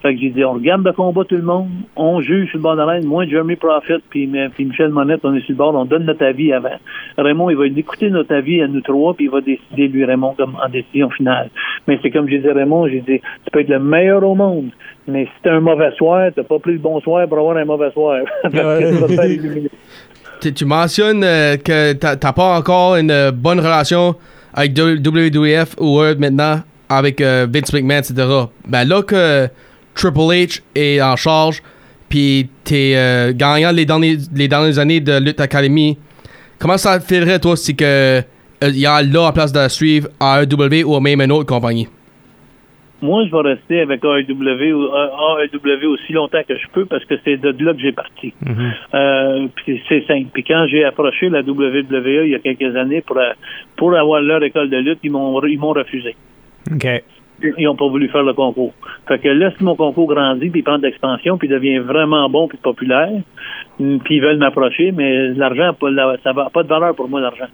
Fait 0.05 0.15
que 0.15 0.21
j'ai 0.21 0.29
dit, 0.29 0.45
on 0.45 0.53
regarde 0.53 0.85
le 0.85 0.93
combat 0.93 1.25
tout 1.25 1.35
le 1.35 1.41
monde, 1.43 1.71
on 1.97 2.21
juge 2.21 2.51
sur 2.51 2.59
le 2.59 2.63
bord 2.63 2.77
de 2.77 2.83
la 2.83 3.01
moi, 3.01 3.25
Jeremy 3.25 3.57
Prophet, 3.57 4.01
puis, 4.11 4.31
puis 4.55 4.67
Michel 4.67 4.91
Monette, 4.91 5.21
on 5.25 5.35
est 5.35 5.41
sur 5.41 5.53
le 5.53 5.57
bord, 5.57 5.75
on 5.75 5.87
donne 5.87 6.05
notre 6.05 6.27
avis 6.27 6.53
avant. 6.53 6.77
Raymond, 7.17 7.49
il 7.49 7.57
va 7.57 7.67
écouter 7.67 8.11
notre 8.11 8.35
avis 8.35 8.61
à 8.61 8.69
nous 8.69 8.83
trois, 8.83 9.15
puis 9.15 9.25
il 9.25 9.31
va 9.31 9.41
décider, 9.41 9.89
lui, 9.89 10.05
Raymond, 10.05 10.35
comme 10.37 10.59
en 10.63 10.69
décision 10.69 11.09
finale. 11.09 11.49
Mais 11.89 11.99
c'est 12.03 12.11
comme 12.11 12.29
je 12.29 12.37
disais 12.37 12.53
Raymond, 12.53 12.87
j'ai 12.89 13.01
dit, 13.01 13.19
tu 13.45 13.51
peux 13.51 13.61
être 13.61 13.71
le 13.71 13.79
meilleur 13.79 14.23
au 14.23 14.35
monde, 14.35 14.69
mais 15.09 15.25
si 15.25 15.31
t'as 15.43 15.55
un 15.55 15.61
mauvais 15.61 15.91
soir, 15.93 16.31
t'as 16.37 16.43
pas 16.43 16.59
pris 16.59 16.73
le 16.73 16.81
bon 16.81 17.01
soir 17.01 17.27
pour 17.27 17.39
avoir 17.39 17.57
un 17.57 17.65
mauvais 17.65 17.91
soir. 17.93 18.21
Tu 20.41 20.67
mentionnes 20.67 21.25
euh, 21.25 21.57
que 21.57 21.95
t'as 21.95 22.17
pas 22.17 22.59
encore 22.59 22.97
une 22.97 23.11
euh, 23.11 23.31
bonne 23.33 23.61
relation 23.61 24.15
avec 24.53 24.77
WWF 24.79 25.77
ou 25.81 25.97
Word 25.97 26.17
maintenant 26.19 26.61
avec 26.91 27.23
euh, 27.23 27.47
Vince 27.51 27.73
McMahon, 27.73 28.01
etc. 28.01 28.15
Ben 28.69 28.85
là 28.85 29.03
que 29.03 29.49
Triple 29.95 30.19
H 30.19 30.61
est 30.75 31.01
en 31.01 31.17
charge, 31.17 31.63
puis 32.09 32.49
t'es 32.65 32.93
euh, 32.97 33.33
gagnant 33.35 33.71
les 33.73 33.85
derniers, 33.87 34.17
les 34.35 34.49
dernières 34.49 34.79
années 34.79 35.01
de 35.01 35.19
Lutte 35.25 35.41
Academy, 35.41 35.97
comment 36.59 36.77
ça 36.79 36.99
te 36.99 37.05
ferait, 37.05 37.39
toi, 37.39 37.57
si 37.57 37.75
que 37.77 37.85
euh, 37.85 38.23
il 38.63 38.79
y 38.79 38.87
a 38.87 39.03
là 39.03 39.23
en 39.29 39.33
place 39.33 39.53
de 39.53 39.69
suivre 39.69 40.09
AEW 40.21 40.85
ou 40.85 40.99
même 41.01 41.21
une 41.21 41.33
autre 41.33 41.47
compagnie? 41.47 41.89
Moi, 43.03 43.25
je 43.27 43.31
vais 43.37 43.51
rester 43.55 43.81
avec 43.83 44.03
AEW, 44.03 44.73
ou- 44.73 44.89
AEW 44.89 45.87
aussi 45.93 46.13
longtemps 46.15 46.41
que 46.49 46.57
je 46.57 46.67
peux 46.73 46.87
parce 46.87 47.05
que 47.05 47.15
c'est 47.23 47.37
de 47.37 47.49
là 47.63 47.75
que 47.75 47.81
j'ai 47.81 47.93
parti. 47.93 48.33
Euh, 48.95 49.47
puis 49.57 49.83
c'est 49.89 50.07
simple. 50.07 50.29
Puis 50.33 50.43
quand 50.45 50.67
j'ai 50.71 50.85
approché 50.85 51.29
la 51.29 51.41
WWE 51.43 52.25
il 52.25 52.31
y 52.31 52.35
a 52.35 52.39
quelques 52.39 52.75
années 52.77 53.03
pour, 53.03 53.19
euh, 53.19 53.33
pour 53.77 53.95
avoir 53.95 54.23
leur 54.23 54.43
école 54.43 54.71
de 54.71 54.79
lutte, 54.79 55.01
ils 55.03 55.11
m'ont 55.11 55.39
ils 55.45 55.59
m'ont 55.59 55.73
refusé. 55.75 56.17
OK. 56.73 56.87
Ils 57.43 57.65
n'ont 57.65 57.77
pas 57.77 57.89
voulu 57.89 58.09
faire 58.09 58.23
le 58.23 58.33
concours. 58.33 58.73
Fait 59.09 59.19
que 59.19 59.51
si 59.51 59.65
mon 59.65 59.75
concours 59.77 60.07
grandit, 60.07 60.51
puis 60.51 60.63
prend 60.63 60.79
de 60.79 60.85
l'expansion, 60.85 61.37
puis 61.37 61.49
devient 61.49 61.79
vraiment 61.79 62.29
bon, 62.31 62.49
puis 62.49 62.59
populaire, 62.59 63.11
hum, 63.81 63.99
puis 64.05 64.17
ils 64.17 64.23
veulent 64.23 64.39
m'approcher, 64.39 64.93
mais 64.93 65.29
l'argent, 65.35 65.75
ça 66.23 66.33
n'a 66.33 66.51
pas 66.51 66.63
de 66.63 66.69
valeur 66.69 66.95
pour 66.95 67.09
moi, 67.09 67.21
l'argent. 67.21 67.47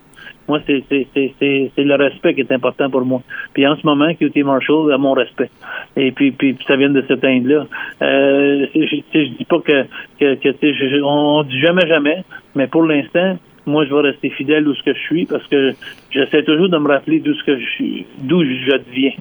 Moi, 0.49 0.61
c'est 0.67 0.85
le 0.91 1.95
respect 1.95 2.35
qui 2.35 2.41
est 2.41 2.53
important 2.53 2.91
pour 2.91 3.05
moi. 3.05 3.23
Puis 3.55 3.67
en 3.67 3.77
ce 3.77 3.87
moment, 3.87 4.13
QT 4.15 4.43
Marshall 4.43 4.93
a 4.93 4.99
mon 4.99 5.13
respect. 5.13 5.51
Et 5.97 6.13
puis, 6.13 6.35
ça 6.67 6.77
vient 6.77 6.91
de 6.91 7.03
s'éteindre-là. 7.03 7.67
Euh, 8.03 8.67
c'est- 8.73 8.87
je, 8.87 8.97
je 9.15 9.29
dis 9.39 9.45
pas 9.45 9.61
que, 9.61 9.85
que, 10.19 10.35
que 10.35 10.73
je- 10.73 11.03
on 11.03 11.43
dit 11.45 11.59
jamais 11.61 11.87
jamais, 11.87 12.23
mais 12.55 12.67
pour 12.67 12.83
l'instant, 12.83 13.39
moi, 13.67 13.85
je 13.87 13.95
vais 13.95 14.01
rester 14.01 14.31
fidèle 14.31 14.67
où 14.67 14.75
ce 14.75 14.83
que 14.83 14.95
je 14.95 15.01
suis 15.01 15.27
parce 15.27 15.47
que 15.49 15.73
j'essaie 16.11 16.43
toujours 16.45 16.69
de 16.69 16.79
me 16.79 16.89
rappeler 16.89 17.21
d'où 17.21 17.35
ce 17.35 17.45
que 17.45 17.59
je 17.59 17.67
suis, 17.71 18.07
d'où 18.23 18.43
je 18.43 18.77
deviens. 18.77 19.13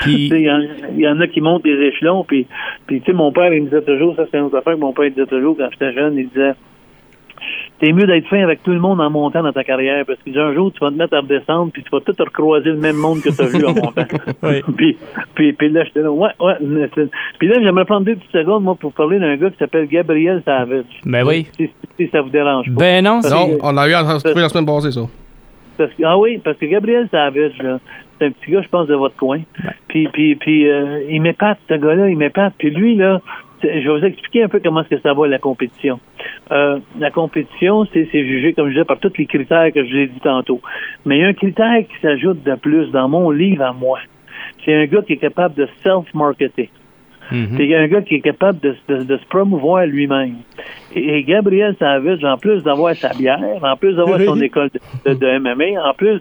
Puis- 0.00 0.28
Tu 0.28 0.36
sais, 0.36 0.42
Il 0.42 0.98
y, 0.98 1.02
y 1.02 1.08
en 1.08 1.20
a 1.20 1.26
qui 1.26 1.40
montent 1.40 1.64
des 1.64 1.78
échelons, 1.80 2.24
puis, 2.24 2.46
puis 2.86 3.00
tu 3.00 3.06
sais, 3.06 3.12
mon 3.12 3.32
père, 3.32 3.52
il 3.52 3.62
me 3.62 3.66
disait 3.68 3.82
toujours, 3.82 4.14
ça 4.16 4.26
c'est 4.30 4.38
une 4.38 4.44
autre 4.44 4.58
affaire 4.58 4.74
que 4.74 4.80
mon 4.80 4.92
père 4.92 5.08
disait 5.10 5.26
toujours 5.26 5.56
quand 5.56 5.68
j'étais 5.72 5.92
jeune, 5.92 6.16
il 6.18 6.28
disait, 6.28 6.52
t'es 7.82 7.92
mieux 7.92 8.06
d'être 8.06 8.28
fin 8.28 8.38
avec 8.42 8.62
tout 8.62 8.70
le 8.70 8.78
monde 8.78 9.00
en 9.00 9.10
montant 9.10 9.42
dans 9.42 9.52
ta 9.52 9.64
carrière, 9.64 10.06
parce 10.06 10.18
qu'il 10.22 10.32
dit 10.32 10.38
un 10.38 10.54
jour, 10.54 10.72
tu 10.72 10.78
vas 10.78 10.90
te 10.90 10.94
mettre 10.96 11.14
à 11.14 11.20
redescendre, 11.20 11.72
puis 11.72 11.82
tu 11.82 11.90
vas 11.90 12.00
tout 12.00 12.12
te 12.12 12.22
recroiser 12.22 12.70
le 12.70 12.76
même 12.76 12.94
monde 12.96 13.20
que 13.20 13.28
tu 13.30 13.42
as 13.42 13.46
vu 13.46 13.64
en 13.66 13.74
montant. 13.74 14.04
Oui. 14.44 14.62
puis, 14.76 14.96
puis, 15.34 15.52
puis 15.52 15.68
là, 15.68 15.82
j'étais 15.84 16.00
là, 16.00 16.10
ouais, 16.12 16.30
ouais. 16.40 16.54
c'est- 16.94 17.10
Puis 17.40 17.48
là, 17.48 17.56
j'aimerais 17.60 17.84
prendre 17.84 18.06
deux 18.06 18.14
petites 18.14 18.30
secondes, 18.32 18.62
moi, 18.62 18.76
pour 18.76 18.92
parler 18.92 19.18
d'un 19.18 19.36
gars 19.36 19.50
qui 19.50 19.58
s'appelle 19.58 19.86
Gabriel 19.88 20.40
Savage. 20.44 20.84
Ben 21.04 21.26
oui. 21.26 21.46
Si, 21.56 21.68
si 21.98 22.08
ça 22.08 22.20
vous 22.22 22.30
dérange 22.30 22.66
pas. 22.66 22.80
Ben 22.80 23.04
non, 23.04 23.20
Parce 23.20 23.28
c'est... 23.28 23.34
Non, 23.34 23.58
on 23.62 23.76
a 23.76 23.88
eu 23.88 23.94
en 23.94 24.18
trouvé 24.18 24.40
la 24.40 24.48
semaine 24.48 24.66
passée, 24.66 24.92
ça. 24.92 25.00
Parce 25.76 25.90
que, 25.94 26.02
ah 26.04 26.16
oui, 26.18 26.38
parce 26.44 26.56
que 26.58 26.66
Gabriel 26.66 27.08
Savage, 27.10 27.58
là, 27.62 27.80
c'est 28.18 28.26
un 28.26 28.30
petit 28.30 28.50
gars, 28.52 28.62
je 28.62 28.68
pense, 28.68 28.86
de 28.86 28.94
votre 28.94 29.16
coin. 29.16 29.40
Puis, 29.88 30.06
puis, 30.12 30.36
puis 30.36 30.68
euh, 30.70 31.00
il 31.10 31.20
m'épate, 31.20 31.58
ce 31.68 31.74
gars-là, 31.74 32.08
il 32.10 32.16
m'épate. 32.16 32.52
Puis 32.58 32.70
lui, 32.70 32.94
là, 32.94 33.20
c'est- 33.24 33.51
je 33.62 33.68
vais 33.68 34.00
vous 34.00 34.04
expliquer 34.04 34.44
un 34.44 34.48
peu 34.48 34.60
comment 34.60 34.80
est-ce 34.82 34.96
que 34.96 35.00
ça 35.00 35.14
va, 35.14 35.26
la 35.26 35.38
compétition. 35.38 36.00
Euh, 36.50 36.78
la 36.98 37.10
compétition, 37.10 37.86
c'est 37.92 38.06
jugé, 38.12 38.52
comme 38.52 38.68
je 38.68 38.74
disais, 38.74 38.84
par 38.84 38.98
tous 38.98 39.12
les 39.18 39.26
critères 39.26 39.72
que 39.72 39.84
je 39.84 39.90
vous 39.90 39.98
ai 39.98 40.06
dit 40.06 40.20
tantôt. 40.20 40.60
Mais 41.04 41.18
il 41.18 41.20
y 41.22 41.24
a 41.24 41.28
un 41.28 41.34
critère 41.34 41.78
qui 41.86 42.00
s'ajoute 42.00 42.42
de 42.42 42.54
plus 42.56 42.90
dans 42.90 43.08
mon 43.08 43.30
livre 43.30 43.64
à 43.64 43.72
moi. 43.72 43.98
C'est 44.64 44.74
un 44.74 44.86
gars 44.86 45.02
qui 45.02 45.14
est 45.14 45.18
capable 45.18 45.54
de 45.54 45.68
self-marketer. 45.82 46.70
Mhm. 47.32 47.56
C'est 47.56 47.74
un 47.74 47.86
gars 47.88 48.02
qui 48.02 48.16
est 48.16 48.20
capable 48.20 48.60
de, 48.60 48.74
de- 48.88 49.04
de 49.04 49.16
se 49.16 49.24
promouvoir 49.26 49.86
lui-même. 49.86 50.34
Et, 50.94 51.18
et 51.18 51.22
Gabriel 51.24 51.74
Savage, 51.78 52.24
en 52.24 52.36
plus 52.36 52.62
d'avoir 52.62 52.94
sa 52.94 53.10
bière, 53.14 53.38
en 53.62 53.76
plus 53.76 53.94
d'avoir 53.94 54.18
son 54.26 54.40
école 54.40 54.70
de, 55.06 55.38
MMA, 55.38 55.80
en 55.88 55.94
plus 55.94 56.20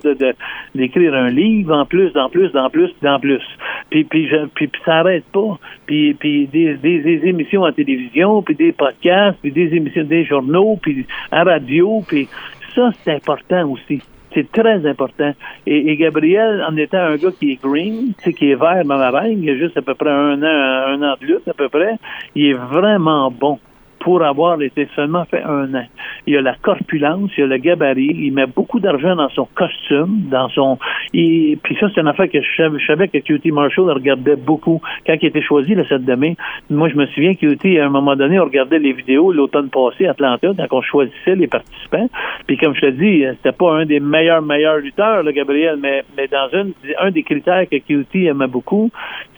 d'écrire 0.75 1.13
un 1.13 1.29
livre, 1.29 1.75
en 1.75 1.85
plus, 1.85 2.15
en 2.15 2.29
plus, 2.29 2.55
en 2.55 2.69
plus, 2.69 2.91
en 3.05 3.19
plus. 3.19 3.41
Puis, 3.89 4.03
puis, 4.05 4.27
je, 4.27 4.45
puis, 4.55 4.67
puis 4.67 4.81
ça 4.85 4.99
arrête 4.99 5.25
pas. 5.33 5.59
Puis, 5.85 6.13
puis 6.13 6.47
des, 6.47 6.75
des, 6.75 6.99
des 6.99 7.21
émissions 7.27 7.63
à 7.65 7.71
télévision, 7.73 8.41
puis 8.41 8.55
des 8.55 8.71
podcasts, 8.71 9.37
puis 9.41 9.51
des 9.51 9.73
émissions, 9.75 10.03
des 10.03 10.23
journaux, 10.25 10.79
puis 10.81 11.05
à 11.31 11.43
radio, 11.43 12.01
puis 12.07 12.27
ça, 12.75 12.89
c'est 13.03 13.11
important 13.15 13.69
aussi. 13.69 14.01
C'est 14.33 14.51
très 14.51 14.85
important. 14.85 15.33
Et, 15.65 15.91
et 15.91 15.97
Gabriel, 15.97 16.65
en 16.67 16.75
étant 16.77 16.99
un 16.99 17.15
gars 17.17 17.31
qui 17.37 17.51
est 17.51 17.61
green, 17.61 18.13
qui 18.37 18.51
est 18.51 18.55
vert 18.55 18.83
dans 18.85 18.95
la 18.95 19.11
reine, 19.11 19.43
il 19.43 19.49
a 19.49 19.57
juste 19.57 19.77
à 19.77 19.81
peu 19.81 19.95
près 19.95 20.09
un 20.09 20.41
an, 20.41 20.93
un 20.93 21.01
an 21.03 21.15
de 21.19 21.25
lutte 21.25 21.47
à 21.47 21.53
peu 21.53 21.69
près, 21.69 21.97
il 22.35 22.51
est 22.51 22.53
vraiment 22.53 23.29
bon 23.31 23.59
pour 24.01 24.23
avoir 24.23 24.61
été 24.61 24.87
seulement 24.95 25.25
fait 25.25 25.43
un 25.43 25.73
an. 25.75 25.85
Il 26.27 26.35
a 26.37 26.41
la 26.41 26.55
corpulence, 26.61 27.31
il 27.37 27.43
a 27.43 27.47
le 27.47 27.57
gabarit, 27.57 28.11
il 28.13 28.33
met 28.33 28.45
beaucoup 28.47 28.79
d'argent 28.79 29.15
dans 29.15 29.29
son 29.29 29.47
costume, 29.55 30.23
dans 30.29 30.49
son... 30.49 30.77
il- 31.13 31.57
Puis 31.63 31.77
ça, 31.79 31.87
c'est 31.93 32.01
une 32.01 32.07
affaire 32.07 32.29
que 32.29 32.39
je 32.41 32.85
savais, 32.87 33.07
que 33.07 33.19
QT 33.19 33.51
Marshall 33.51 33.89
regardait 33.91 34.35
beaucoup 34.35 34.81
quand 35.05 35.15
il 35.21 35.25
était 35.27 35.41
choisi 35.41 35.75
le 35.75 35.85
7 35.85 36.03
de 36.03 36.15
mai. 36.15 36.35
Moi, 36.69 36.89
je 36.89 36.95
me 36.95 37.05
souviens 37.07 37.35
QT, 37.35 37.79
à 37.79 37.85
un 37.85 37.89
moment 37.89 38.15
donné, 38.15 38.39
on 38.39 38.45
regardait 38.45 38.79
les 38.79 38.93
vidéos 38.93 39.31
l'automne 39.31 39.69
passé 39.69 40.07
à 40.07 40.11
Atlanta, 40.11 40.51
quand 40.57 40.77
on 40.77 40.81
choisissait 40.81 41.35
les 41.35 41.47
participants. 41.47 42.09
Puis 42.47 42.57
comme 42.57 42.73
je 42.75 42.81
te 42.81 42.89
dis, 42.91 43.23
c'était 43.37 43.51
pas 43.55 43.73
un 43.75 43.85
des 43.85 43.99
meilleurs, 43.99 44.41
meilleurs 44.41 44.77
lutteurs, 44.77 45.23
le 45.23 45.31
Gabriel, 45.31 45.77
mais, 45.81 46.03
mais 46.17 46.27
dans 46.27 46.49
une, 46.53 46.73
un 46.99 47.11
des 47.11 47.23
critères 47.23 47.65
que 47.69 47.77
QT 47.77 48.25
aimait 48.25 48.47
beaucoup, 48.47 48.89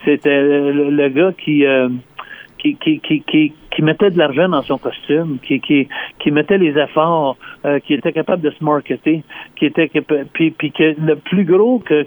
c'était 0.05 0.41
le, 0.41 0.89
le 0.89 1.09
gars 1.09 1.31
qui... 1.37 1.65
euh, 1.65 1.89
qui, 2.63 3.81
mettait 3.81 4.09
de 4.11 4.17
l'argent 4.17 4.47
dans 4.47 4.61
son 4.61 4.77
costume, 4.77 5.37
qui, 5.41 5.87
mettait 6.31 6.57
les 6.57 6.77
efforts, 6.77 7.37
euh, 7.65 7.79
qui 7.79 7.93
était 7.93 8.13
capable 8.13 8.41
de 8.41 8.51
se 8.51 8.63
marketer, 8.63 9.23
qui 9.55 9.65
était 9.65 9.89
puis, 10.33 10.51
puis 10.51 10.71
que 10.71 10.95
le 10.99 11.15
plus 11.17 11.43
gros 11.43 11.79
que, 11.79 12.05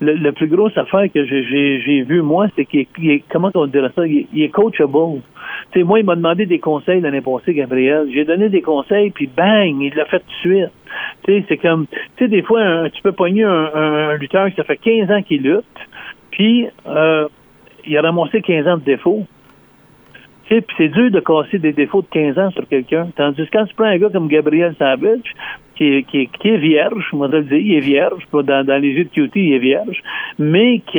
le, 0.00 0.30
plus 0.32 0.48
gros 0.48 0.68
affaire 0.76 1.10
que 1.12 1.24
j'ai- 1.24 2.02
vu 2.02 2.22
moi, 2.22 2.46
c'est 2.56 2.64
qu'il 2.64 2.86
est, 3.10 3.22
comment 3.30 3.50
on 3.54 3.66
dirait 3.66 3.90
ça, 3.94 4.06
il 4.06 4.26
il 4.32 4.42
est 4.42 4.48
coachable. 4.48 5.22
Moi, 5.76 6.00
il 6.00 6.06
m'a 6.06 6.16
demandé 6.16 6.46
des 6.46 6.58
conseils 6.58 7.00
l'année 7.00 7.20
passée, 7.20 7.54
Gabriel. 7.54 8.08
J'ai 8.12 8.24
donné 8.24 8.48
des 8.48 8.62
conseils, 8.62 9.10
puis 9.10 9.28
bang, 9.34 9.76
il 9.80 9.94
l'a 9.94 10.04
fait 10.06 10.20
tout 10.20 10.26
de 10.26 10.54
suite. 10.54 10.70
Sais, 11.26 11.44
c'est 11.48 11.56
comme, 11.58 11.86
tu 11.86 11.98
sais, 12.18 12.28
des 12.28 12.42
fois, 12.42 12.60
un- 12.62 12.88
tu 12.90 13.02
peux 13.02 13.12
pogner 13.12 13.44
un, 13.44 13.70
un, 13.74 14.08
un 14.10 14.16
lutteur 14.16 14.48
qui 14.50 14.56
ça 14.56 14.64
fait 14.64 14.76
15 14.76 15.10
ans 15.10 15.22
qu'il 15.22 15.42
lutte, 15.42 15.64
puis 16.30 16.66
euh, 16.86 17.28
il 17.86 17.96
a 17.96 18.02
ramassé 18.02 18.40
15 18.42 18.66
ans 18.68 18.76
de 18.78 18.84
défauts. 18.84 19.26
Puis 20.48 20.62
c'est 20.76 20.88
dur 20.88 21.10
de 21.10 21.20
casser 21.20 21.58
des 21.58 21.72
défauts 21.72 22.02
de 22.02 22.06
15 22.06 22.38
ans 22.38 22.50
sur 22.50 22.66
quelqu'un. 22.68 23.08
Tandis 23.16 23.46
que 23.46 23.50
quand 23.52 23.66
tu 23.66 23.74
prends 23.74 23.86
un 23.86 23.98
gars 23.98 24.10
comme 24.10 24.28
Gabriel 24.28 24.74
Savage, 24.78 25.34
qui 25.76 25.84
est, 25.84 26.02
qui 26.04 26.48
est, 26.48 26.56
vierge, 26.56 27.04
va 27.12 27.28
te 27.28 27.36
le 27.36 27.42
dire, 27.44 27.58
il 27.58 27.74
est 27.74 27.80
vierge, 27.80 28.26
dans, 28.32 28.64
dans 28.64 28.80
les 28.80 28.88
yeux 28.88 29.04
de 29.04 29.10
QT, 29.10 29.32
il 29.34 29.54
est 29.54 29.58
vierge, 29.58 30.02
mais 30.38 30.80
qui, 30.80 30.98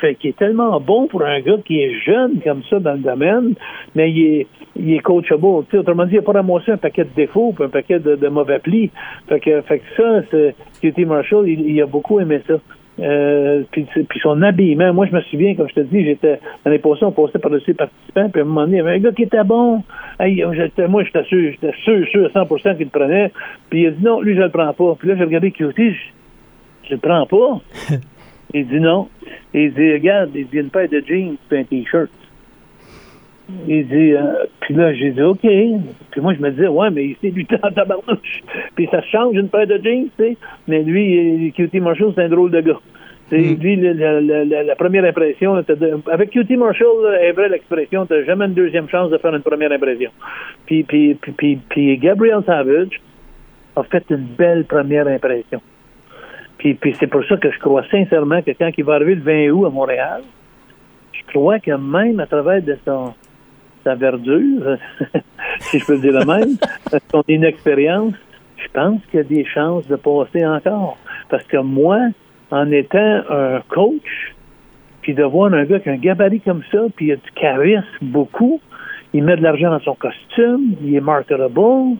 fait, 0.00 0.14
qui 0.14 0.28
est 0.28 0.36
tellement 0.36 0.80
bon 0.80 1.08
pour 1.08 1.22
un 1.22 1.40
gars 1.40 1.58
qui 1.64 1.80
est 1.80 1.98
jeune 2.00 2.40
comme 2.42 2.62
ça 2.70 2.78
dans 2.78 2.92
le 2.92 2.98
domaine, 2.98 3.54
mais 3.94 4.10
il 4.12 4.22
est, 4.22 4.46
il 4.76 4.94
est 4.94 5.00
coachable. 5.00 5.44
autrement 5.44 6.06
dit, 6.06 6.12
il 6.12 6.16
n'a 6.16 6.22
pas 6.22 6.32
ramassé 6.32 6.72
un 6.72 6.76
paquet 6.76 7.04
de 7.04 7.10
défauts 7.16 7.54
un 7.60 7.68
paquet 7.68 7.98
de, 7.98 8.28
mauvais 8.28 8.60
plis. 8.60 8.90
Fait 9.28 9.40
que, 9.40 9.60
fait 9.62 9.80
que 9.80 9.84
ça, 9.96 10.52
QT 10.80 11.04
Marshall, 11.04 11.48
il, 11.48 11.80
a 11.82 11.86
beaucoup 11.86 12.20
aimé 12.20 12.40
ça. 12.46 12.54
Euh, 13.00 13.62
puis, 13.70 13.86
puis, 14.08 14.20
son 14.20 14.42
habillement, 14.42 14.92
moi 14.92 15.06
je 15.06 15.14
me 15.14 15.20
souviens, 15.22 15.54
comme 15.54 15.68
je 15.68 15.74
te 15.74 15.80
dis, 15.80 16.04
j'étais 16.04 16.38
l'année 16.64 16.78
passée, 16.78 17.04
on 17.04 17.12
passait 17.12 17.38
par-dessus 17.38 17.70
les 17.70 17.74
participants, 17.74 18.28
puis 18.28 18.40
à 18.40 18.44
un 18.44 18.46
moment 18.46 18.62
donné, 18.62 18.74
il 18.74 18.78
y 18.78 18.80
avait 18.80 18.96
un 18.96 18.98
gars 18.98 19.12
qui 19.12 19.22
était 19.22 19.42
bon. 19.44 19.82
moi 20.88 21.04
j'étais 21.04 21.24
sûr, 21.24 21.52
j'étais 21.52 21.72
sûr, 21.82 22.06
sûr 22.08 22.30
à 22.34 22.44
100% 22.44 22.76
qu'il 22.76 22.84
le 22.84 22.90
prenait. 22.90 23.32
Puis 23.70 23.82
il 23.82 23.86
a 23.86 23.90
dit 23.92 24.04
non, 24.04 24.20
lui 24.20 24.34
je 24.34 24.42
le 24.42 24.50
prends 24.50 24.72
pas. 24.72 24.96
Puis 24.98 25.08
là 25.08 25.16
j'ai 25.16 25.24
regardé 25.24 25.50
QT, 25.50 25.72
je, 25.76 25.94
je 26.88 26.94
le 26.94 26.98
prends 26.98 27.26
pas. 27.26 27.60
il 28.54 28.66
dit 28.66 28.80
non. 28.80 29.08
Il 29.54 29.72
dit, 29.74 29.92
regarde, 29.92 30.30
il 30.34 30.46
dit 30.48 30.58
une 30.58 30.70
paire 30.70 30.88
de 30.88 31.02
jeans 31.06 31.36
et 31.50 31.58
un 31.58 31.64
t-shirt. 31.64 32.10
Il 33.68 33.86
dit, 33.86 34.12
euh, 34.12 34.44
puis 34.60 34.74
là, 34.74 34.92
j'ai 34.94 35.10
dit, 35.10 35.22
OK. 35.22 35.40
Puis 35.40 36.20
moi, 36.20 36.34
je 36.34 36.40
me 36.40 36.50
disais, 36.50 36.68
ouais, 36.68 36.90
mais 36.90 37.16
c'est 37.20 37.30
du 37.30 37.44
temps 37.44 37.56
en 37.62 37.70
tabarnouche. 37.74 38.42
Puis 38.74 38.88
ça 38.90 39.02
change 39.02 39.36
une 39.36 39.48
paire 39.48 39.66
de 39.66 39.80
jeans, 39.82 40.08
tu 40.18 40.24
sais. 40.24 40.36
Mais 40.66 40.82
lui, 40.82 41.52
QT 41.56 41.80
Marshall, 41.80 42.12
c'est 42.14 42.24
un 42.24 42.28
drôle 42.28 42.50
de 42.50 42.60
gars. 42.60 42.80
Mm. 43.32 43.54
Lui, 43.60 43.76
la, 43.76 44.20
la, 44.20 44.62
la, 44.64 44.76
première 44.76 45.04
impression, 45.04 45.54
avec 46.10 46.30
QT 46.30 46.56
Marshall, 46.56 47.14
est 47.20 47.32
vrai 47.32 47.48
l'expression, 47.48 48.06
t'as 48.06 48.24
jamais 48.24 48.46
une 48.46 48.54
deuxième 48.54 48.88
chance 48.88 49.10
de 49.10 49.18
faire 49.18 49.34
une 49.34 49.42
première 49.42 49.70
impression. 49.70 50.10
Puis, 50.66 50.82
puis, 50.82 51.14
puis, 51.14 51.32
puis, 51.32 51.60
puis 51.68 51.98
Gabriel 51.98 52.42
Savage 52.44 53.00
a 53.76 53.82
fait 53.84 54.04
une 54.10 54.26
belle 54.36 54.64
première 54.64 55.06
impression. 55.06 55.60
Puis, 56.58 56.74
puis 56.74 56.94
c'est 56.98 57.06
pour 57.06 57.24
ça 57.24 57.36
que 57.36 57.50
je 57.50 57.58
crois 57.58 57.84
sincèrement 57.90 58.42
que 58.42 58.50
quand 58.50 58.70
il 58.76 58.84
va 58.84 58.94
arriver 58.94 59.14
le 59.14 59.22
20 59.22 59.50
août 59.50 59.66
à 59.66 59.70
Montréal, 59.70 60.22
je 61.12 61.32
crois 61.32 61.60
que 61.60 61.70
même 61.70 62.18
à 62.20 62.26
travers 62.26 62.62
de 62.62 62.76
son, 62.84 63.14
sa 63.84 63.94
verdure, 63.94 64.76
si 65.60 65.78
je 65.78 65.86
peux 65.86 65.94
le 65.94 66.00
dire 66.00 66.12
le 66.12 66.24
même, 66.24 66.56
son 67.10 67.24
inexpérience, 67.28 68.14
je 68.56 68.68
pense 68.72 69.00
qu'il 69.10 69.18
y 69.18 69.20
a 69.20 69.24
des 69.24 69.44
chances 69.44 69.86
de 69.88 69.96
passer 69.96 70.44
encore. 70.46 70.98
Parce 71.28 71.44
que 71.44 71.58
moi, 71.58 71.98
en 72.50 72.70
étant 72.70 73.22
un 73.30 73.62
coach, 73.68 74.34
puis 75.02 75.14
de 75.14 75.24
voir 75.24 75.52
un 75.52 75.64
gars 75.64 75.80
qui 75.80 75.88
a 75.88 75.92
un 75.92 75.96
gabarit 75.96 76.40
comme 76.40 76.62
ça, 76.70 76.78
puis 76.94 77.06
il 77.06 77.12
a 77.12 77.16
du 77.16 77.30
charisme 77.34 77.84
beaucoup, 78.02 78.60
il 79.12 79.24
met 79.24 79.36
de 79.36 79.42
l'argent 79.42 79.70
dans 79.70 79.80
son 79.80 79.94
costume, 79.94 80.74
il 80.82 80.94
est 80.94 81.00
marketable, 81.00 81.98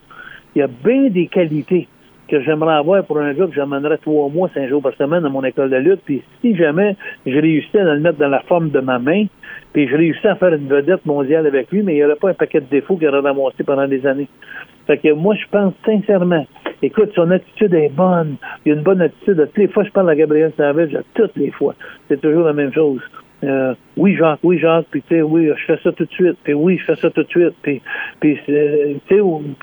il 0.54 0.62
a 0.62 0.66
bien 0.66 1.08
des 1.08 1.26
qualités 1.26 1.88
que 2.30 2.40
j'aimerais 2.42 2.74
avoir 2.74 3.04
pour 3.04 3.18
un 3.18 3.32
gars 3.34 3.46
que 3.46 3.54
j'amènerais 3.54 3.98
trois 3.98 4.28
mois, 4.28 4.48
cinq 4.54 4.68
jours 4.68 4.80
par 4.80 4.94
semaine 4.94 5.24
à 5.24 5.28
mon 5.28 5.42
école 5.44 5.70
de 5.70 5.76
lutte. 5.76 6.00
Puis 6.04 6.22
si 6.40 6.56
jamais 6.56 6.96
je 7.26 7.36
réussissais 7.38 7.80
à 7.80 7.94
le 7.94 8.00
mettre 8.00 8.18
dans 8.18 8.28
la 8.28 8.40
forme 8.40 8.70
de 8.70 8.80
ma 8.80 8.98
main, 8.98 9.26
puis 9.72 9.88
je 9.88 9.96
réussissais 9.96 10.28
à 10.28 10.36
faire 10.36 10.54
une 10.54 10.68
vedette 10.68 11.04
mondiale 11.04 11.46
avec 11.46 11.70
lui, 11.70 11.82
mais 11.82 11.94
il 11.94 11.96
n'y 11.96 12.04
aurait 12.04 12.16
pas 12.16 12.30
un 12.30 12.34
paquet 12.34 12.60
de 12.60 12.66
défauts 12.70 12.96
qu'il 12.96 13.08
aurait 13.08 13.20
ramassé 13.20 13.64
pendant 13.64 13.86
des 13.86 14.06
années. 14.06 14.28
Fait 14.86 14.98
que 14.98 15.12
moi, 15.12 15.34
je 15.34 15.44
pense 15.50 15.74
sincèrement, 15.84 16.46
écoute, 16.82 17.10
son 17.14 17.30
attitude 17.30 17.74
est 17.74 17.92
bonne. 17.92 18.36
Il 18.64 18.72
a 18.72 18.74
une 18.76 18.82
bonne 18.82 19.00
attitude. 19.00 19.36
Toutes 19.36 19.58
les 19.58 19.68
fois, 19.68 19.84
je 19.84 19.90
parle 19.90 20.10
à 20.10 20.16
Gabriel 20.16 20.52
Savage, 20.56 20.96
toutes 21.14 21.36
les 21.36 21.50
fois. 21.50 21.74
C'est 22.08 22.20
toujours 22.20 22.44
la 22.44 22.52
même 22.52 22.72
chose. 22.72 23.00
Euh, 23.42 23.74
oui, 23.96 24.16
Jacques, 24.16 24.40
oui, 24.42 24.58
Jacques, 24.58 24.86
puis 24.90 25.02
tu 25.02 25.14
sais, 25.14 25.22
oui, 25.22 25.50
je 25.56 25.64
fais 25.64 25.78
ça 25.82 25.92
tout 25.92 26.04
de 26.04 26.10
suite, 26.10 26.36
puis 26.44 26.52
oui, 26.52 26.76
je 26.76 26.84
fais 26.84 26.96
ça 26.96 27.08
tout 27.08 27.22
de 27.22 27.28
suite, 27.28 27.54
puis, 27.62 27.80
puis 28.20 28.38
tu 28.44 28.52
sais, 28.52 29.20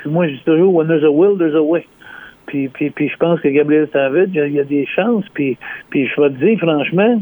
moi, 0.07 0.27
je 0.27 0.33
dis 0.33 0.43
toujours, 0.43 0.73
when 0.73 0.87
there's 0.87 1.03
a 1.03 1.11
will, 1.11 1.37
there's 1.37 1.53
a 1.53 1.61
way. 1.61 1.85
Puis, 2.47 2.69
puis, 2.69 2.89
puis 2.89 3.09
je 3.09 3.17
pense 3.17 3.39
que 3.41 3.49
Gabriel 3.49 3.87
Savage, 3.93 4.29
il 4.33 4.53
y 4.53 4.59
a 4.59 4.63
des 4.63 4.85
chances. 4.87 5.25
Puis, 5.33 5.57
puis 5.89 6.07
je 6.07 6.21
vais 6.21 6.29
te 6.29 6.43
dire, 6.43 6.57
franchement, 6.59 7.21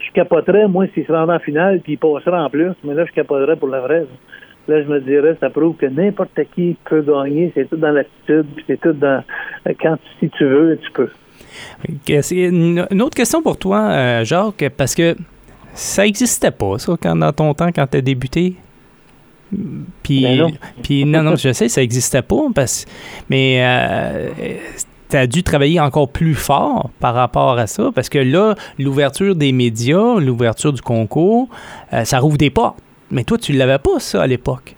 je 0.00 0.12
capoterais, 0.12 0.68
moi, 0.68 0.86
s'il 0.94 1.04
se 1.04 1.12
rendait 1.12 1.34
en 1.34 1.38
finale, 1.38 1.80
puis 1.82 1.94
il 1.94 1.98
passerait 1.98 2.38
en 2.38 2.48
plus. 2.48 2.72
Mais 2.84 2.94
là, 2.94 3.04
je 3.04 3.12
capoterais 3.12 3.56
pour 3.56 3.68
la 3.68 3.80
vraie. 3.80 4.06
Là, 4.68 4.82
je 4.82 4.88
me 4.88 5.00
dirais, 5.00 5.36
ça 5.40 5.50
prouve 5.50 5.76
que 5.76 5.86
n'importe 5.86 6.40
qui 6.54 6.76
peut 6.88 7.02
gagner. 7.02 7.52
C'est 7.54 7.68
tout 7.68 7.76
dans 7.76 7.90
l'attitude, 7.90 8.46
puis 8.54 8.64
c'est 8.66 8.80
tout 8.80 8.92
dans... 8.92 9.22
Quand, 9.80 9.96
si 10.18 10.28
tu 10.30 10.44
veux, 10.44 10.78
tu 10.82 10.90
peux. 10.92 11.10
Une 12.30 13.02
autre 13.02 13.16
question 13.16 13.42
pour 13.42 13.58
toi, 13.58 13.88
euh, 13.90 14.24
Jacques, 14.24 14.70
parce 14.76 14.94
que 14.94 15.14
ça 15.74 16.04
n'existait 16.04 16.50
pas, 16.50 16.78
ça, 16.78 16.94
quand, 17.00 17.16
dans 17.16 17.32
ton 17.32 17.54
temps, 17.54 17.70
quand 17.74 17.86
tu 17.86 17.98
as 17.98 18.00
débuté. 18.00 18.54
Puis, 20.02 20.22
ben 20.22 20.38
non. 20.38 20.50
puis 20.82 21.04
non, 21.04 21.22
non, 21.22 21.36
je 21.36 21.52
sais, 21.52 21.68
ça 21.68 21.80
n'existait 21.80 22.22
pas, 22.22 22.42
parce, 22.54 22.84
mais 23.30 23.58
euh, 23.60 24.30
tu 25.08 25.16
as 25.16 25.26
dû 25.26 25.42
travailler 25.42 25.80
encore 25.80 26.10
plus 26.10 26.34
fort 26.34 26.90
par 27.00 27.14
rapport 27.14 27.58
à 27.58 27.66
ça, 27.66 27.90
parce 27.94 28.08
que 28.08 28.18
là, 28.18 28.54
l'ouverture 28.78 29.36
des 29.36 29.52
médias, 29.52 30.18
l'ouverture 30.18 30.72
du 30.72 30.82
concours, 30.82 31.48
euh, 31.92 32.04
ça 32.04 32.18
rouvre 32.18 32.38
des 32.38 32.50
portes. 32.50 32.78
Mais 33.10 33.22
toi, 33.22 33.38
tu 33.38 33.52
ne 33.52 33.58
l'avais 33.58 33.78
pas, 33.78 34.00
ça, 34.00 34.22
à 34.22 34.26
l'époque. 34.26 34.74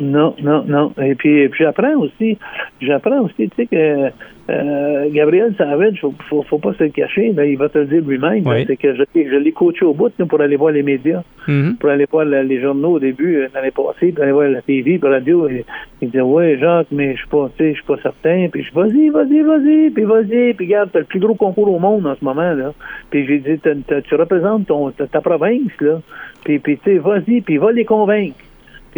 Non, 0.00 0.34
non, 0.40 0.64
non. 0.66 0.92
Et 1.02 1.14
puis, 1.14 1.48
puis 1.48 1.64
j'apprends 1.64 1.96
aussi, 1.96 2.38
j'apprends 2.80 3.20
aussi, 3.20 3.48
tu 3.48 3.50
sais, 3.56 3.66
que 3.66 4.10
euh, 4.50 5.10
Gabriel 5.10 5.54
Savage, 5.58 6.00
faut, 6.00 6.14
faut, 6.28 6.42
faut 6.42 6.58
pas 6.58 6.72
se 6.72 6.84
le 6.84 6.88
cacher, 6.88 7.32
ben, 7.32 7.44
il 7.44 7.58
va 7.58 7.68
te 7.68 7.78
le 7.78 7.84
dire 7.84 8.02
lui-même. 8.02 8.44
C'est 8.66 8.76
que 8.76 8.94
je, 8.94 9.02
je 9.14 9.36
l'ai 9.36 9.52
coaché 9.52 9.84
au 9.84 9.92
bout 9.92 10.10
pour 10.24 10.40
aller 10.40 10.56
voir 10.56 10.72
les 10.72 10.82
médias, 10.82 11.22
mm-hmm. 11.46 11.76
pour 11.76 11.90
aller 11.90 12.06
voir 12.10 12.24
les 12.24 12.60
journaux 12.60 12.92
au 12.92 12.98
début, 12.98 13.36
euh, 13.36 13.48
l'année 13.54 13.72
passée, 13.72 14.12
pour 14.12 14.22
aller 14.22 14.32
voir 14.32 14.48
la 14.48 14.62
TV, 14.62 14.98
pour 14.98 15.10
la 15.10 15.16
radio. 15.16 15.48
Et, 15.48 15.66
il 16.00 16.10
dit 16.10 16.20
Ouais, 16.20 16.56
Jacques, 16.58 16.86
mais 16.92 17.12
je 17.12 17.18
suis 17.18 17.28
pas, 17.28 17.50
je 17.58 17.72
suis 17.72 17.82
pas 17.82 17.98
certain. 18.02 18.48
Puis 18.50 18.62
je 18.62 18.72
vas-y, 18.72 19.10
vas-y, 19.10 19.42
vas-y, 19.42 19.90
puis 19.90 20.04
vas-y, 20.04 20.54
puis 20.54 20.66
regarde, 20.66 20.90
t'as 20.92 21.00
le 21.00 21.04
plus 21.04 21.20
gros 21.20 21.34
concours 21.34 21.70
au 21.70 21.78
monde 21.78 22.06
en 22.06 22.14
ce 22.14 22.24
moment, 22.24 22.54
là. 22.54 22.72
Puis 23.10 23.26
j'ai 23.26 23.38
dit, 23.40 23.60
tu 23.60 24.14
représentes 24.14 24.66
ton, 24.66 24.90
ta, 24.90 25.20
province, 25.20 25.78
là. 25.80 26.00
Puis, 26.44 26.58
puis 26.58 26.78
tu 26.78 26.92
sais, 26.92 26.98
vas-y, 26.98 27.42
puis 27.42 27.58
va 27.58 27.72
les 27.72 27.84
convaincre. 27.84 28.36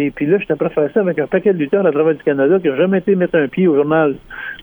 Et 0.01 0.09
puis 0.09 0.25
là, 0.25 0.39
je 0.39 0.47
t'ai 0.47 0.55
faire 0.55 0.89
ça 0.93 0.99
avec 0.99 1.19
un 1.19 1.27
paquet 1.27 1.53
de 1.53 1.59
lutteurs 1.59 1.85
à 1.85 1.91
travers 1.91 2.15
du 2.15 2.23
Canada 2.23 2.57
qui 2.59 2.67
n'ont 2.69 2.75
jamais 2.75 2.97
été 2.97 3.15
mettre 3.15 3.35
un 3.35 3.47
pied 3.47 3.67
au 3.67 3.75
journal 3.75 4.15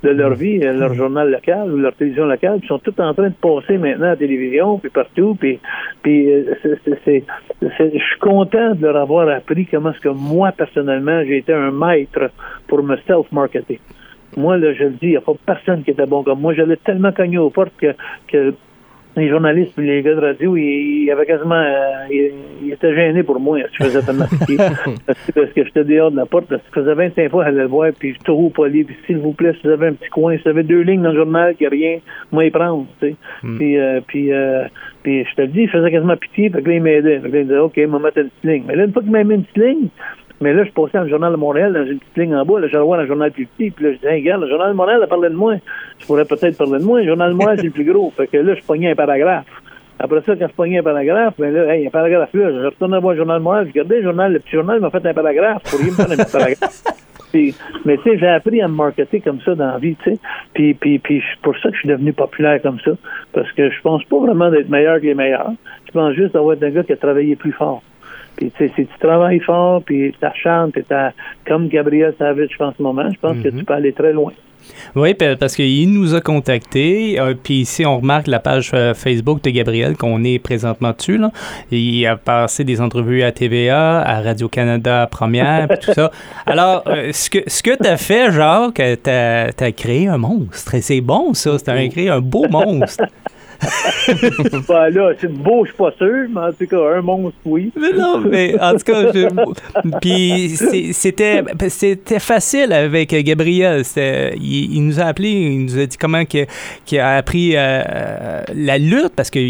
de 0.03 0.09
leur 0.11 0.35
vie, 0.35 0.61
euh, 0.65 0.73
leur 0.73 0.95
journal 0.95 1.31
local 1.31 1.73
ou 1.73 1.77
leur 1.77 1.95
télévision 1.95 2.27
locale, 2.27 2.59
puis 2.59 2.67
sont 2.67 2.81
tous 2.81 3.01
en 3.01 3.15
train 3.15 3.29
de 3.29 3.35
passer 3.35 3.79
maintenant 3.79 4.07
à 4.07 4.11
la 4.11 4.17
télévision, 4.17 4.79
puis 4.79 4.91
partout, 4.91 5.37
puis, 5.39 5.61
puis 6.03 6.29
euh, 6.29 6.55
c'est, 7.05 7.25
je 7.61 7.99
suis 7.99 8.19
content 8.21 8.75
de 8.75 8.83
leur 8.83 8.97
avoir 8.97 9.29
appris 9.29 9.67
comment 9.67 9.93
est-ce 9.93 10.01
que 10.01 10.09
moi, 10.09 10.51
personnellement, 10.51 11.23
j'ai 11.25 11.39
été 11.39 11.53
un 11.53 11.71
maître 11.71 12.31
pour 12.67 12.83
me 12.83 12.97
self-marketer. 13.07 13.79
Moi, 14.37 14.57
là, 14.59 14.73
je 14.73 14.85
le 14.85 14.91
dis, 14.91 14.99
il 15.03 15.11
n'y 15.11 15.17
a 15.17 15.21
pas 15.21 15.33
personne 15.47 15.85
qui 15.85 15.93
était 15.93 16.07
bon 16.07 16.25
comme 16.25 16.41
moi. 16.41 16.53
J'allais 16.53 16.77
tellement 16.77 17.13
cogner 17.13 17.39
aux 17.39 17.51
portes 17.51 17.73
que, 17.81 17.95
que 18.27 18.55
les 19.19 19.29
journalistes 19.29 19.79
et 19.79 19.83
les 19.83 20.03
gars 20.03 20.15
de 20.15 20.21
radio, 20.21 20.57
ils, 20.57 21.05
il 21.05 21.11
avaient 21.11 21.27
quasiment. 21.27 21.55
Euh, 21.55 22.07
ils, 22.11 22.73
étaient 22.73 22.95
gênés 22.95 23.23
pour 23.23 23.41
moi 23.41 23.59
je 23.73 23.85
faisais 23.85 24.03
tellement 24.03 24.27
parce, 25.07 25.31
parce 25.35 25.53
que 25.53 25.65
j'étais 25.65 25.85
dehors 25.85 26.11
de 26.11 26.17
la 26.17 26.27
porte. 26.27 26.47
Parce 26.47 26.63
que 26.63 26.69
ça 26.75 26.81
faisait 26.81 27.09
25 27.09 27.31
fois 27.31 27.45
allait 27.45 27.63
le 27.63 27.67
voir, 27.67 27.91
puis 27.99 28.15
je 28.15 28.19
trop 28.25 28.51
poli. 28.51 28.85
Puis 28.85 28.97
s'il 29.07 29.19
vous 29.19 29.33
plaît, 29.33 29.53
si 29.55 29.67
vous 29.67 29.73
avez 29.73 29.89
un 29.89 29.95
petit 29.95 30.11
coin, 30.11 30.37
si 30.37 30.43
vous 30.45 30.51
avez 30.51 30.63
deux 30.63 30.81
lignes 30.81 31.03
dans 31.03 31.11
le 31.11 31.17
journal, 31.17 31.55
qu'il 31.57 31.69
n'y 31.69 31.85
a 31.85 31.91
rien, 31.91 31.99
moi, 32.33 32.45
y 32.45 32.51
prendre. 32.51 32.87
Tu 33.01 33.09
sais. 33.09 33.17
Hmm. 33.43 33.57
Puis, 33.57 33.79
euh, 33.79 34.01
puis, 34.07 34.33
euh, 34.33 34.65
puis 35.03 35.25
je 35.25 35.35
te 35.35 35.43
le 35.43 35.49
dis, 35.49 35.67
je 35.67 35.73
faisais 35.73 35.91
quasiment 35.91 36.17
pitié. 36.17 36.51
Que 36.51 36.59
là, 36.59 36.75
il 36.75 36.83
m'aidait. 36.83 37.21
Fait 37.21 37.29
que 37.29 37.35
là, 37.35 37.41
il 37.41 37.47
disait, 37.47 37.59
OK, 37.59 37.81
on 37.87 37.91
va 37.91 37.99
mettre 37.99 38.19
une 38.19 38.29
petite 38.31 38.45
ligne. 38.45 38.65
Mais 38.67 38.77
là, 38.77 38.85
une 38.85 38.93
fois 38.93 39.03
qu'il 39.03 39.11
m'a 39.11 39.25
mis 39.25 39.35
une 39.35 39.45
petite 39.45 39.65
ligne, 39.65 39.89
mais 40.41 40.53
là, 40.53 40.65
je 40.65 40.71
passais 40.71 40.99
dans 40.99 41.05
le 41.05 41.11
Journal 41.11 41.33
de 41.33 41.37
Montréal, 41.37 41.73
dans 41.73 41.85
une 41.85 41.99
petite 41.99 42.17
ligne 42.17 42.35
en 42.35 42.45
bas, 42.45 42.61
là, 42.61 42.69
je 42.69 42.77
voir 42.77 43.01
le 43.01 43.07
Journal 43.07 43.33
plus 43.33 43.47
petit, 43.47 43.71
puis 43.71 43.85
là, 43.85 43.93
je 43.93 43.97
disais, 43.97 44.15
hey, 44.15 44.23
regarde, 44.23 44.43
le 44.43 44.49
Journal 44.49 44.71
de 44.71 44.77
Montréal 44.77 45.03
a 45.03 45.07
parlé 45.07 45.29
de 45.29 45.35
moi. 45.35 45.55
Je 45.99 46.07
pourrais 46.07 46.25
peut-être 46.25 46.57
parler 46.57 46.79
de 46.79 46.85
moi. 46.85 47.01
Le 47.01 47.07
Journal 47.07 47.33
de 47.33 47.37
Montréal, 47.37 47.57
c'est 47.59 47.67
le 47.67 47.73
plus 47.73 47.85
gros. 47.85 48.13
Fait 48.17 48.29
que 48.29 48.37
là, 48.37 48.55
je 48.55 48.63
pognais 48.63 48.93
un 48.93 48.95
paragraphe. 48.95 49.47
Après 49.99 50.21
ça, 50.21 50.37
quand 50.37 50.47
je 50.47 50.55
pognais 50.55 50.79
un 50.79 50.83
paragraphe, 50.83 51.35
ben 51.39 51.53
là, 51.53 51.75
hey, 51.75 51.89
un 51.89 51.91
paragraphe 51.91 52.33
là, 52.33 52.53
je 52.53 52.67
retourne 52.67 52.97
voir 52.99 53.15
le 53.15 53.19
Journal 53.19 53.39
de 53.39 53.43
Montréal, 53.43 53.65
je 53.67 53.73
regardais 53.73 53.97
le 53.97 54.03
journal, 54.03 54.33
le 54.33 54.39
petit 54.39 54.55
journal 54.55 54.81
m'a 54.81 54.91
fait 54.91 55.05
un 55.05 55.15
paragraphe, 55.15 55.63
pour 55.65 55.81
lui 55.81 55.87
me 55.87 55.97
faire 55.97 56.11
un 56.11 56.17
petit 56.17 56.33
paragraphe. 56.33 56.85
Puis, 57.33 57.55
mais 57.85 57.97
tu 57.99 58.05
sais, 58.05 58.19
j'ai 58.19 58.29
appris 58.29 58.63
à 58.63 58.69
me 58.69 58.75
marketer 58.75 59.21
comme 59.21 59.41
ça 59.43 59.55
dans 59.55 59.67
la 59.67 59.79
vie, 59.79 59.97
tu 60.03 60.13
sais. 60.13 60.19
Puis, 60.55 60.73
puis, 60.75 60.99
puis 60.99 61.23
c'est 61.29 61.43
pour 61.43 61.55
ça 61.59 61.69
que 61.69 61.75
je 61.75 61.81
suis 61.81 61.89
devenu 61.89 62.13
populaire 62.13 62.63
comme 62.63 62.79
ça. 62.81 62.93
Parce 63.33 63.51
que 63.53 63.71
je 63.71 63.81
pense 63.83 64.03
pas 64.05 64.19
vraiment 64.19 64.51
d'être 64.51 64.71
meilleur 64.71 64.99
que 64.99 65.07
les 65.07 65.15
meilleurs. 65.15 65.53
Je 65.87 65.93
pense 65.93 66.15
juste 66.15 66.33
d'avoir 66.33 66.57
un 66.61 66.71
gars 66.71 66.83
qui 66.83 66.93
a 66.93 66.97
travaillé 66.97 67.37
plus 67.37 67.53
fort. 67.53 67.83
Puis, 68.39 68.53
tu 68.53 68.69
sais, 68.69 68.73
si 68.77 68.87
tu 68.87 68.99
travailles 69.01 69.41
fort, 69.41 69.83
puis 69.83 70.15
tu 70.17 70.25
acharnes, 70.25 70.71
puis 70.71 70.85
comme 71.45 71.69
Gabriel 71.69 72.15
Savage, 72.19 72.51
je 72.53 72.57
pense, 72.57 72.75
en 72.75 72.77
ce 72.77 72.83
moment, 72.83 73.11
je 73.13 73.19
pense 73.19 73.37
que 73.43 73.49
mhm. 73.49 73.59
tu 73.59 73.65
peux 73.65 73.75
aller 73.75 73.93
très 73.93 74.13
loin. 74.13 74.33
Oui, 74.95 75.15
parce 75.15 75.57
qu'il 75.57 75.93
nous 75.93 76.15
a 76.15 76.21
contactés. 76.21 77.19
Euh, 77.19 77.35
puis 77.35 77.61
ici, 77.61 77.85
on 77.85 77.99
remarque 77.99 78.29
la 78.29 78.39
page 78.39 78.71
euh, 78.75 78.95
Facebook 78.95 79.43
de 79.43 79.51
Gabriel 79.51 79.97
qu'on 79.97 80.23
est 80.23 80.39
présentement 80.39 80.93
dessus. 80.93 81.19
Là. 81.19 81.33
Il 81.73 82.07
a 82.07 82.17
passé 82.17 82.63
des 82.63 82.81
entrevues 82.81 83.23
à 83.23 83.33
TVA, 83.33 84.03
à 84.03 84.21
Radio-Canada 84.21 85.09
Première, 85.11 85.69
tout 85.81 85.93
ça. 85.93 86.13
Alors, 86.47 86.85
euh, 86.87 87.11
ce 87.13 87.31
que, 87.31 87.39
ce 87.47 87.63
que 87.63 87.77
tu 87.77 87.89
as 87.89 87.97
fait, 87.97 88.31
Jacques, 88.31 88.75
tu 89.03 89.11
as, 89.11 89.73
créé 89.73 90.07
un 90.07 90.19
monstre. 90.19 90.77
Et 90.77 90.81
c'est 90.81 91.01
bon, 91.01 91.35
ça. 91.35 91.57
Tu 91.59 91.71
as 91.71 91.89
créé 91.89 92.09
un 92.09 92.21
beau 92.21 92.47
monstre. 92.49 93.05
ben 94.69 94.91
là, 94.91 95.13
c'est 95.21 95.33
beau, 95.33 95.65
je 95.65 95.71
suis 95.71 95.77
pas 95.77 95.91
sûr, 95.99 96.29
mais 96.31 96.41
en 96.41 96.53
tout 96.53 96.67
cas, 96.67 96.97
un 96.97 97.03
monstre, 97.03 97.39
oui. 97.45 97.73
Mais 97.77 97.93
non, 97.93 98.21
mais 98.21 98.59
en 98.61 98.73
tout 98.75 98.85
cas, 98.85 99.13
puis 100.01 100.57
c'était 100.93 101.43
c'était 101.69 102.21
facile 102.21 102.73
avec 102.73 103.11
Gabriel. 103.25 103.83
Il, 103.97 104.75
il, 104.77 104.87
nous 104.87 105.01
a 105.01 105.05
appelé, 105.05 105.31
il 105.31 105.65
nous 105.65 105.79
a 105.79 105.87
dit 105.87 105.97
comment 105.97 106.25
qu'il 106.25 106.99
a 106.99 107.17
appris 107.17 107.53
euh, 107.57 108.43
la 108.55 108.79
lutte 108.79 109.13
parce 109.17 109.31
que 109.31 109.41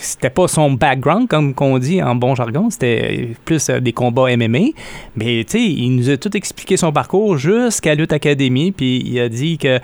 c'était 0.00 0.30
pas 0.30 0.48
son 0.48 0.72
background, 0.72 1.28
comme 1.28 1.54
qu'on 1.54 1.78
dit 1.78 2.02
en 2.02 2.14
bon 2.14 2.34
jargon, 2.34 2.70
c'était 2.70 3.30
plus 3.44 3.68
euh, 3.68 3.80
des 3.80 3.92
combats 3.92 4.34
MMA. 4.34 4.70
Mais 5.16 5.44
tu 5.44 5.58
sais, 5.58 5.62
il 5.62 5.94
nous 5.94 6.08
a 6.08 6.16
tout 6.16 6.34
expliqué 6.36 6.76
son 6.76 6.92
parcours 6.92 7.36
jusqu'à 7.36 7.94
Lutte 7.94 8.12
Academy, 8.12 8.72
puis 8.72 9.02
il 9.04 9.20
a 9.20 9.28
dit 9.28 9.58
que 9.58 9.78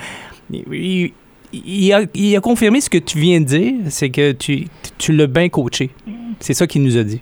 a, 1.93 2.41
confirmé 2.41 2.81
ce 2.81 2.91
que 2.91 2.99
tu 2.99 3.19
viens 3.19 3.41
de 3.41 3.47
dire, 3.47 3.73
c'est 3.87 4.11
que 4.11 4.33
tu, 4.33 4.65
tu 4.99 5.13
l'as 5.13 5.27
bien 5.27 5.49
coaché. 5.49 5.91
C'est 6.41 6.55
ça 6.55 6.67
qu'il 6.67 6.83
nous 6.83 6.97
a 6.97 7.05
dit. 7.05 7.21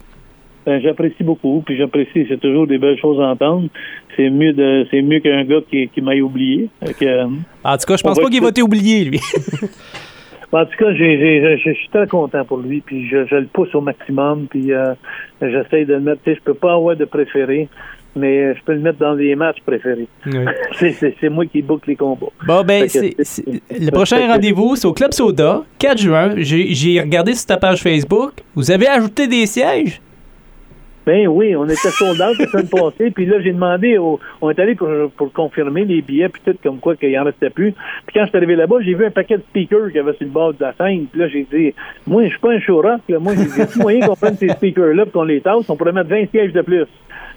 Ben, 0.65 0.81
j'apprécie 0.81 1.25
beaucoup, 1.25 1.63
puis 1.67 1.77
j'apprécie, 1.77 2.25
c'est 2.29 2.41
toujours 2.41 2.69
des 2.69 2.79
belles 2.79 2.99
choses 2.99 3.21
à 3.21 3.25
entendre. 3.25 3.69
C'est 4.17 4.31
mieux 4.31 4.53
de 4.53 4.87
c'est 4.91 5.03
mieux 5.03 5.19
qu'un 5.19 5.45
gars 5.45 5.61
qui, 5.69 5.89
qui 5.89 6.01
m'aille 6.01 6.23
oublié. 6.23 6.69
Euh, 7.03 7.27
en 7.65 7.77
tout 7.77 7.87
cas, 7.87 7.97
je 7.97 8.03
pense 8.03 8.19
pas 8.21 8.29
qu'il 8.29 8.43
va 8.43 8.53
t'oublier, 8.53 9.05
lui. 9.05 9.21
en 10.53 10.65
tout 10.65 10.77
cas, 10.79 10.95
je 10.95 11.73
suis 11.75 11.89
très 11.93 12.07
content 12.07 12.45
pour 12.45 12.59
lui, 12.59 12.81
puis 12.81 13.09
je, 13.09 13.35
le 13.35 13.47
pousse 13.47 13.75
au 13.75 13.81
maximum, 13.81 14.47
puis 14.49 14.73
euh, 14.73 14.95
j'essaie 15.41 15.85
de 15.85 15.95
le 15.95 16.01
mettre. 16.01 16.21
Je 16.27 16.41
peux 16.45 16.55
pas 16.55 16.75
avoir 16.75 16.95
de 16.97 17.07
préféré 17.07 17.69
mais 18.15 18.55
je 18.55 18.63
peux 18.65 18.73
le 18.73 18.81
mettre 18.81 18.99
dans 18.99 19.15
les 19.15 19.35
matchs 19.35 19.61
préférés. 19.65 20.09
c'est 20.79 21.29
moi 21.29 21.47
qui 21.47 21.63
boucle 21.63 21.91
les 21.91 21.97
combats. 21.97 22.27
Bon, 22.47 22.63
ben, 22.63 22.89
le 22.93 23.91
prochain 23.91 24.27
rendez-vous, 24.27 24.77
c'est 24.77 24.87
au 24.87 24.93
Club 24.93 25.13
Soda, 25.13 25.63
4 25.79 25.99
juin. 25.99 26.35
J'ai 26.37 27.01
regardé 27.01 27.35
sur 27.35 27.47
ta 27.47 27.57
page 27.57 27.83
Facebook. 27.83 28.33
Vous 28.55 28.71
avez 28.71 28.89
ajouté 28.89 29.27
des 29.27 29.47
sièges? 29.47 30.01
Ben 31.05 31.27
oui, 31.27 31.57
on 31.57 31.65
était 31.65 31.75
soldats 31.75 32.31
la 32.39 32.47
semaine 32.47 32.69
passée, 32.69 33.11
puis 33.11 33.27
là, 33.27 33.41
j'ai 33.41 33.53
demandé, 33.53 33.99
on 33.99 34.51
est 34.51 34.59
allé 34.59 34.75
pour, 34.75 35.33
confirmer 35.33 35.85
les 35.85 36.01
billets, 36.01 36.29
puis 36.29 36.43
tout, 36.45 36.57
comme 36.63 36.79
quoi 36.79 36.97
qu'il 36.97 37.19
en 37.19 37.25
restait 37.25 37.51
plus. 37.51 37.73
Puis 38.07 38.15
quand 38.15 38.25
je 38.25 38.29
suis 38.29 38.37
arrivé 38.37 38.55
là-bas, 38.55 38.77
j'ai 38.83 38.95
vu 38.95 39.07
un 39.07 39.11
paquet 39.11 39.39
de 39.39 39.43
speakers 39.43 39.89
qu'il 39.89 39.97
y 39.97 39.99
avait 39.99 40.13
sur 40.13 40.27
le 40.27 40.33
bord 40.33 40.55
de 40.55 40.61
la 40.61 40.73
scène, 40.75 41.07
puis 41.11 41.21
là, 41.21 41.29
j'ai 41.29 41.47
dit, 41.53 41.75
moi, 42.07 42.25
je 42.25 42.31
suis 42.31 42.39
pas 42.39 42.53
un 42.53 42.61
show 42.61 42.81
rock, 42.81 43.01
là. 43.09 43.19
moi, 43.19 43.35
j'ai 43.37 43.45
dit, 43.45 43.79
moyen 43.81 44.07
qu'on 44.07 44.17
prenne 44.17 44.37
ces 44.37 44.49
speakers-là, 44.49 45.05
puis 45.05 45.13
qu'on 45.13 45.25
les 45.25 45.41
tasse, 45.41 45.69
on 45.69 45.77
pourrait 45.77 45.93
mettre 45.93 46.11
20 46.11 46.31
sièges 46.31 46.53
de 46.53 46.63
plus. 46.63 46.87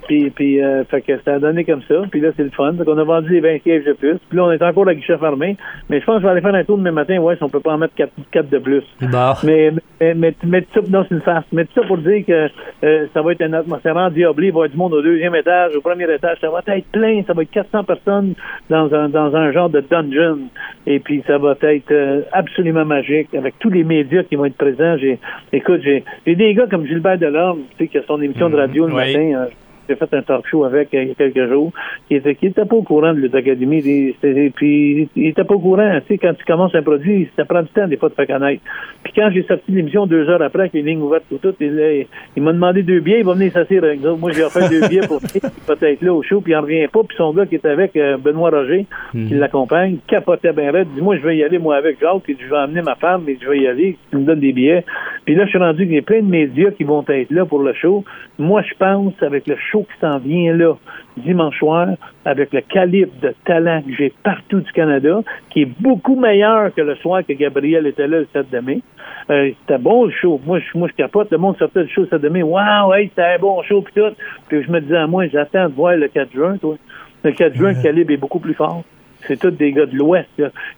Puis, 0.07 0.29
puis 0.29 0.63
euh, 0.63 0.83
fait 0.85 1.01
que 1.01 1.19
ça 1.23 1.35
a 1.35 1.39
donné 1.39 1.63
comme 1.63 1.81
ça. 1.87 1.95
Puis 2.09 2.21
là, 2.21 2.29
c'est 2.35 2.43
le 2.43 2.51
fun. 2.51 2.73
Donc, 2.73 2.87
on 2.87 2.97
a 2.97 3.03
vendu 3.03 3.29
les 3.33 3.39
20 3.41 3.63
sièges 3.63 3.85
de 3.85 3.93
plus. 3.93 4.17
Puis 4.29 4.37
là, 4.37 4.45
on 4.45 4.51
est 4.51 4.61
encore 4.61 4.87
à 4.87 4.93
guichet 4.93 5.17
fermé. 5.17 5.57
Mais 5.89 5.99
je 5.99 6.05
pense 6.05 6.17
que 6.17 6.21
je 6.21 6.25
vais 6.25 6.31
aller 6.31 6.41
faire 6.41 6.53
un 6.53 6.63
tour 6.63 6.77
demain 6.77 6.91
matin. 6.91 7.17
Ouais, 7.17 7.35
si 7.35 7.43
on 7.43 7.49
peut 7.49 7.59
pas 7.59 7.73
en 7.73 7.77
mettre 7.77 7.95
4, 7.95 8.11
4 8.31 8.49
de 8.49 8.59
plus. 8.59 8.83
Mais, 9.43 9.71
mais, 9.99 10.35
mais, 10.43 10.65
ça, 10.73 10.81
non, 10.87 11.05
c'est 11.07 11.15
une 11.15 11.21
farce. 11.21 11.45
Mais 11.51 11.65
tout 11.65 11.81
ça 11.81 11.87
pour 11.87 11.97
dire 11.97 12.23
que 12.25 12.49
euh, 12.83 13.07
ça 13.13 13.21
va 13.21 13.31
être 13.31 13.41
une 13.41 13.54
atmosphère. 13.59 14.11
Il 14.15 14.25
va 14.25 14.43
y 14.43 14.47
avoir 14.49 14.69
du 14.69 14.77
monde 14.77 14.93
au 14.93 15.01
deuxième 15.01 15.35
étage, 15.35 15.75
au 15.75 15.81
premier 15.81 16.11
étage. 16.13 16.37
Ça 16.41 16.49
va 16.49 16.61
être 16.67 16.87
plein. 16.91 17.23
Ça 17.25 17.33
va 17.33 17.43
être 17.43 17.51
400 17.51 17.83
personnes 17.83 18.33
dans 18.69 18.93
un, 18.93 19.09
dans 19.09 19.35
un 19.35 19.51
genre 19.51 19.69
de 19.69 19.81
dungeon. 19.81 20.39
Et 20.85 20.99
puis, 20.99 21.23
ça 21.27 21.37
va 21.37 21.55
être 21.61 21.91
euh, 21.91 22.21
absolument 22.31 22.85
magique 22.85 23.33
avec 23.33 23.57
tous 23.59 23.69
les 23.69 23.83
médias 23.83 24.23
qui 24.23 24.35
vont 24.35 24.45
être 24.45 24.57
présents. 24.57 24.97
J'ai, 24.97 25.19
écoute, 25.51 25.81
j'ai, 25.83 26.03
des 26.25 26.53
gars 26.53 26.67
comme 26.67 26.85
Gilbert 26.85 27.17
Delorme, 27.17 27.61
tu 27.77 27.85
sais, 27.85 27.87
qui 27.87 27.97
a 27.97 28.03
son 28.03 28.21
émission 28.21 28.49
de 28.49 28.55
radio 28.55 28.87
le 28.87 28.93
matin. 28.93 29.31
Euh, 29.33 29.45
j'ai 29.87 29.95
fait 29.95 30.13
un 30.13 30.21
talk 30.21 30.47
show 30.47 30.63
avec 30.63 30.89
il 30.93 31.07
y 31.07 31.11
a 31.11 31.13
quelques 31.13 31.47
jours, 31.47 31.71
qui 32.07 32.15
était, 32.15 32.35
qui 32.35 32.47
était 32.47 32.65
pas 32.65 32.75
au 32.75 32.83
courant 32.83 33.13
de 33.13 33.29
l'Académie. 33.31 33.81
Puis 34.21 35.09
il 35.15 35.27
était 35.27 35.43
pas 35.43 35.55
au 35.55 35.59
courant. 35.59 35.99
Tu 36.01 36.07
sais, 36.07 36.17
quand 36.17 36.33
tu 36.33 36.45
commences 36.45 36.73
un 36.75 36.81
produit, 36.81 37.29
ça 37.35 37.45
prend 37.45 37.61
du 37.61 37.69
temps 37.69 37.87
des 37.87 37.97
fois 37.97 38.09
de 38.09 38.15
faire 38.15 38.27
connaître. 38.27 38.61
Quand 39.15 39.29
j'ai 39.31 39.43
sorti 39.43 39.71
l'émission 39.71 40.05
deux 40.05 40.27
heures 40.29 40.41
après, 40.41 40.61
avec 40.61 40.73
les 40.73 40.81
lignes 40.81 41.01
ouvertes 41.01 41.23
tout, 41.29 41.37
tout, 41.37 41.55
il, 41.59 42.05
il 42.35 42.43
m'a 42.43 42.53
demandé 42.53 42.83
deux 42.83 42.99
billets, 42.99 43.19
il 43.19 43.25
va 43.25 43.33
venir 43.33 43.51
s'asseoir 43.51 43.83
avec 43.85 44.01
nous. 44.01 44.17
Moi, 44.17 44.31
j'ai 44.31 44.43
offert 44.43 44.69
deux 44.69 44.87
billets 44.87 45.07
pour 45.07 45.21
peut-être 45.21 46.01
là 46.01 46.13
au 46.13 46.21
show, 46.21 46.41
puis 46.41 46.51
il 46.51 46.55
en 46.55 46.61
revient 46.61 46.87
pas. 46.91 47.01
Puis 47.03 47.15
son 47.17 47.33
gars 47.33 47.45
qui 47.45 47.55
était 47.55 47.69
avec, 47.69 47.95
euh, 47.95 48.17
Benoît 48.17 48.49
Roger, 48.49 48.85
qui 49.11 49.17
mhm. 49.17 49.39
l'accompagne, 49.39 49.97
capotait 50.07 50.53
bien 50.53 50.71
raide. 50.71 50.87
Dis, 50.95 51.01
moi, 51.01 51.17
je 51.17 51.21
vais 51.21 51.37
y 51.37 51.43
aller, 51.43 51.57
moi, 51.57 51.75
avec 51.77 51.99
Jacques, 51.99 52.23
puis 52.23 52.37
je 52.39 52.49
vais 52.49 52.57
emmener 52.57 52.81
ma 52.81 52.95
femme, 52.95 53.23
mais 53.25 53.37
je 53.41 53.49
vais 53.49 53.59
y 53.59 53.67
aller, 53.67 53.97
tu 54.11 54.17
me 54.17 54.25
donnes 54.25 54.39
des 54.39 54.51
billets. 54.51 54.83
Puis 55.25 55.35
là, 55.35 55.45
je 55.45 55.49
suis 55.49 55.59
rendu 55.59 55.85
qu'il 55.85 55.95
y 55.95 55.99
a 55.99 56.01
plein 56.01 56.21
de 56.21 56.29
médias 56.29 56.71
qui 56.71 56.83
vont 56.83 57.03
être 57.07 57.31
là 57.31 57.45
pour 57.45 57.59
le 57.59 57.73
show. 57.73 58.03
Moi, 58.37 58.61
je 58.61 58.73
pense, 58.77 59.13
avec 59.21 59.47
le 59.47 59.55
show 59.71 59.83
qui 59.83 59.99
s'en 59.99 60.19
vient 60.19 60.53
là, 60.53 60.75
dimanche 61.17 61.57
soir, 61.57 61.87
avec 62.25 62.53
le 62.53 62.61
calibre 62.61 63.11
de 63.21 63.33
talent 63.45 63.81
que 63.81 63.93
j'ai 63.93 64.13
partout 64.23 64.59
du 64.59 64.71
Canada, 64.71 65.21
qui 65.49 65.61
est 65.61 65.81
beaucoup 65.81 66.15
meilleur 66.15 66.73
que 66.73 66.81
le 66.81 66.95
soir 66.95 67.21
que 67.25 67.33
Gabriel 67.33 67.87
était 67.87 68.07
là 68.07 68.19
le 68.19 68.27
7 68.33 68.49
de 68.49 68.59
mai. 68.59 68.81
Euh, 69.29 69.51
c'était 69.61 69.79
bon 69.79 70.05
le 70.05 70.11
show. 70.11 70.39
Moi, 70.45 70.59
je, 70.59 70.77
moi, 70.77 70.87
je 70.89 70.93
capote. 70.93 71.31
Le 71.31 71.37
monde 71.37 71.57
sortait 71.57 71.83
du 71.83 71.91
show 71.91 72.01
le 72.01 72.07
7 72.07 72.21
de 72.21 72.29
mai. 72.29 72.43
Waouh, 72.43 72.93
hey, 72.93 73.09
c'était 73.09 73.35
un 73.35 73.39
bon 73.39 73.61
show, 73.63 73.81
puis 73.81 73.93
tout. 73.95 74.15
Puis 74.47 74.63
je 74.63 74.71
me 74.71 74.79
disais 74.81 74.97
à 74.97 75.07
moi, 75.07 75.27
j'attends 75.27 75.69
de 75.69 75.73
voir 75.73 75.95
le 75.95 76.07
4 76.07 76.31
juin, 76.31 76.57
toi. 76.57 76.75
Le 77.23 77.31
4 77.31 77.55
juin, 77.55 77.73
le 77.73 77.81
calibre 77.81 78.11
est 78.11 78.17
beaucoup 78.17 78.39
plus 78.39 78.53
fort. 78.53 78.83
C'est 79.27 79.39
tous 79.39 79.51
des 79.51 79.71
gars 79.71 79.87
de 79.87 79.95
l'Ouest 79.95 80.29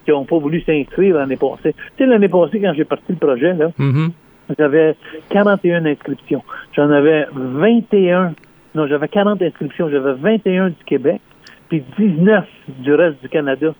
qui 0.05 0.11
n'ont 0.11 0.23
pas 0.23 0.37
voulu 0.37 0.61
s'inscrire 0.61 1.15
l'année 1.15 1.35
passée. 1.35 1.73
Tu 1.97 2.03
sais, 2.03 2.05
l'année 2.05 2.29
passée, 2.29 2.61
quand 2.61 2.73
j'ai 2.73 2.85
parti 2.85 3.05
le 3.09 3.15
projet, 3.15 3.53
là, 3.53 3.67
mm-hmm. 3.77 4.09
j'avais 4.57 4.95
41 5.29 5.85
inscriptions. 5.85 6.43
J'en 6.73 6.89
avais 6.89 7.27
21 7.33 8.33
non, 8.77 8.87
j'avais 8.87 9.07
40 9.07 9.41
inscriptions. 9.41 9.89
J'avais 9.89 10.13
21 10.13 10.69
du 10.69 10.83
Québec, 10.85 11.19
puis 11.67 11.83
19 11.97 12.45
du 12.79 12.93
reste 12.93 13.19
du 13.21 13.29
Canada. 13.29 13.73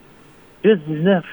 Juste 0.63 0.81
19. 0.87 1.23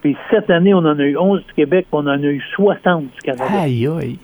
Puis 0.00 0.16
cette 0.30 0.48
année, 0.48 0.72
on 0.72 0.78
en 0.78 0.98
a 0.98 1.02
eu 1.02 1.16
11 1.16 1.44
du 1.44 1.52
Québec, 1.54 1.86
puis 1.90 2.00
on 2.00 2.06
en 2.06 2.22
a 2.22 2.26
eu 2.26 2.40
60 2.54 3.02
du 3.02 3.20
Canada. 3.22 3.44
Aïe, 3.50 3.86
aïe. 3.86 4.18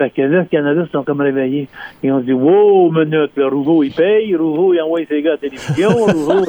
Fait 0.00 0.08
que 0.08 0.22
là, 0.22 0.38
le 0.38 0.44
Canada 0.46 0.86
se 0.86 0.92
sont 0.92 1.02
comme 1.02 1.20
réveillés. 1.20 1.68
Et 2.02 2.10
on 2.10 2.20
se 2.20 2.24
dit, 2.24 2.32
wow, 2.32 2.90
minute, 2.90 3.32
le 3.36 3.48
Rouveau, 3.48 3.82
il 3.82 3.92
paye, 3.92 4.34
Rouveau, 4.34 4.72
il 4.72 4.80
envoie 4.80 5.04
ses 5.04 5.20
gars 5.20 5.32
à 5.32 5.34
la 5.34 5.38
télévision, 5.38 5.90
Rouveau, 5.90 6.46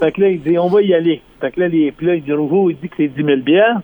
Fait 0.00 0.10
que 0.10 0.20
là, 0.20 0.30
il 0.30 0.42
dit, 0.42 0.58
on 0.58 0.66
va 0.66 0.82
y 0.82 0.92
aller. 0.92 1.22
Fait 1.40 1.52
que 1.52 1.60
là, 1.60 1.68
les... 1.68 1.92
puis 1.92 2.06
là, 2.08 2.16
il 2.16 2.24
dit, 2.24 2.32
Rouveau, 2.32 2.70
il 2.70 2.76
dit 2.76 2.88
que 2.88 2.96
c'est 2.96 3.06
10 3.06 3.22
000 3.22 3.36
bières 3.42 3.82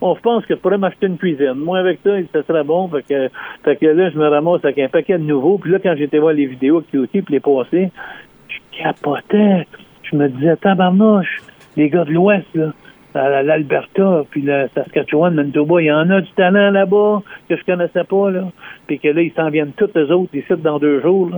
on 0.00 0.14
pense 0.14 0.44
que 0.44 0.54
je 0.54 0.60
pourrais 0.60 0.78
m'acheter 0.78 1.06
une 1.06 1.16
cuisine. 1.16 1.54
Moi, 1.54 1.78
avec 1.78 2.00
ça, 2.04 2.10
ça 2.32 2.42
serait 2.42 2.64
bon. 2.64 2.88
Fait 2.88 3.02
que, 3.02 3.30
fait 3.64 3.76
que 3.76 3.86
là, 3.86 4.10
je 4.10 4.18
me 4.18 4.28
ramasse 4.28 4.62
avec 4.64 4.78
un 4.78 4.88
paquet 4.88 5.16
de 5.16 5.24
nouveaux. 5.24 5.58
Puis 5.58 5.70
là, 5.70 5.78
quand 5.82 5.94
j'étais 5.96 6.18
voir 6.18 6.34
les 6.34 6.44
vidéos 6.44 6.82
qui 6.82 6.98
aussi, 6.98 7.22
puis 7.22 7.34
les 7.34 7.40
passées, 7.40 7.90
je 8.48 8.82
capotais. 8.82 9.66
Je 10.02 10.16
me 10.16 10.28
disais, 10.28 10.56
tabarnouche, 10.56 11.38
les 11.76 11.88
gars 11.88 12.04
de 12.04 12.12
l'Ouest, 12.12 12.46
là, 12.54 12.72
l'Alberta, 13.16 14.24
puis 14.30 14.42
le 14.42 14.68
Saskatchewan, 14.74 15.34
Manitoba, 15.34 15.80
il 15.80 15.86
y 15.86 15.92
en 15.92 16.10
a 16.10 16.20
du 16.20 16.30
talent 16.32 16.70
là-bas 16.70 17.22
que 17.48 17.56
je 17.56 17.64
connaissais 17.64 18.04
pas, 18.04 18.30
là. 18.30 18.44
Puis 18.86 18.98
que 18.98 19.08
là, 19.08 19.22
ils 19.22 19.32
s'en 19.32 19.50
viennent 19.50 19.72
tous 19.76 19.90
les 19.94 20.10
autres 20.10 20.34
ici 20.34 20.52
dans 20.58 20.78
deux 20.78 21.00
jours, 21.00 21.30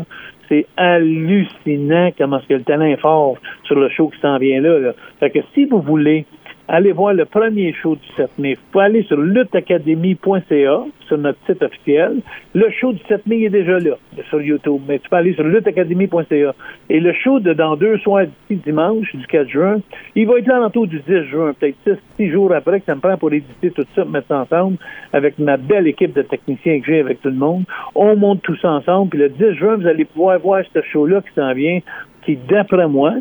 C'est 0.49 0.66
hallucinant 0.76 2.11
comment 2.16 2.39
est-ce 2.39 2.49
que 2.49 2.55
le 2.55 2.62
talent 2.62 2.87
est 2.87 3.01
fort 3.01 3.37
sur 3.64 3.79
le 3.79 3.89
show 3.91 4.09
qui 4.09 4.20
s'en 4.20 4.39
vient 4.39 4.61
là, 4.61 4.79
là. 4.79 4.93
Fait 5.20 5.31
que 5.31 5.41
si 5.55 5.66
vous 5.66 5.81
voulez 5.81 6.24
allez 6.69 6.93
voir 6.93 7.14
le 7.14 7.25
premier 7.25 7.73
show 7.73 7.97
du 7.97 8.07
7 8.16 8.39
mai. 8.39 8.55
Vous 8.55 8.61
pouvez 8.71 8.85
aller 8.85 9.03
sur 9.05 9.16
lutteacademy.ca, 9.16 10.85
sur 11.07 11.19
notre 11.19 11.39
site 11.47 11.62
officiel. 11.62 12.21
Le 12.55 12.71
show 12.71 12.93
du 12.93 13.01
7 13.09 13.27
mai 13.27 13.45
est 13.45 13.49
déjà 13.49 13.79
là, 13.79 13.97
sur 14.29 14.41
YouTube, 14.41 14.83
mais 14.87 14.99
tu 14.99 15.09
peux 15.09 15.16
aller 15.16 15.33
sur 15.33 15.45
lutteacademy.ca. 15.45 16.55
Et 16.91 17.01
le 17.01 17.12
show 17.14 17.41
de 17.41 17.55
dans 17.55 17.77
deux 17.77 17.97
soirs 17.99 18.27
d'ici 18.27 18.61
dimanche, 18.64 19.14
du 19.16 19.27
4 19.27 19.49
juin, 19.49 19.81
il 20.14 20.27
va 20.27 20.39
être 20.39 20.47
là 20.47 20.61
en 20.62 20.85
du 20.85 21.01
10 21.01 21.25
juin, 21.31 21.55
peut-être 21.59 21.77
6, 21.85 21.95
6 22.16 22.31
jours 22.31 22.53
après 22.53 22.81
que 22.81 22.87
ça 22.87 22.95
me 22.95 23.01
prend 23.01 23.16
pour 23.16 23.33
éditer 23.33 23.71
tout 23.71 23.87
ça, 23.95 24.05
mettre 24.05 24.29
ça 24.29 24.41
ensemble 24.41 24.77
avec 25.12 25.39
ma 25.39 25.57
belle 25.57 25.87
équipe 25.87 26.12
de 26.12 26.23
techniciens 26.23 26.81
que 26.81 26.87
j'ai 26.87 27.01
avec 27.01 27.23
tout 27.23 27.31
le 27.31 27.35
monde. 27.35 27.64
On 27.95 28.14
monte 28.14 28.43
tout 28.43 28.57
ça 28.57 28.71
ensemble, 28.71 29.11
puis 29.11 29.19
le 29.19 29.31
10 29.31 29.55
juin, 29.55 29.77
vous 29.77 29.87
allez 29.87 30.05
pouvoir 30.05 30.39
voir 30.39 30.62
ce 30.73 30.83
show-là 30.83 31.23
qui 31.23 31.35
s'en 31.35 31.55
vient, 31.55 31.81
qui, 32.23 32.37
d'après 32.37 32.87
moi, 32.87 33.14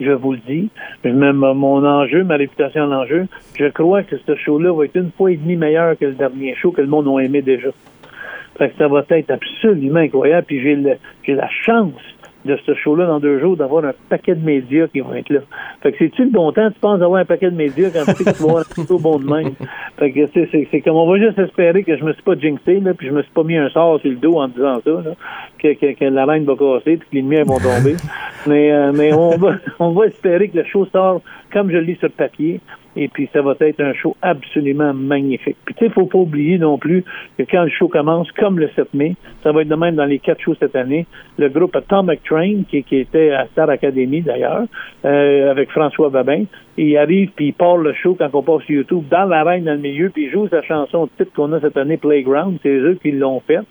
je 0.00 0.12
vous 0.12 0.32
le 0.32 0.40
dis. 0.46 0.70
Mets 1.04 1.32
mon 1.32 1.84
enjeu, 1.84 2.24
ma 2.24 2.36
réputation 2.36 2.82
en 2.82 2.92
enjeu. 2.92 3.26
Je 3.58 3.66
crois 3.66 4.02
que 4.02 4.16
ce 4.18 4.36
show-là 4.36 4.72
va 4.72 4.84
être 4.84 4.96
une 4.96 5.10
fois 5.10 5.32
et 5.32 5.36
demie 5.36 5.56
meilleur 5.56 5.96
que 5.98 6.04
le 6.04 6.12
dernier 6.12 6.54
show 6.54 6.70
que 6.70 6.80
le 6.80 6.88
monde 6.88 7.08
a 7.08 7.22
aimé 7.22 7.42
déjà. 7.42 7.68
Fait 8.58 8.70
que 8.70 8.76
ça 8.78 8.88
va 8.88 9.04
être 9.08 9.30
absolument 9.30 10.00
incroyable. 10.00 10.46
Puis 10.46 10.60
j'ai 10.60 11.34
la 11.34 11.48
chance 11.48 11.92
de 12.46 12.56
ce 12.64 12.74
show-là 12.74 13.06
dans 13.06 13.20
deux 13.20 13.40
jours 13.40 13.56
d'avoir 13.56 13.84
un 13.84 13.92
paquet 14.08 14.34
de 14.34 14.44
médias 14.44 14.86
qui 14.86 15.00
vont 15.00 15.12
être 15.14 15.30
là. 15.30 15.40
Fait 15.82 15.92
que 15.92 15.98
c'est-tu 15.98 16.24
le 16.24 16.30
bon 16.30 16.52
temps, 16.52 16.70
tu 16.70 16.78
penses 16.78 17.02
avoir 17.02 17.20
un 17.20 17.24
paquet 17.24 17.50
de 17.50 17.56
médias 17.56 17.90
quand 17.90 18.04
tu 18.04 18.22
sais 18.22 18.24
que 18.24 18.36
tu 18.36 18.42
vas 18.42 18.50
avoir 18.50 18.64
un 18.64 18.94
bon 18.96 19.18
de 19.18 19.26
même? 19.26 19.54
Fait 19.98 20.12
que 20.12 20.28
c'est 20.32 20.80
comme 20.80 20.96
on 20.96 21.10
va 21.10 21.18
juste 21.18 21.38
espérer 21.38 21.82
que 21.82 21.96
je 21.96 22.04
me 22.04 22.12
suis 22.12 22.22
pas 22.22 22.36
jinxé, 22.36 22.80
là, 22.80 22.94
puis 22.94 23.08
je 23.08 23.12
me 23.12 23.22
suis 23.22 23.32
pas 23.32 23.42
mis 23.42 23.56
un 23.56 23.68
sort 23.70 24.00
sur 24.00 24.10
le 24.10 24.16
dos 24.16 24.38
en 24.38 24.48
disant 24.48 24.80
ça, 24.84 24.90
là, 24.90 25.14
que, 25.58 26.04
la 26.04 26.24
reine 26.24 26.44
va 26.44 26.54
casser 26.54 26.96
puis 26.96 27.08
que 27.10 27.14
les 27.14 27.22
lumières 27.22 27.44
vont 27.44 27.58
tomber. 27.58 27.96
Mais 28.46 28.72
euh, 28.72 28.92
mais 28.92 29.12
on 29.12 29.36
va 29.36 29.56
on 29.78 29.90
va 29.90 30.06
espérer 30.06 30.48
que 30.48 30.58
le 30.58 30.64
show 30.64 30.86
sort 30.86 31.20
comme 31.56 31.70
je 31.70 31.78
lis 31.78 31.96
sur 31.96 32.08
le 32.08 32.12
papier. 32.12 32.60
Et 32.96 33.08
puis, 33.08 33.30
ça 33.32 33.40
va 33.40 33.54
être 33.60 33.80
un 33.80 33.94
show 33.94 34.14
absolument 34.20 34.92
magnifique. 34.92 35.56
Puis, 35.64 35.74
tu 35.74 35.86
sais, 35.86 35.90
faut 35.90 36.06
pas 36.06 36.18
oublier 36.18 36.58
non 36.58 36.76
plus 36.76 37.02
que 37.38 37.44
quand 37.50 37.62
le 37.62 37.70
show 37.70 37.88
commence, 37.88 38.30
comme 38.32 38.58
le 38.58 38.68
7 38.76 38.92
mai, 38.92 39.16
ça 39.42 39.52
va 39.52 39.62
être 39.62 39.68
de 39.68 39.74
même 39.74 39.96
dans 39.96 40.04
les 40.04 40.18
quatre 40.18 40.40
shows 40.40 40.54
cette 40.58 40.76
année, 40.76 41.06
le 41.38 41.48
groupe 41.48 41.76
Atomic 41.76 42.22
Train, 42.24 42.62
qui, 42.68 42.84
était 42.90 43.32
à 43.32 43.46
Star 43.48 43.70
Academy 43.70 44.22
d'ailleurs, 44.22 44.64
euh, 45.04 45.50
avec 45.50 45.70
François 45.70 46.10
Babin, 46.10 46.44
il 46.78 46.96
arrive, 46.96 47.30
puis 47.34 47.46
il 47.46 47.54
part 47.54 47.78
le 47.78 47.94
show 47.94 48.16
quand 48.18 48.28
on 48.34 48.42
passe 48.42 48.62
sur 48.64 48.76
YouTube, 48.76 49.04
dans 49.10 49.24
l'arène, 49.24 49.64
dans 49.64 49.72
le 49.72 49.78
milieu, 49.78 50.10
puis 50.10 50.24
il 50.24 50.30
joue 50.30 50.48
sa 50.48 50.62
chanson 50.62 51.08
titre 51.18 51.32
qu'on 51.34 51.52
a 51.52 51.60
cette 51.60 51.76
année, 51.76 51.96
Playground, 51.96 52.58
c'est 52.62 52.68
eux 52.68 52.98
qui 53.00 53.12
l'ont 53.12 53.40
faite. 53.40 53.66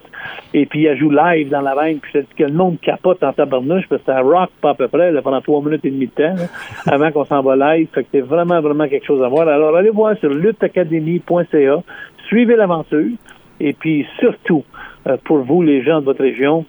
Et 0.54 0.66
puis 0.66 0.84
il 0.84 0.98
joue 0.98 1.12
live 1.12 1.50
dans 1.50 1.62
l'arène, 1.62 2.00
puis 2.00 2.12
c'est 2.14 2.26
que 2.36 2.44
le 2.44 2.54
monde 2.54 2.80
capote 2.82 3.24
en 3.24 3.34
tabarnouche, 3.34 3.86
parce 3.90 4.02
que 4.02 4.12
ça 4.12 4.22
rock 4.22 4.50
pas 4.62 4.72
à 4.72 4.74
peu 4.74 4.88
près, 4.88 5.12
là, 5.12 5.22
pendant 5.22 5.42
trois 5.42 5.62
minutes 5.62 5.86
et 5.86 5.92
demie 5.92 6.08
de 6.08 6.12
temps, 6.12 6.36
avant 6.92 7.12
qu'on 7.12 7.26
s'en 7.26 7.42
va 7.42 7.56
live. 7.56 7.75
Fait 7.94 8.04
que 8.04 8.10
c'est 8.12 8.22
vraiment, 8.22 8.62
vraiment 8.62 8.88
quelque 8.88 9.06
chose 9.06 9.24
à 9.24 9.28
voir. 9.28 9.48
Alors, 9.48 9.76
allez 9.76 9.90
voir 9.90 10.18
sur 10.18 10.30
lutteacademy.ca, 10.30 11.84
suivez 12.28 12.56
l'aventure, 12.56 13.12
et 13.60 13.74
puis 13.74 14.06
surtout, 14.20 14.64
euh, 15.08 15.18
pour 15.26 15.40
vous, 15.40 15.62
les 15.62 15.84
gens 15.84 16.00
de 16.00 16.06
votre 16.06 16.22
région, 16.22 16.66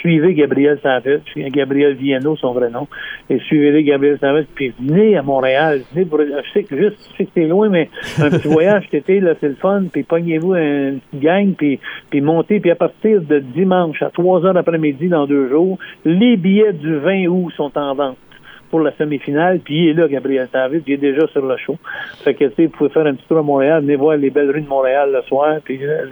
suivez 0.00 0.34
Gabriel 0.34 0.78
Savage, 0.82 1.20
Gabriel 1.36 1.94
Viano, 1.94 2.36
son 2.36 2.52
vrai 2.52 2.70
nom, 2.70 2.88
et 3.28 3.38
suivez-les 3.40 3.84
Gabriel 3.84 4.18
Savage, 4.18 4.46
puis 4.54 4.72
venez 4.80 5.16
à 5.16 5.22
Montréal. 5.22 5.82
Venez 5.92 6.06
pour, 6.06 6.20
je 6.20 6.52
sais 6.52 6.64
que 6.64 6.76
juste, 6.76 6.96
je 7.12 7.16
sais 7.18 7.24
que 7.26 7.30
c'est 7.34 7.46
loin, 7.46 7.68
mais 7.68 7.88
un 8.18 8.30
petit 8.30 8.48
voyage 8.52 8.84
cet 8.90 9.02
été, 9.02 9.20
là, 9.20 9.34
c'est 9.40 9.48
le 9.48 9.56
fun, 9.56 9.84
puis 9.92 10.02
pognez-vous 10.02 10.54
une 10.54 11.00
petite 11.00 11.22
gang, 11.22 11.54
puis, 11.54 11.78
puis 12.08 12.20
montez, 12.20 12.60
puis 12.60 12.70
à 12.70 12.76
partir 12.76 13.20
de 13.20 13.38
dimanche 13.38 14.02
à 14.02 14.10
3 14.10 14.46
heures 14.46 14.56
après-midi 14.56 15.08
dans 15.08 15.26
deux 15.26 15.48
jours, 15.48 15.78
les 16.04 16.36
billets 16.36 16.72
du 16.72 16.96
20 16.96 17.26
août 17.26 17.52
sont 17.56 17.76
en 17.76 17.94
vente 17.94 18.16
pour 18.70 18.80
la 18.80 18.92
semi-finale, 18.92 19.60
puis 19.60 19.84
il 19.84 19.88
est 19.90 19.92
là, 19.94 20.08
Gabriel 20.08 20.48
Savage, 20.52 20.82
il 20.86 20.94
est 20.94 20.96
déjà 20.96 21.26
sur 21.28 21.44
le 21.44 21.56
show. 21.56 21.76
Fait 22.24 22.34
que, 22.34 22.44
tu 22.44 22.54
sais, 22.54 22.66
vous 22.66 22.72
pouvez 22.72 22.90
faire 22.90 23.06
un 23.06 23.14
petit 23.14 23.26
tour 23.28 23.38
à 23.38 23.42
Montréal, 23.42 23.82
venez 23.82 23.96
voir 23.96 24.16
les 24.16 24.30
belles 24.30 24.50
rues 24.50 24.62
de 24.62 24.68
Montréal 24.68 25.10
le 25.12 25.22
soir, 25.22 25.56
puis 25.64 25.78
euh, 25.82 26.06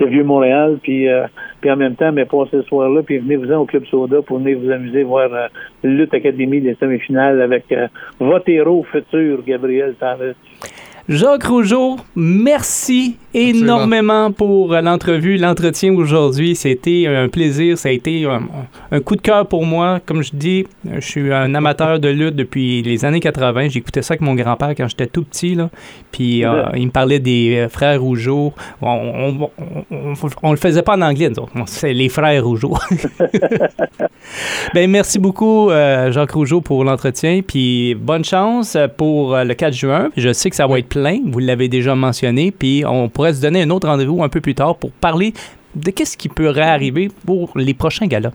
le, 0.00 0.06
vieux 0.06 0.24
Montréal, 0.24 0.78
puis, 0.82 1.08
euh, 1.08 1.26
puis 1.60 1.70
en 1.70 1.76
même 1.76 1.96
temps, 1.96 2.12
mais 2.12 2.24
passer 2.24 2.58
ce 2.58 2.62
soir-là, 2.62 3.02
puis 3.02 3.18
venez-vous-en 3.18 3.58
au 3.58 3.66
Club 3.66 3.84
Soda 3.86 4.22
pour 4.22 4.38
venir 4.38 4.58
vous 4.58 4.70
amuser, 4.70 5.02
voir 5.02 5.32
euh, 5.32 5.48
Lutte 5.82 6.14
Académie 6.14 6.60
des 6.60 6.74
semi-finales 6.74 7.42
avec 7.42 7.70
euh, 7.72 7.88
votre 8.18 8.48
héros 8.48 8.84
futur, 8.84 9.42
Gabriel 9.44 9.94
Savage. 9.98 10.34
Jacques 11.06 11.44
Rougeau, 11.44 11.96
merci 12.16 13.16
énormément 13.34 14.32
pour 14.32 14.72
l'entrevue, 14.72 15.36
l'entretien 15.36 15.94
aujourd'hui. 15.94 16.54
C'était 16.56 17.06
un 17.06 17.28
plaisir, 17.28 17.76
ça 17.76 17.90
a 17.90 17.92
été 17.92 18.24
un, 18.24 18.42
un 18.90 19.00
coup 19.00 19.16
de 19.16 19.20
cœur 19.20 19.46
pour 19.46 19.66
moi. 19.66 20.00
Comme 20.06 20.22
je 20.22 20.30
dis, 20.32 20.66
je 20.90 21.00
suis 21.00 21.32
un 21.32 21.54
amateur 21.54 21.98
de 21.98 22.08
lutte 22.08 22.36
depuis 22.36 22.80
les 22.80 23.04
années 23.04 23.20
80. 23.20 23.68
J'écoutais 23.68 24.00
ça 24.00 24.14
avec 24.14 24.22
mon 24.22 24.34
grand-père 24.34 24.74
quand 24.76 24.88
j'étais 24.88 25.06
tout 25.06 25.24
petit. 25.24 25.54
Là. 25.54 25.68
Puis 26.10 26.44
euh, 26.44 26.64
il 26.74 26.86
me 26.86 26.90
parlait 26.90 27.18
des 27.18 27.66
frères 27.68 28.00
Rougeau. 28.00 28.54
On, 28.80 29.50
on, 30.42 30.50
le 30.52 30.56
faisait 30.56 30.82
pas 30.82 30.96
en 30.96 31.02
anglais, 31.02 31.30
c'est 31.66 31.92
les 31.92 32.08
frères 32.08 32.44
Rougeau. 32.44 32.74
ben, 34.74 34.90
merci 34.90 35.18
beaucoup, 35.18 35.70
euh, 35.70 36.12
Jacques 36.12 36.30
Rougeau, 36.30 36.60
pour 36.60 36.84
l'entretien. 36.84 37.40
Puis 37.46 37.94
bonne 37.94 38.24
chance 38.24 38.76
pour 38.96 39.36
le 39.36 39.52
4 39.52 39.74
juin. 39.74 40.10
Je 40.16 40.32
sais 40.32 40.48
que 40.48 40.56
ça 40.56 40.66
va 40.66 40.78
être 40.78 40.93
plein, 40.94 41.18
vous 41.26 41.40
l'avez 41.40 41.68
déjà 41.68 41.96
mentionné, 41.96 42.52
puis 42.52 42.84
on 42.86 43.08
pourrait 43.08 43.34
se 43.34 43.42
donner 43.42 43.62
un 43.62 43.70
autre 43.70 43.88
rendez-vous 43.88 44.22
un 44.22 44.28
peu 44.28 44.40
plus 44.40 44.54
tard 44.54 44.76
pour 44.76 44.92
parler 44.92 45.32
de 45.74 45.90
qu'est-ce 45.90 46.16
qui 46.16 46.28
pourrait 46.28 46.60
arriver 46.62 47.08
pour 47.26 47.50
les 47.56 47.74
prochains 47.74 48.06
galas. 48.06 48.32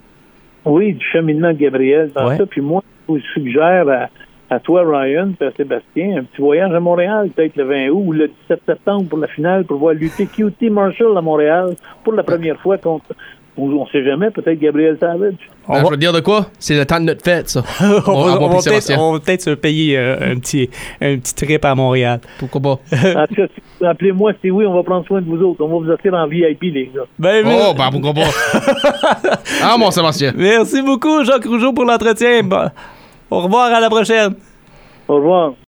Oui, 0.66 0.94
du 0.94 1.06
cheminement 1.06 1.54
de 1.54 1.58
Gabriel 1.58 2.12
dans 2.14 2.28
ouais. 2.28 2.38
ça, 2.38 2.46
puis 2.46 2.60
moi, 2.60 2.84
je 3.08 3.14
vous 3.14 3.20
suggère 3.34 3.88
à, 3.88 4.10
à 4.54 4.60
toi, 4.60 4.84
Ryan, 4.86 5.32
et 5.40 5.46
à 5.46 5.52
Sébastien, 5.52 6.18
un 6.18 6.24
petit 6.24 6.42
voyage 6.42 6.74
à 6.74 6.82
Montréal, 6.82 7.30
peut-être 7.34 7.56
le 7.56 7.64
20 7.64 7.90
août 7.92 8.04
ou 8.08 8.12
le 8.12 8.28
17 8.50 8.62
septembre 8.66 9.08
pour 9.08 9.20
la 9.20 9.28
finale, 9.28 9.64
pour 9.64 9.78
voir 9.78 9.94
lutter 9.94 10.26
QT 10.26 10.70
Marshall 10.70 11.18
à 11.18 11.22
Montréal 11.22 11.76
pour 12.04 12.12
la 12.12 12.24
première 12.24 12.60
fois 12.60 12.78
contre 12.78 13.16
on 13.62 13.88
sait 13.88 14.04
jamais, 14.04 14.30
peut-être 14.32 14.60
Gabriel 14.60 14.98
Savage. 15.00 15.36
Ben, 15.68 15.84
je 15.84 15.90
veux 15.90 15.98
dire 15.98 16.14
de 16.14 16.20
quoi? 16.20 16.48
C'est 16.58 16.76
le 16.76 16.86
temps 16.86 17.00
de 17.00 17.06
notre 17.06 17.24
fête, 17.24 17.50
ça. 17.50 17.64
on, 17.82 17.86
on, 18.12 18.24
va, 18.24 18.42
on, 18.42 18.50
va 18.50 19.20
peut-être, 19.20 19.26
peut 19.26 19.38
se 19.38 19.56
payer 19.56 19.98
euh, 19.98 20.32
un, 20.34 20.40
petit, 20.40 20.70
un 21.02 21.18
petit 21.18 21.36
trip 21.36 21.64
à 21.66 21.76
Montréal. 21.76 22.20
Pourquoi 22.40 22.62
pas? 22.62 22.70
en 23.22 23.28
tout 23.28 23.36
cas, 23.36 23.90
appelez-moi 23.90 24.34
si 24.42 24.50
oui, 24.50 24.66
on 24.66 24.74
va 24.74 24.84
prendre 24.84 25.06
soin 25.06 25.22
de 25.22 25.28
vous 25.28 25.42
autres. 25.44 25.64
On 25.64 25.68
va 25.68 25.86
vous 25.86 25.92
offrir 25.92 26.14
en 26.14 26.28
VIP, 26.28 26.62
les 26.62 26.92
gars. 26.94 27.02
Ben, 27.18 27.46
mais... 27.46 27.60
Oh, 27.62 27.74
ben 27.78 27.90
pourquoi 27.92 28.14
pas? 28.14 28.30
ah, 29.64 29.76
mon 29.78 29.92
Sébastien. 29.92 30.34
Merci 30.36 30.82
beaucoup, 30.82 31.24
Jacques 31.24 31.46
Rougeau, 31.46 31.74
pour 31.74 31.86
l'entretien. 31.86 32.42
Au 33.30 33.42
revoir, 33.42 33.72
à 33.74 33.80
la 33.80 33.90
prochaine. 33.90 34.34
Au 35.08 35.16
revoir. 35.16 35.54